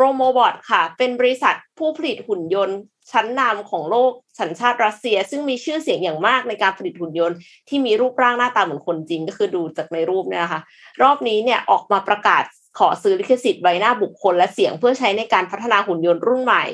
[0.00, 2.78] โปรโมบอทค่ะ เป็นบริษัทผู้ผลิตหุ่นยนต์
[3.12, 7.36] ชั้นนำของโลกสัญชาติรัสเซีย ซึ่งมีชื่อเสียงอย่างมากในการผลิตหุ่นยนต์
[7.68, 10.60] ที่มีรูปร่างหน้าตาเหมือนคนจริงก็คือดูจากในรูปเนี่ยนะคะ
[11.02, 12.42] รอบนี้เนี่ยออกมาประกาศ
[12.78, 16.64] ขอซื้อลิขสิทธิ์ใบหน้าบุคคลและเสียงเพื่อใช้ในการพัฒนาหุ่นยนต์รุ่นใหม่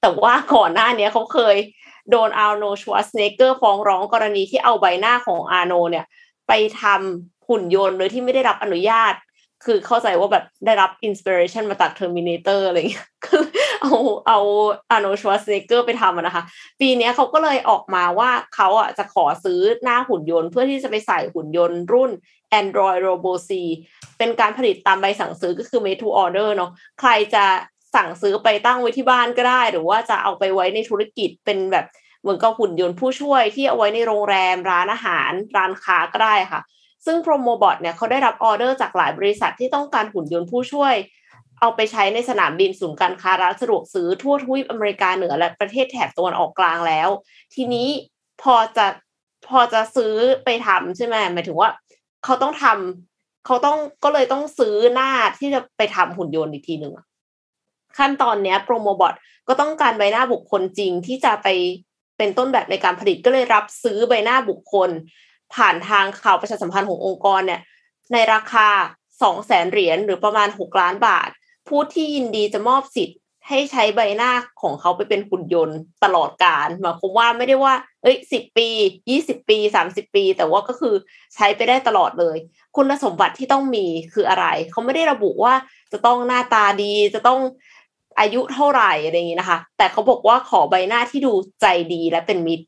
[0.00, 1.56] แต่ว่าก่อนหน้านี้เขาเคย
[2.10, 6.04] โดนอาร์โนชวสเนเกอร์ฟ้องร้องกรณีที่เอาใบหน้าของอาร์โนเนี่ย
[6.48, 9.14] ไปทำหุ่นยนต์โดยที่ไม่ได้รับอนุญาต
[9.64, 13.08] คือเข้าใจว่าแบบได้รับ inspiration มาจาก Terminator อะไรเงี้ย
[13.82, 13.94] เอา
[14.26, 14.38] เอา
[14.90, 16.42] อาร์โนชวาสเนเกอร์ไปทำนะคะ
[16.80, 22.10] ปีนี้เขาก็เลยออกมาว่าเขาอะจะขอซื้อหน้าหุ่นยนต์ เพื่อที่จะไปใส่หุ่นยนต์รุ่น
[22.60, 23.50] Android Robo C
[24.18, 27.44] เป็นการผลิตตามใบสั่งซื้อก็คือ made to order เนาะใครจะ
[27.94, 31.86] สั่งซื้อไปตั้งไว้ที่บ้านก็ได้ หรือว่าจะเอาไปไว้ในธุรกิจเป็นแบบ
[32.22, 36.60] เหมือนกับหุ่นยนต์ผู้ช่วยที่เอาไว้ในโรงแรมร้านอาหารร้านค้าก็ได้ค่ะ
[37.06, 40.94] ซึ่ง Promobot เนี่ยเขาได้รับออเดอร์จากหลายบริษัทที่ต้องการหุ่นยนต์ผู้ช่วย
[41.60, 47.08] เอาไปใช้ในสนามบินศูนย์การค้าร้านสะดวกซื้อทั่วทวีปอเมริกาเหนือและประเทศแถบตะวันออกกลางแล้ว
[47.54, 47.88] ทีนี้
[48.42, 48.86] พอจะ
[49.48, 51.70] พอจะซื้อไปทำใช่ไหมหมายถึงว่า
[52.24, 56.92] เขาต้องทำเขาต้องก็เลยต้องซื้อหน้าที่จะไปทำหุ่นยนต์อีกทีหนึ่ง
[57.98, 59.14] ขั้นตอนเนี้ยโปรโมบอท
[59.48, 61.48] ก็ต้องการใบหน้าบุคคลจริงที่จะไป
[62.18, 64.90] เป็นต้นแบบในการผลิตก็เลยรับซื้อใบหน้าบุคคล
[65.54, 67.60] ผ่านทางข่าวประชาสัมพันธ์ขององค์กรเนี่ย
[68.12, 68.68] ในราคา
[69.22, 71.28] สองแสนเหรียญหรือประมาณหกล้านบาท
[71.68, 74.32] ผู้ที่ยินดีจะมอบสิทธิ์ให้ใช้ใบหน้า
[74.62, 78.68] ของเขาไปเป็นหุ่นยนต์ตลอดการหมายความว่าไม่ได้ว่า เอ้ยสิบปี
[79.10, 80.94] ยี่สิบปีสามสิบปี แต่ว่าก็คือ
[81.34, 82.36] ใช้ไปได้ตลอดเลย
[82.76, 85.54] คุณสมบัติที่ต้องมีคืออะไร เขาไม่ได้ระบุว่า
[85.92, 87.40] จะต้องหน้าตาดีจะต้อง
[88.20, 92.66] อายุเท่าไหร่อะไรอย่างนี้นะคะ แต่เขาบอกว่าขอใบหน้าที่ดูใจดีและเป็นมิตร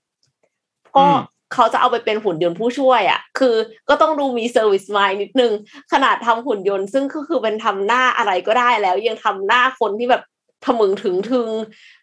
[0.97, 1.07] ก็
[1.55, 3.55] เขาจะเอาไปเป็นหุ่นยนต์ผู้ช่วยอะ่ะ คือ
[3.89, 5.53] ก็ต้องดูมีเซอร์วิสมายนิดนึง
[5.93, 10.23] ขนาดทำหุ่นยนต์ซึ่งก็คือเป็นทำหน้าอะไรก็ได้แล้ว ยังทำหน้าคนที่แบบ
[10.65, 11.49] ทะมึงถึงถึง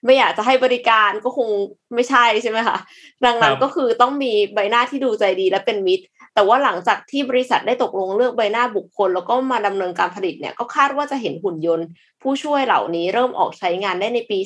[0.05, 1.49] ไม่อยากจะให้บริการก็คง
[1.95, 2.77] ไม่ใช่ใช่ไหมคะ
[3.25, 11.87] ดังนั้นก็คือต้องมีใบหน้าที่ดูใจดีและเป็นมิตร แต่ว่าหลังจากที่บริษัทได้ตกลงเลือกใบหน้าบุคคล แล้วก็มาดำเนินการผลิตเนี่ยก็คาดว่าจะเห็นหุ่นยนต์
[12.21, 14.39] ผู้ช่วยเหล่านี้เริ่มออกใช้งานได้ในปี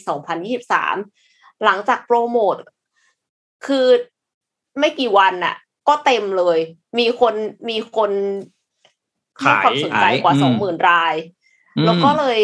[0.77, 2.55] 2023 หลังจากโปรโมท
[3.65, 3.87] คือ
[4.79, 5.55] ไม่กี่วันน่ะ
[5.87, 6.59] ก็เต็มเลย
[6.99, 7.33] มีคน
[7.69, 8.11] มีคน
[9.39, 11.15] ให้ความสนใจกว่าสองหมื่นราย
[11.85, 12.39] แล้วก็เลย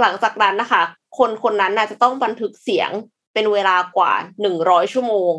[0.00, 0.82] หลังจากนั้นนะคะ
[1.18, 2.90] คนคนนั้นน่ะจะต้องบันทึกเสียง
[3.34, 5.32] เป็นเวลากว่าหนึ่งร้อยชั่วโมง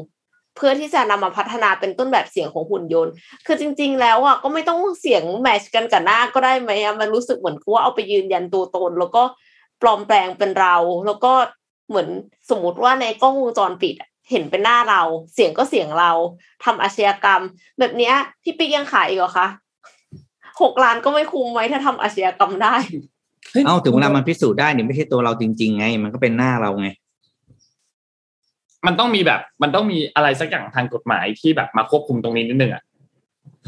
[0.56, 3.14] เพื่อที่จะนำมาพัฒนาเป็นต้นแบบเสียงของหุ่นยนต์
[3.45, 9.24] คือจริง ๆ แล้วอะก็ไม่ต้องเสียงแมชกันกับหน้าก็ได้ไหมอะมันรู้สึกเหมือนว่าเอาไปยืนยันตัวตน แล้วก็
[9.82, 10.76] ปลอมแปลงเป็นเรา
[11.06, 11.34] แล้วก็
[11.89, 12.08] เหมือน
[12.49, 13.95] สมมุติว่าในกล้องวงจรปิด
[14.32, 15.02] เห็นเป็นหน้าเรา
[15.34, 16.12] เสียงก็เสียงเรา
[16.66, 17.42] ทำอาชญากรรม
[17.80, 19.48] แบบเนี้ยพี่ปิ๊กยังขายอีกเหรอคะ
[20.62, 22.76] หกล้านก็ไม่คุ้มไว้ถ้าทำอาชญากรรมได้
[23.66, 26.88] เอ้าถึงเวลามันพิสูจน์ได้เนี่ยไม่ใช่ตัวเราจริง ๆ ไง มันก็เป็นหน้าเราไง
[28.86, 32.84] มันต้องมีแบบ มันต้องมีอะไรสักอย่างทางกฎหมายที่แบบมาควบคุมตรงนี้นิดนึงอะ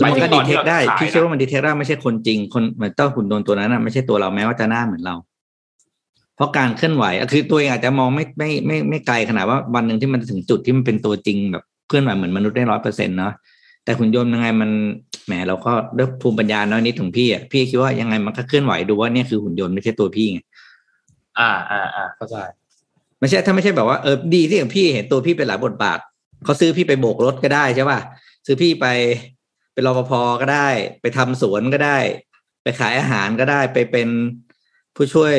[0.03, 5.32] มันก็ดีเทคได้พี่เชื่อว่ามันดีเทคได้ไม่ใช่คนจริง คนเหมือนเต้าหุ่นโดนตัวนั้นอะไม่ใช่ตัวเราแม้ว่าจะหน้าเหมือนเราเพ
[6.43, 13.33] ราะการเคลื่อนไหวคือตัวเองอาจจะมองไม่ไม่ไม่ไม่ไกลขนาดว่าวันหนึ่งที่มันถึงจุดที่มันเป็นตัวจริงแบบเคลื่อนไหวเหมือนมนุษย์ได้ร้อยเปอร์เซ็นต์เนาะ
[13.83, 14.71] แต่หุ่นยนต์ยังไงมัน
[15.25, 20.39] แหมเราก็ด้วยภูมิปัญญาน้อยนิดของพี่อะพี่คิดว่ายังไงมันก็เคลื่อนไหวดูว่าเนี่ยคือหุ่นยนต์ไม่ใช่ตัวพี่ไง
[21.39, 22.35] อ่าอ่าอ่าเข้าใจ
[23.19, 25.99] ไม่ใช่ถ้าไม่ใช่แบบว่าเออดีที่อย่างพี่เห็นตัวพี่เป็นหลายบทบาท
[26.43, 27.99] เขาซื้อพี่ไปโบกรถก็ได้ใช่ป่ะ
[28.45, 28.85] ซื้อพี่ไป
[29.73, 30.69] เป็นรปภก็ได้
[31.01, 31.97] ไปทำสวนก็ได้
[32.63, 34.07] ไปขายอาหารก็ได้ไปเป็น
[34.95, 35.35] ผู้ช่วย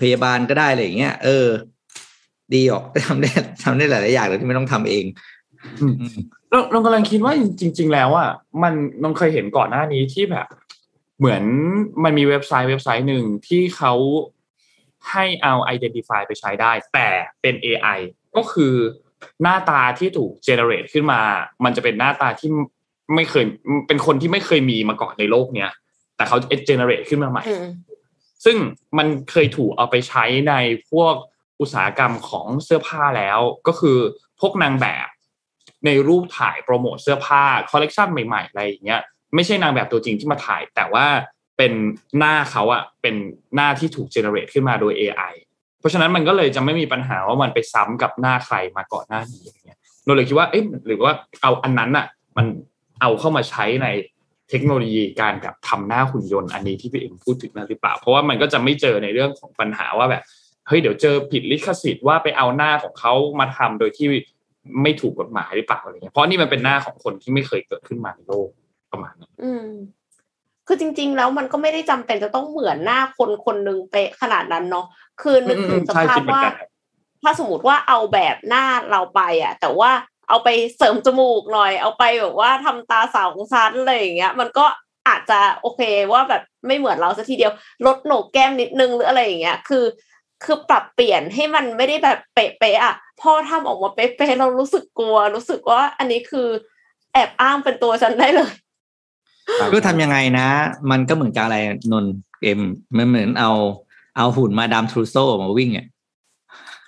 [0.00, 1.48] พยาบาลก็ได้อะไรอย่างเงี้ยเออ
[2.54, 3.30] ดีออกทำได้
[3.64, 5.04] ทำได้หลายๆอย่างเลยที่ไม่ต้องทำเอง
[6.50, 8.30] เราเรากำลังคิดว่าจริง ๆ แล้วอะ
[8.62, 10.46] มันน้องเคยเห็นก่อนหน้านี้ที่แบบ
[11.18, 11.42] เหมือน
[12.04, 13.92] มันมีเว็บไซต์เว็บไซต์หนึ่งที่เขา
[15.10, 17.08] ให้เอา Identify ไปใช้ได้ แต่
[17.40, 17.98] เป็น AI
[18.36, 18.74] ก็คือ
[19.42, 21.20] หน้าตาที่ถูกเจเนเรตขึ้นมา
[21.64, 22.50] มันจะเป็นหน้าตาที่
[23.14, 23.44] ไม่เคย
[23.88, 25.70] เป็นคนที่ไม่เคยมีมาก่อนในโลกเนี้ย
[26.16, 26.36] แต่เขา
[26.66, 27.42] เจเนเรตขึ้นมาใหม่
[28.44, 28.56] ซึ่ง
[28.98, 30.54] มันเคยถูกเอาไปใช้ใน
[30.90, 31.14] พวก
[31.60, 33.98] อุตสาหกรรมของเสื้อผ้าแล้ว ก็คือ
[34.40, 35.08] พวกนางแบบ
[35.86, 39.00] ในรูปถ่ายโปรโมทเสื้อผ้าคอลเลกชันใหม่ๆอะไรอย่างเงี้ย
[39.34, 41.06] ไม่ใช่นางแบบตัวจริงที่มาถ่าย แต่ว่า
[41.56, 41.72] เป็น
[42.18, 43.14] หน้าเขาอะเป็น
[43.54, 45.34] หน้าที่ถูกเจเนเรตขึ้นมาโดย AI
[45.80, 51.12] เพราะฉะนั้นมันก็เลยจะไม่มีปัญหาว่ามันไปซ้ำกับหน้าใครมาก่อนหน้านี้อย่างเงี้ยเราเลยคิดว่าเอ๊ะหรือว่า
[51.42, 52.06] เอาอันนั้นอะ
[52.36, 52.46] มัน
[53.00, 53.86] เอาเข้ามาใช้ใน
[54.50, 60.22] เทคโนโลยีการกับทำหน้าหุ่นยนต์อันนี้ที่พี่เอ็มพูดถึงนั่นหรือเปล่า เพราะว่ามันก็จะไม่เจอในเรื่องของปัญหาว่าแบบ
[60.68, 64.06] เฮ้ยเดี๋ยวเจอผิดลิขสิทธิ์ว่าไปเอาหน้าของเขามาทำโดยที่
[64.82, 68.48] ไม่ถูกกฎหมายหรือเปล่าอะไรเงี้ยเพราะนี่มันเป็นหน้าของคนที่ไม่เคยเกิดขึ้นมาในโลก
[68.92, 69.68] ประมาณนั้นอืม
[70.66, 74.86] คือจริง ๆ แล้วมันก็ไม่ได้จำเป็นจะต้องเหมือนหน้าคนคนหนึ่งเป๊ะขนาดนั้นเนาะ
[75.22, 76.68] คือนึกถึงสใช่ภาคิพดเหมือนว่ากันครับ
[77.22, 79.90] ถ้าสมมติว่าเอาแบบหน้าเราไปอะ แต่ว่า
[80.28, 84.66] เอาไปเสริมจมูกหน่อย เอาไปแบบว่าทำตาสาวของชั้นอะไรอย่างเงี้ย มันก็
[85.08, 85.80] อาจจะโอเค
[86.12, 87.52] ว่าแบบไม่เหมือนเราสัทีเดียว
[87.86, 89.84] ลดโหนกแก้มนิดนึงหรืออะไรอย่างเงี้ย คือ
[90.44, 96.48] คือปรับเปลี่ยนให้มันไม่ได้แบบเป๊ะๆอะพอทำออกมาเป๊ะๆเรารู้สึกกลัว รู้สึกว่า อันนี้คือ
[97.12, 98.52] แอบอ้างเป็นตัวฉันได้เลย
[99.72, 100.48] ก็ทำยังไงนะ
[100.90, 101.56] มันก็เหมือนกับอะไร
[101.92, 102.60] นนท์เอ็ม
[102.96, 103.50] มันเหมือนเอา
[104.16, 105.86] เอาหุ่นมาดามทรูโซมาวิ่งอะ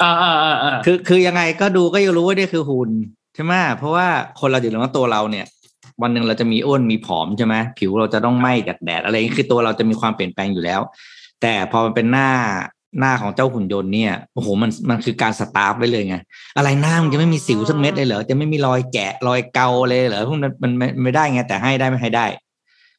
[0.03, 4.07] อ่าอ่าอ่าอ่าคือคือยังไงก็ดูก็ยังรู้ว่าเนี่ยคือหุ่นใช่ไหมเพราะว่า
[4.41, 5.47] คนเราอยู่แล้วว่าตัวเราเนี่ย
[6.03, 10.81] วันหนึ่งเราจะมีอ้วนมีผอมใช่ไหมผิวเราจะต้องไหม้จากแดดอะไรอย่างนี้คือตัวเราจะมีความเปลี่ยนแปลงอยู่แล้ว
[11.43, 12.31] แต่พอมันเป็นหน้า
[12.99, 16.17] หน้าของเจ้าหุ่นยนต์เนี่ยโอ้โหมันมันคือการสตาร์ฟไว้เลยไง
[16.57, 22.27] อะไรหน้ามันจะไม่มีสิวสักเม็ดเลยเหรอจะไม่มีรอยแกะรอยเกาเลยเหรอพวกนั้นมันไม่ไม่ได้ไงแต่ให้ได้ไม่ให้ได้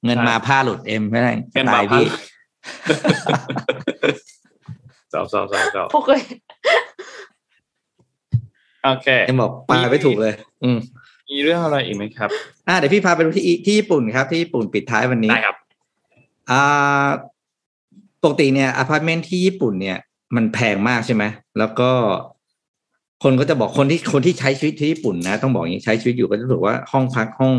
[0.06, 2.06] เงินมาผ้าหลุดเอ็มไม่ได้เงินตาบายพี่
[5.14, 6.24] สอบสอบสอบสอบพวกเลย
[8.84, 10.78] โอเคเอ็มบอกปลาไม่ถูกเลย อืม
[11.30, 12.30] มีเรื่องอะไรอีกไหมครับ
[12.68, 15.58] อ่าเดี๋ยวพี่พาไปดูที่ที่ญี่ปุ่นครับ ที่ญี่ปุ่นปิดท้ายวันนี้ได้ครับ
[16.52, 17.08] อ่า
[18.24, 19.98] ปกติเนี่ยอพาร์ตเมนต์ที่ญี่ปุ่นเนี่ย
[20.36, 21.24] มันแพงมากใช่ไหม
[21.60, 21.92] แล้วก็
[23.24, 27.56] คนก็จะบอกคนที่คนที่ใช้ชีวิตที่ญี่ปุ่นนะ ต้องบอกอย่างนี้ใช้ชีวิตอยู่ก็จะบอกว่าห้องพักห้อง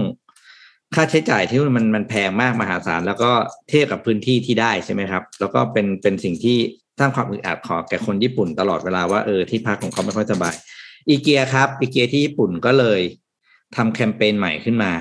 [0.94, 3.30] ค่าใช้จ่ายที่มันมันแพงมากมหาศาลแล้วก็
[3.68, 6.56] เทียบกับพื้นที่ที่ได้ใช่ไหมครับ แล้วก็เป็นเป็นสิ่งที่
[6.98, 10.54] สร้างความอึดอัดขอแก่คนญี่ปุ่นตลอดเวลาว่าเออที่พักของเขาไม่ค่อยสบาย
[11.08, 13.00] อีเกียครับอีเกียที่ญี่ปุ่นก็เลย
[13.76, 14.92] ทำแคมเปญใหม่ขึ้นมา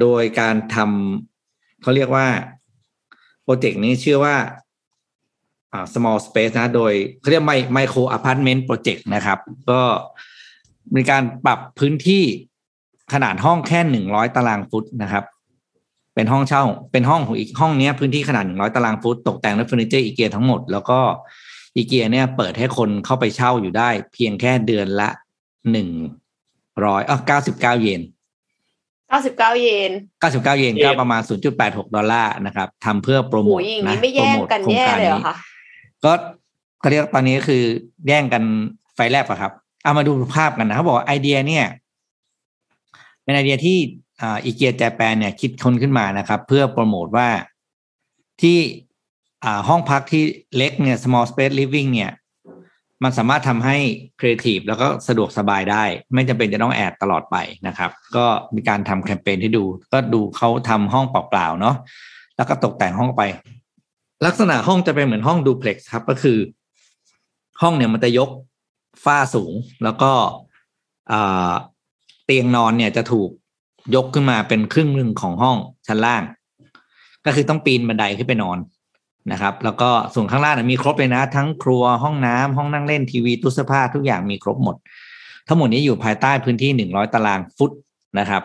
[0.00, 2.26] โดยการทำเขาเรียกว่า
[3.42, 4.36] โปรเจกต์นี้ชื่อว่า
[5.94, 9.38] small space นะ โดยเขาเรียกไม micro apartment project นะครับ
[9.70, 9.82] ก็
[10.94, 12.22] มีการปรับพื้นที่
[13.12, 15.24] ขนาดห้องแค่หนึ่งร้อยตารางฟุตนะครับ
[16.14, 21.00] เป็นห้องเช่า เป็นห้องของอีกห้องนี้พื้นที่ขนาดหนึ่งร้อยตารางฟุต ตกแต่งด้วยเฟอร์นิเจอร์อีเกียทั้งหมด แล้วก็
[21.76, 25.08] อีเกียเนี่ยเปิดให้คนเข้าไปเช่าอยู่ได้ เพียงแค่เดือนละ
[25.70, 25.88] หนึ่ง
[26.84, 28.02] ร้อยอะเก้าสิบเก้าเยน
[29.08, 35.36] เก้าสิบเก้าเยนเก้าสิบเก้าเยนเยนก็ประมาณศูนย์จุดแปดหกดอลลาร์นะครับทำเพื่อโปรโมโอ้ทยอย่างนะนี้ไม่แย่งกันโปรโมทโครงแย่การเลยเหรอนี้คะ
[36.04, 36.12] ก็
[36.80, 37.62] เขาเรียกตอนนี้คือ
[38.08, 38.42] แย่งกัน
[38.94, 39.52] ไฟแลบอะครับ
[39.82, 41.66] เอามาดูภาพกันนะเขาบอกว่าไอเดียเนี่ย
[43.22, 43.76] เป็นไอเดียที่
[44.20, 47.28] อ่า IKEA Japan เนี่ยคิดค้นขึ้นมานะครับ เพื่อโปรโมทว่า
[48.40, 48.85] ที่อ่า
[49.68, 50.24] ห้องพักที่
[50.56, 52.12] เล็กเนี่ย small space living เนี่ย
[53.04, 53.76] มันสามารถทำให้
[54.20, 55.84] ครีเอทีฟแล้วก็สะดวกสบายได้
[56.14, 57.36] ไม่จำเป็นจะต้องแออัดตลอดไป
[57.66, 58.24] นะครับ ก็
[58.54, 61.76] มีการทำแคมเปญให้ดู ก็ดูเขาทำห้องเปล่าๆเนาะ
[62.36, 63.22] แล้วก็ตกแต่งห้องไป
[64.26, 66.38] ลักษณะห้องจะเป็นเหมือนห้องดูเพล็กซ์ครับ ก็คือ
[67.62, 68.30] ห้องเนี่ยมันจะยก
[69.04, 69.52] ฝ้าสูง
[69.84, 70.12] แล้วก็
[72.24, 73.30] เตียงนอนเนี่ยจะถูก
[73.94, 76.22] ยกขึ้นมาเป็นครึ่งหนึ่งของห้องชั้นล่าง
[77.24, 78.58] ก็คือต้องปีนบันไดขึ้นไปนอน
[79.32, 84.76] นะครับ แล้วก็ส่วนข้างล่างเนี่ยมีครบเลยนะ ทั้งครัวห้องน้ำห้องนั่งเล่นทีวีตู้เสื้อผ้าทุกอย่างมีครบหมด
[85.48, 87.70] ทั้งหมดนี้อยู่ภายใต้พื้นที่หนึ่งร้อยตารางฟุต
[88.18, 88.42] นะครับ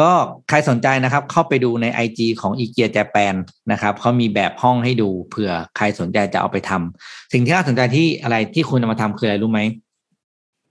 [0.00, 0.10] ก็
[0.48, 3.34] ใครสนใจนะครับ เข้าไปดูใน IG ของอีเกีย a จแปน
[3.72, 9.60] นะครับเขามีแบบห้องให้ดูเผื่อใครสนใจจะเอาไปทำสิ่งที่น่าสนใจที่อะไรที่คุณเอามาทำคืออะไรรู้ไหม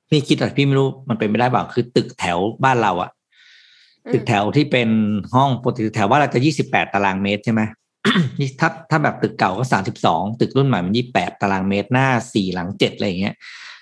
[0.10, 3.10] พี่คิดแต่พี่ไม่รู้มันเป็นไม่ได้เปล่าคือตึกแถวบ้านเราอะ
[4.06, 4.90] อืมตึกแถวที่เป็น
[5.36, 7.62] ห้องปกติตึกแถวว่านเราจะยี่สิบแปดตารางเมตรใช่ไหม
[8.40, 13.36] นี่ถ้าถ้าแบบตึกเก่าก็สามสิบสองตึกรุ่นใหม่มันยี่แปดตารางเมตรหน้าสี่หลังเจ็ดอะไรอย่างเงี้ย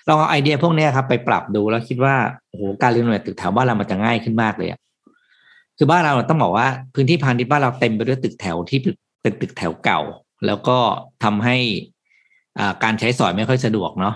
[0.08, 2.14] ลองเอาไอเดียพวกนี้ครับไปปรับดูแล้วคิดว่า
[2.48, 4.80] โอ้โหการรีโนเวทตึกแถวบ้านเรามันจะง่ายขึ้นมากเลยอะ
[5.76, 8.78] คือบ้านเราต้องบอกว่าพื้นที่พาณิชย์บ้านเราเต็มไปด้วยตึกแถวที่
[9.22, 10.00] เป็นตึกแถวเก่า
[10.46, 10.78] แล้วก็
[11.24, 11.56] ทำให้
[12.58, 14.14] อ่าการใช้สอยไม่ค่อยสะดวกเนาะ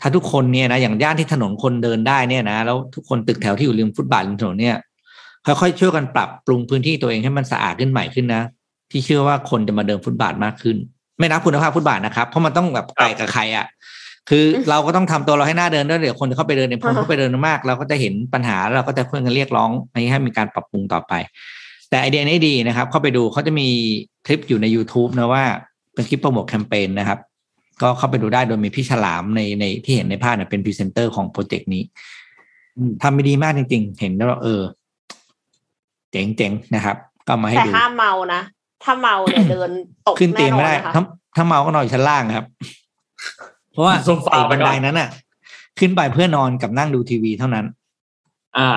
[0.00, 4.76] ถ้าทุกคนเนี่ยนะอย่างย่านที่ถนนคนเดินได้เนี่ยนะแล้วทุกคนตึกแถวที่อยู่ริมฟุตบาทริมถนนเนี่ย
[5.46, 8.42] ค่อยๆช่วยกันปรับปรุงพื้นที่ตัวเองให้มันสะอาดขึ้นใหม่ขึ้นนะ
[8.90, 10.76] พี่เชื่อว่าคนจะมาเดินฟุตบาทมากขึ้น
[11.18, 13.66] ไม่นับคุณภาพฟุตบาทนะครับ เพราะมันต้องแบบไกลกับใครอะ
[14.30, 21.12] คือเราก็ต้องทำตัวเราให้น่าเดินด้วยเดี๋ยวคนจะเข้าไปเดินในพออ่าฮะเข้าไปเดินมาก เราก็จะเห็นปัญหาแล้วเราก็จะเพื่อนกันเรียกร้องให้ให้มีการปรับปรุงต่อไป
[21.90, 23.68] แต่ไอเดียนี้ดีนะครับ เข้าไปดูเขาจะมี
[24.26, 25.44] คลิปอยู่ใน YouTube นะว่า
[25.94, 27.18] เป็นคลิปโปรโมทแคมเปญนะครับ
[27.82, 31.82] ก็เข้าไปดูได้โดยมีพี่ฉลามในในที่เห็นในภาพเนี่ยเป็นพรีเซนเตอร์ของโปรเจกต์นี้
[32.76, 34.62] อืมทำไปดีมากจริง ๆ เห็นแล้วเออ
[36.12, 36.96] เจ๋งๆนะครับ
[37.28, 38.42] ก็มาให้แต่ดูห้ามเมานะ
[38.84, 39.70] ถ้าเมาเนี่ยเดิน
[40.06, 41.02] ตกขึ้นเตียงไม่ได้แน่นอนนะคะถ้า
[41.36, 42.46] ถ้าเมาก็นอนอยู่ชั้นล่างครับ
[43.72, 45.10] เพราะว่าโซฟาไอ้ไปก่อนบันไดนั้นน่ะ
[45.78, 47.64] ขึ้นไปเพื่อนอนกับนั่งดูทีวีเท่านั้น
[48.58, 48.70] อ่า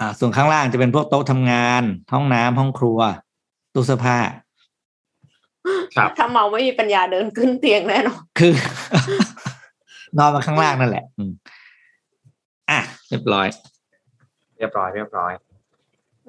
[0.00, 1.82] อ่า ส่วนข้างล่างจะเป็นพวกโต๊ะทำงาน
[2.12, 2.98] ห้องน้ำห้องครัว
[3.74, 4.18] ตู้เสื้อผ้า
[5.96, 8.52] ครับถ้าเมาไม่มีปัญญาเดินขึ้นเตียงแน่นอนคือ
[10.18, 11.32] นอนมาข้างล่างนั่นแหละอืม
[12.70, 13.46] อะเรียบร้อย
[14.56, 15.32] เรียบร้อยเรียบร้อย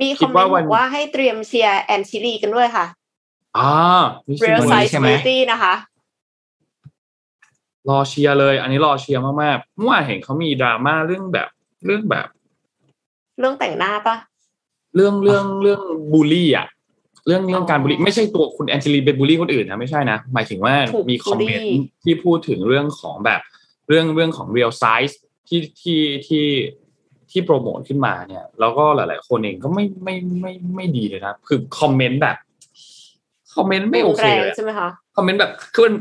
[0.01, 2.85] มีคคิอดมเมนว่าต์วับนอกว่าให้เตรียมเชียร์แอนชิลีกันด้วยค่ะ
[3.57, 3.73] อ่า
[4.27, 5.73] นี่ Real วันนี้ Size ใช่ไหม Beauty นะคะ
[7.89, 11.47] รอเชียร์เลย อันนี้รอเชียร์มากๆเมื่อวานเห็นเขามีดราม่าเรื่องแบบ
[11.85, 12.27] เรื่องแบบ
[13.39, 14.15] เรื่องแต่งหน้าปะ
[14.95, 15.81] เรื่องเรื่องเรื่อง
[16.13, 16.67] บูลลี่อะ
[17.27, 23.41] เรื่องเรื่องการบูลลี่อ๋อไม่ใช่ตัวคุณแอนเจลีเป็นบูลลี่คนอื่นนะไม่ใช่นะหมายถึงว่าถูกมีคอมเมนบูลลี่ต์ที่พูดถึงเรื่องของแบบ
[23.87, 25.13] เรื่องเรื่องของ real size
[25.47, 26.45] ที่ที่ที่
[27.31, 32.37] ที่โปรโมทขึ้นมาเนี่ย แล้วก็หลาย ๆ คนเองก็ไม่ไม่ไม่ไม่ดีเลยนะ คือคอมเมนต์แบบ
[33.55, 35.95] คอมเมนต์ไม่โอเคแรงเลยอะใช่ไหมคะคอมเมนต์แบบคือมัน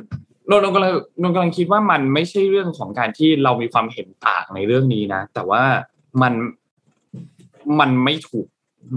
[0.50, 5.62] นนท์นนท์กำลังนนท์กำลังคิดว่ามันไม่ใช่เรื่องของการที่เรามีความเห็นต่างในเรื่องนี้นะ แต่ว่า
[6.22, 6.32] มัน
[7.80, 8.46] มันไม่ถูก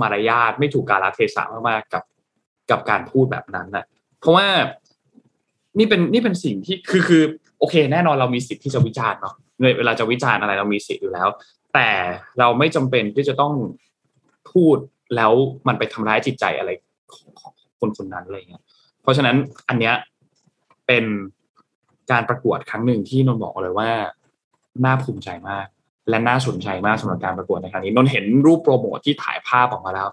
[0.02, 2.04] มารยาทไม่ถูกกาลเทศะมากๆกับ
[2.72, 3.86] กับการพูดแบบนั้นนะ
[4.20, 4.48] เพราะว่า
[5.78, 7.24] นี่เป็นนี่เป็นสิ่งที่คือคือ
[7.60, 9.36] โอเค แน่นอนเรามีสิทธิ์ที่จะวิจารณ์เนาะ
[9.78, 11.28] เวลาจะวิจารณ์อะไรเรามีสิทธิ์อยู่แล้ว
[11.74, 11.90] แต่
[12.40, 13.54] เราไม่จำเป็นที่จะต้อง
[14.52, 14.78] พูด
[15.16, 15.32] แล้ว
[15.68, 16.70] มันไปทำร้ายจิตใจอะไร
[17.14, 17.16] ข
[17.48, 18.64] องคนคนนั้นอะไรเงี้ย
[19.02, 19.36] เพราะฉะนั้น
[19.70, 19.94] อันเนี้ย
[20.88, 21.06] เป็น
[22.12, 23.90] การประกวดครั้งหนึ่งที่นนท์บอกเลยว่า
[24.86, 25.66] น่าภูมิใจมาก
[26.10, 30.08] และน่าสนใจมากสำหรับการประกวดในครั้งนี้นนท์เห็นรูปโปรโมทที่ถ่ายภาพออกมาแล้ว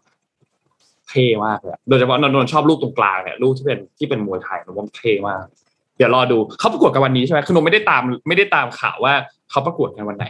[1.08, 5.44] เท่มากเลยโดยเฉพาะนนท์นชอบรูปตรงกลางเนี่ยรูปที่เป็นที่เป็นมวยไทยนนว่าเท่มาก
[5.96, 9.14] เดี๋ยวรอดูเขาประกวดกันวันนี้ใช่ไหมคือนนท์ไม่ได้ตามไม่ได้ตามข่าวว่า
[9.50, 10.26] เขาประกวดกันวันไหน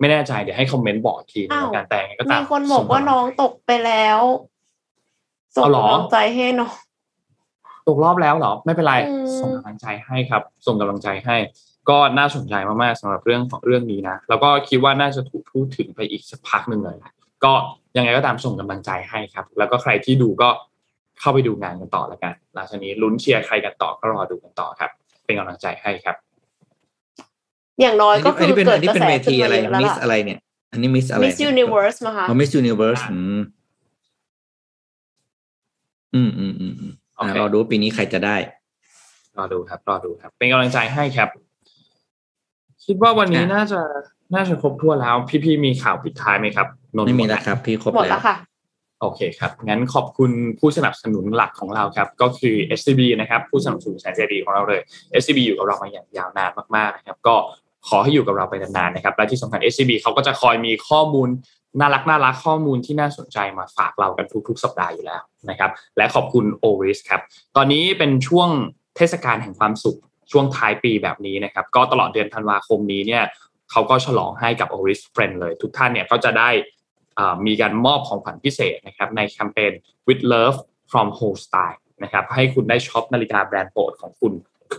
[0.00, 4.18] ไม่แน่ใจเดี๋ยวให้คอมเมนต์บอกอีกทีนึงแล้วกันแต่ยังไงก็ตามมีคนบอกว่าน้องตกไปแล้ว
[5.54, 6.74] ส่งเอาเหรอกำลังใจให้น้อง
[7.86, 11.36] ตกรอบแล้วเหรอ ไม่เป็นไรอืมส่งกำลังใจให้ครับ ส่งกำลังใจให้
[11.90, 17.12] ก็น่าสนใจมากๆสำหรับเรื่องของเรื่องนี้นะแล้วก็คิดว่าน่าจะถูกพูดถึงไปอีกสักพักหนึ่งเลยนะ
[17.44, 17.52] ก็
[17.96, 20.48] ยังไงก็ตามส่งกำลังใจให้ครับ แล้วก็ใครที่ดูก็
[21.20, 24.90] เข้าไปดูงานกันต่อแล้วกันหลังจากนี้ลุ้นเชียร์ใครกันต่อก็รอดูกันต่อครับ
[25.24, 26.16] เป็นกำลังใจให้ครับ
[27.80, 30.38] อย่างน้อยก็คือนี้เป็นเกิอัดนนี้กระเป็นแสเวขึ้ทีนมาอะไรเยอะแล้วมิสล่ะอะไรเนี่ย
[30.72, 38.36] อันนี้มิสอะไร Miss Universe มาค่ะอ๋อมิสยูนิเวิร์สอืมอืมอืมอืมโอเคอะรอดูปีนี้ใครจะได้
[39.38, 41.28] รอดูครับรอดูครับ เป็นกำลังใจให้ครับ
[42.84, 43.80] คิดว่าวันนี้อะน่าจะ
[44.34, 46.66] น่าจะครบถ้วนแล้ว พี่ๆมีข่าวปิดท้ายไหมครับ
[46.96, 48.36] นนท์ไม่มีหดแล้วครับ พี่ครบหมดแล้แล้ววค่ะ
[49.00, 54.80] โอเคครับ งั้นขอบคุณผู้สนับสนุนหลักของเราครับ ก็คือ SCB นะครับ ผู้สนับสนุนแสนใจดีของเราเลย
[55.20, 57.36] SCB อยู่กับเรามาอย่างยาวนานมากๆนะครับ ก็
[57.88, 61.28] ขอให้อยู่กับเราไปนานๆนะครับและที่สำคัญ SCB เขาก็จะคอยมีข้อมูล
[61.80, 67.20] น่ารักน่ารักข้อมูลที่น่าสนใจมาฝากเรากันทุก ๆ สัปดาห์อยู่แล้วนะครับและขอบคุณ o r i s ครับ
[67.56, 68.48] ตอนนี้เป็นช่วง
[68.96, 69.98] เทศกาลแห่งความสุข
[70.32, 73.24] ช่วงท้ายปีแบบนี้นะครับก็ตลอดเดือนธันวาคมนี้เนี่ย
[73.70, 76.50] เขาก็ฉลองให้กับ o r i s Friend เลย ทุกท่านเนี่ยก็จะได้
[77.46, 79.72] มีการมอบของขวัญพิเศษนะครับในแคมเปญ
[80.06, 80.58] with love
[80.90, 84.32] from whole style นะครับให้คุณได้ช็อปนาฬิกาแบรนด์โปรดของคุณ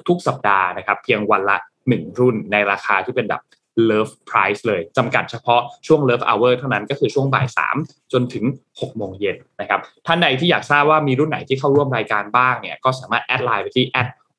[0.08, 1.58] ทุกสัปดาห์นะครับเพียงวันละ
[1.90, 3.42] 1รุ่นในราคาที่เป็นแบบ
[3.90, 7.48] love price เลยจำกัดเฉพาะช่วง love hour เท่านั้นก็คือช่วงบ่าย
[7.80, 13.86] 3 จนถึง 6 โมงเย็นนะครับท่านใดที่อยากทราบว่ามีรุ่นไหนที่เข้าร่วมรายการบ้างเนี่ยก็สามารถแอดไลน์ไปที่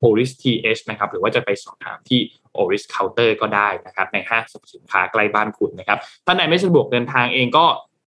[0.04, 2.20] oris th นะครับหรือว่าจะไปสอบถามที่
[2.58, 7.66] oris counter ก็ได้นะครับในห้างสรรพสินค้าใกล้บ้านคุณนะครับท่านไหนไม่สะดวกเดินทางเองก็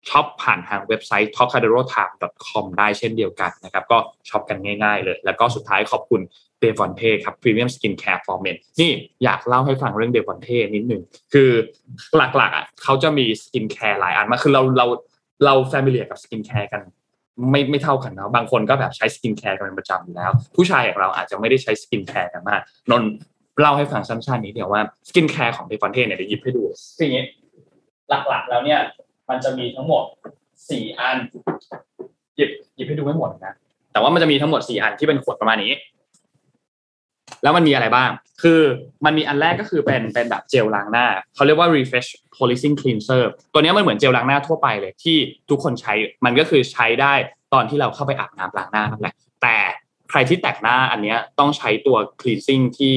[0.09, 3.99] ช็อปผ่านทางเว็บไซต์ topcaderotime.com ได้เช่นเดียวกันนะครับก็
[4.29, 6.21] ช็อปกันง่ายๆเลย แล้วก็สุดท้ายขอบคุณ
[6.61, 8.91] เดวอนเทครับ Premium Skin Care for Men นี่
[9.25, 11.03] อยากเล่าให้ฟังเรื่องเดวอนเทนิดหนึ่ง
[11.33, 11.51] คือ
[12.17, 14.87] หลักๆอะเขาจะมีสกินแคร์หลายอันมาคือเราเรา
[15.45, 16.81] เรา familiar กับสกินแคร์กัน
[17.51, 22.61] ไม่ไม่เท่ากันนะบางคนก็แบบใช้สกินแคร์กันเป็นประจำอยู่แล้ว ผู้ชายอย่างเราอาจจะไม่ได้ใช้สกินแคร์กันมาก
[22.91, 23.03] นัก
[23.61, 26.63] เล่าให้ฟังสั้นๆนี้เดี๋ยวว่าสกินแคร์ของเดฟอนเทเนี่ยเดี๋ยวหยิบให้ดู
[26.97, 27.25] คืออย่างนี้
[28.29, 28.81] หลักๆแล้วเนี่ย
[29.29, 30.05] มันจะมีทั้งหมด
[30.71, 31.17] สี่อัน
[32.37, 33.55] หยิบหยิบให้ดูไม่หมดนะ
[33.93, 35.73] แต่ว่ามันจะมีทั้งหมดสี่อันที่เป็นขวดประมาณนี้
[37.43, 38.11] แล้วมันมีอะไรบ้าง
[38.43, 38.61] คือ
[39.05, 43.23] มันมีอันแรกก็คือเป็นเป็นแบบเจลล้างหน้า เขาเรียกว่า refresh polishing cleanser
[43.53, 45.17] ตัวนี้มันเหมือนเจลล้างหน้าทั่วไปเลยที่
[45.51, 45.95] ทุกคนใช้
[46.25, 47.15] มันก็คือใช้ได้
[47.55, 49.57] ตอนที่เราเข้าไปอาบน้ำล้างหน้านั่นแหละ แต่
[50.11, 52.95] ใครที่แต่งหน้าอันเนี้ยต้องใช้ตัว cleansing ที่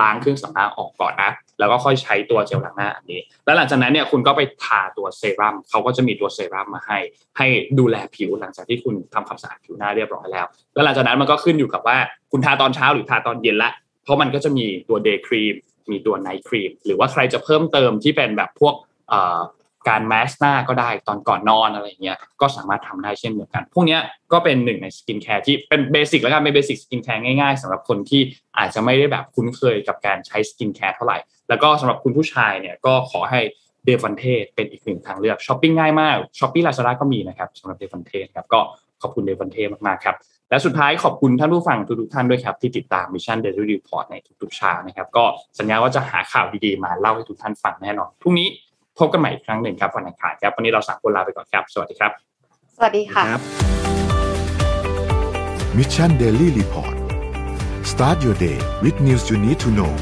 [0.00, 6.98] ล้างเครื่องสำอางออกก่อนนะ แล้วก็ค่อยใช้ตัวเจลล้างหน้าอันนี้ แล้วหลังจากนั้นเนี่ยคุณก็ไปทาตัวเซรั่มเขาก็จะมีตัวเซรั่มมาให้
[7.38, 7.46] ให้
[7.78, 11.98] ดูแลผิวหลังจากที่คุณทำความสะอาดผิวหน้าเรียบร้อยแล้ว แล้วหลังจากนั้นมันก็ขึ้นอยู่กับว่า
[12.32, 13.70] คุณทาตอนเช้าหรือทาตอนเย็นละ
[14.04, 15.54] เพราะมันก็จะมีตัว day cream
[15.90, 18.74] มีตัว night cream หรือว่าใครจะเพิ่มเติมที่เป็นแบบพวก
[19.08, 19.40] เอ่อ
[19.88, 23.98] การมาส์กหน้าก็ได้ตอนก่อนนอนอะไรเงี้ยก็สามารถทำได้เช่นเดียวกัน พวกนี้
[24.32, 28.22] ก็เป็นหนึ่งในสกินแคร์ที่เป็น basic แล้วกันเป็น basic สกินแคร์ง่ายๆสำหรับคนที่
[28.58, 31.18] อาจจะไม่ได้แบบคุ้นเคยกับการใช้สกินแคร์เท่าไหร่
[31.48, 33.40] แล้วก็สำหรับคุณผู้ชายเนี่ยก็ขอให้
[33.84, 38.60] เดฟอนเทสเป็นอีกหนึ่งทางเลือกช้อปปิ้งง่ายมากช้อปปี้ลาซาด้าก็มีนะครับสำหรับเดฟอนเทสครับก็
[39.02, 40.16] ขอบคุณเดฟอนเทสมากๆครับ
[40.50, 45.24] และสุดท้ายขอบคุณท่านผู้ฟังทุกๆท่านด้วยครับ ที่ติดตาม Mission Daily Report ในทุกๆเช้านะครับ ก็
[45.58, 48.48] สัญญาว่าจะหาข่าวดีๆมาเล่าให้ทุกท่านฟังแน่นอนพรุ่งนี้
[48.98, 52.12] พบกันใหม่อีกครั้งหนึ่งครับวันอังคารครับวันนี้เราสามคนลาไปก่อนครับ สวัสดีครับ
[52.76, 53.24] สวัสดีค่ะ
[55.76, 56.94] Mission Daily Report
[57.92, 59.92] start your day with news you need to know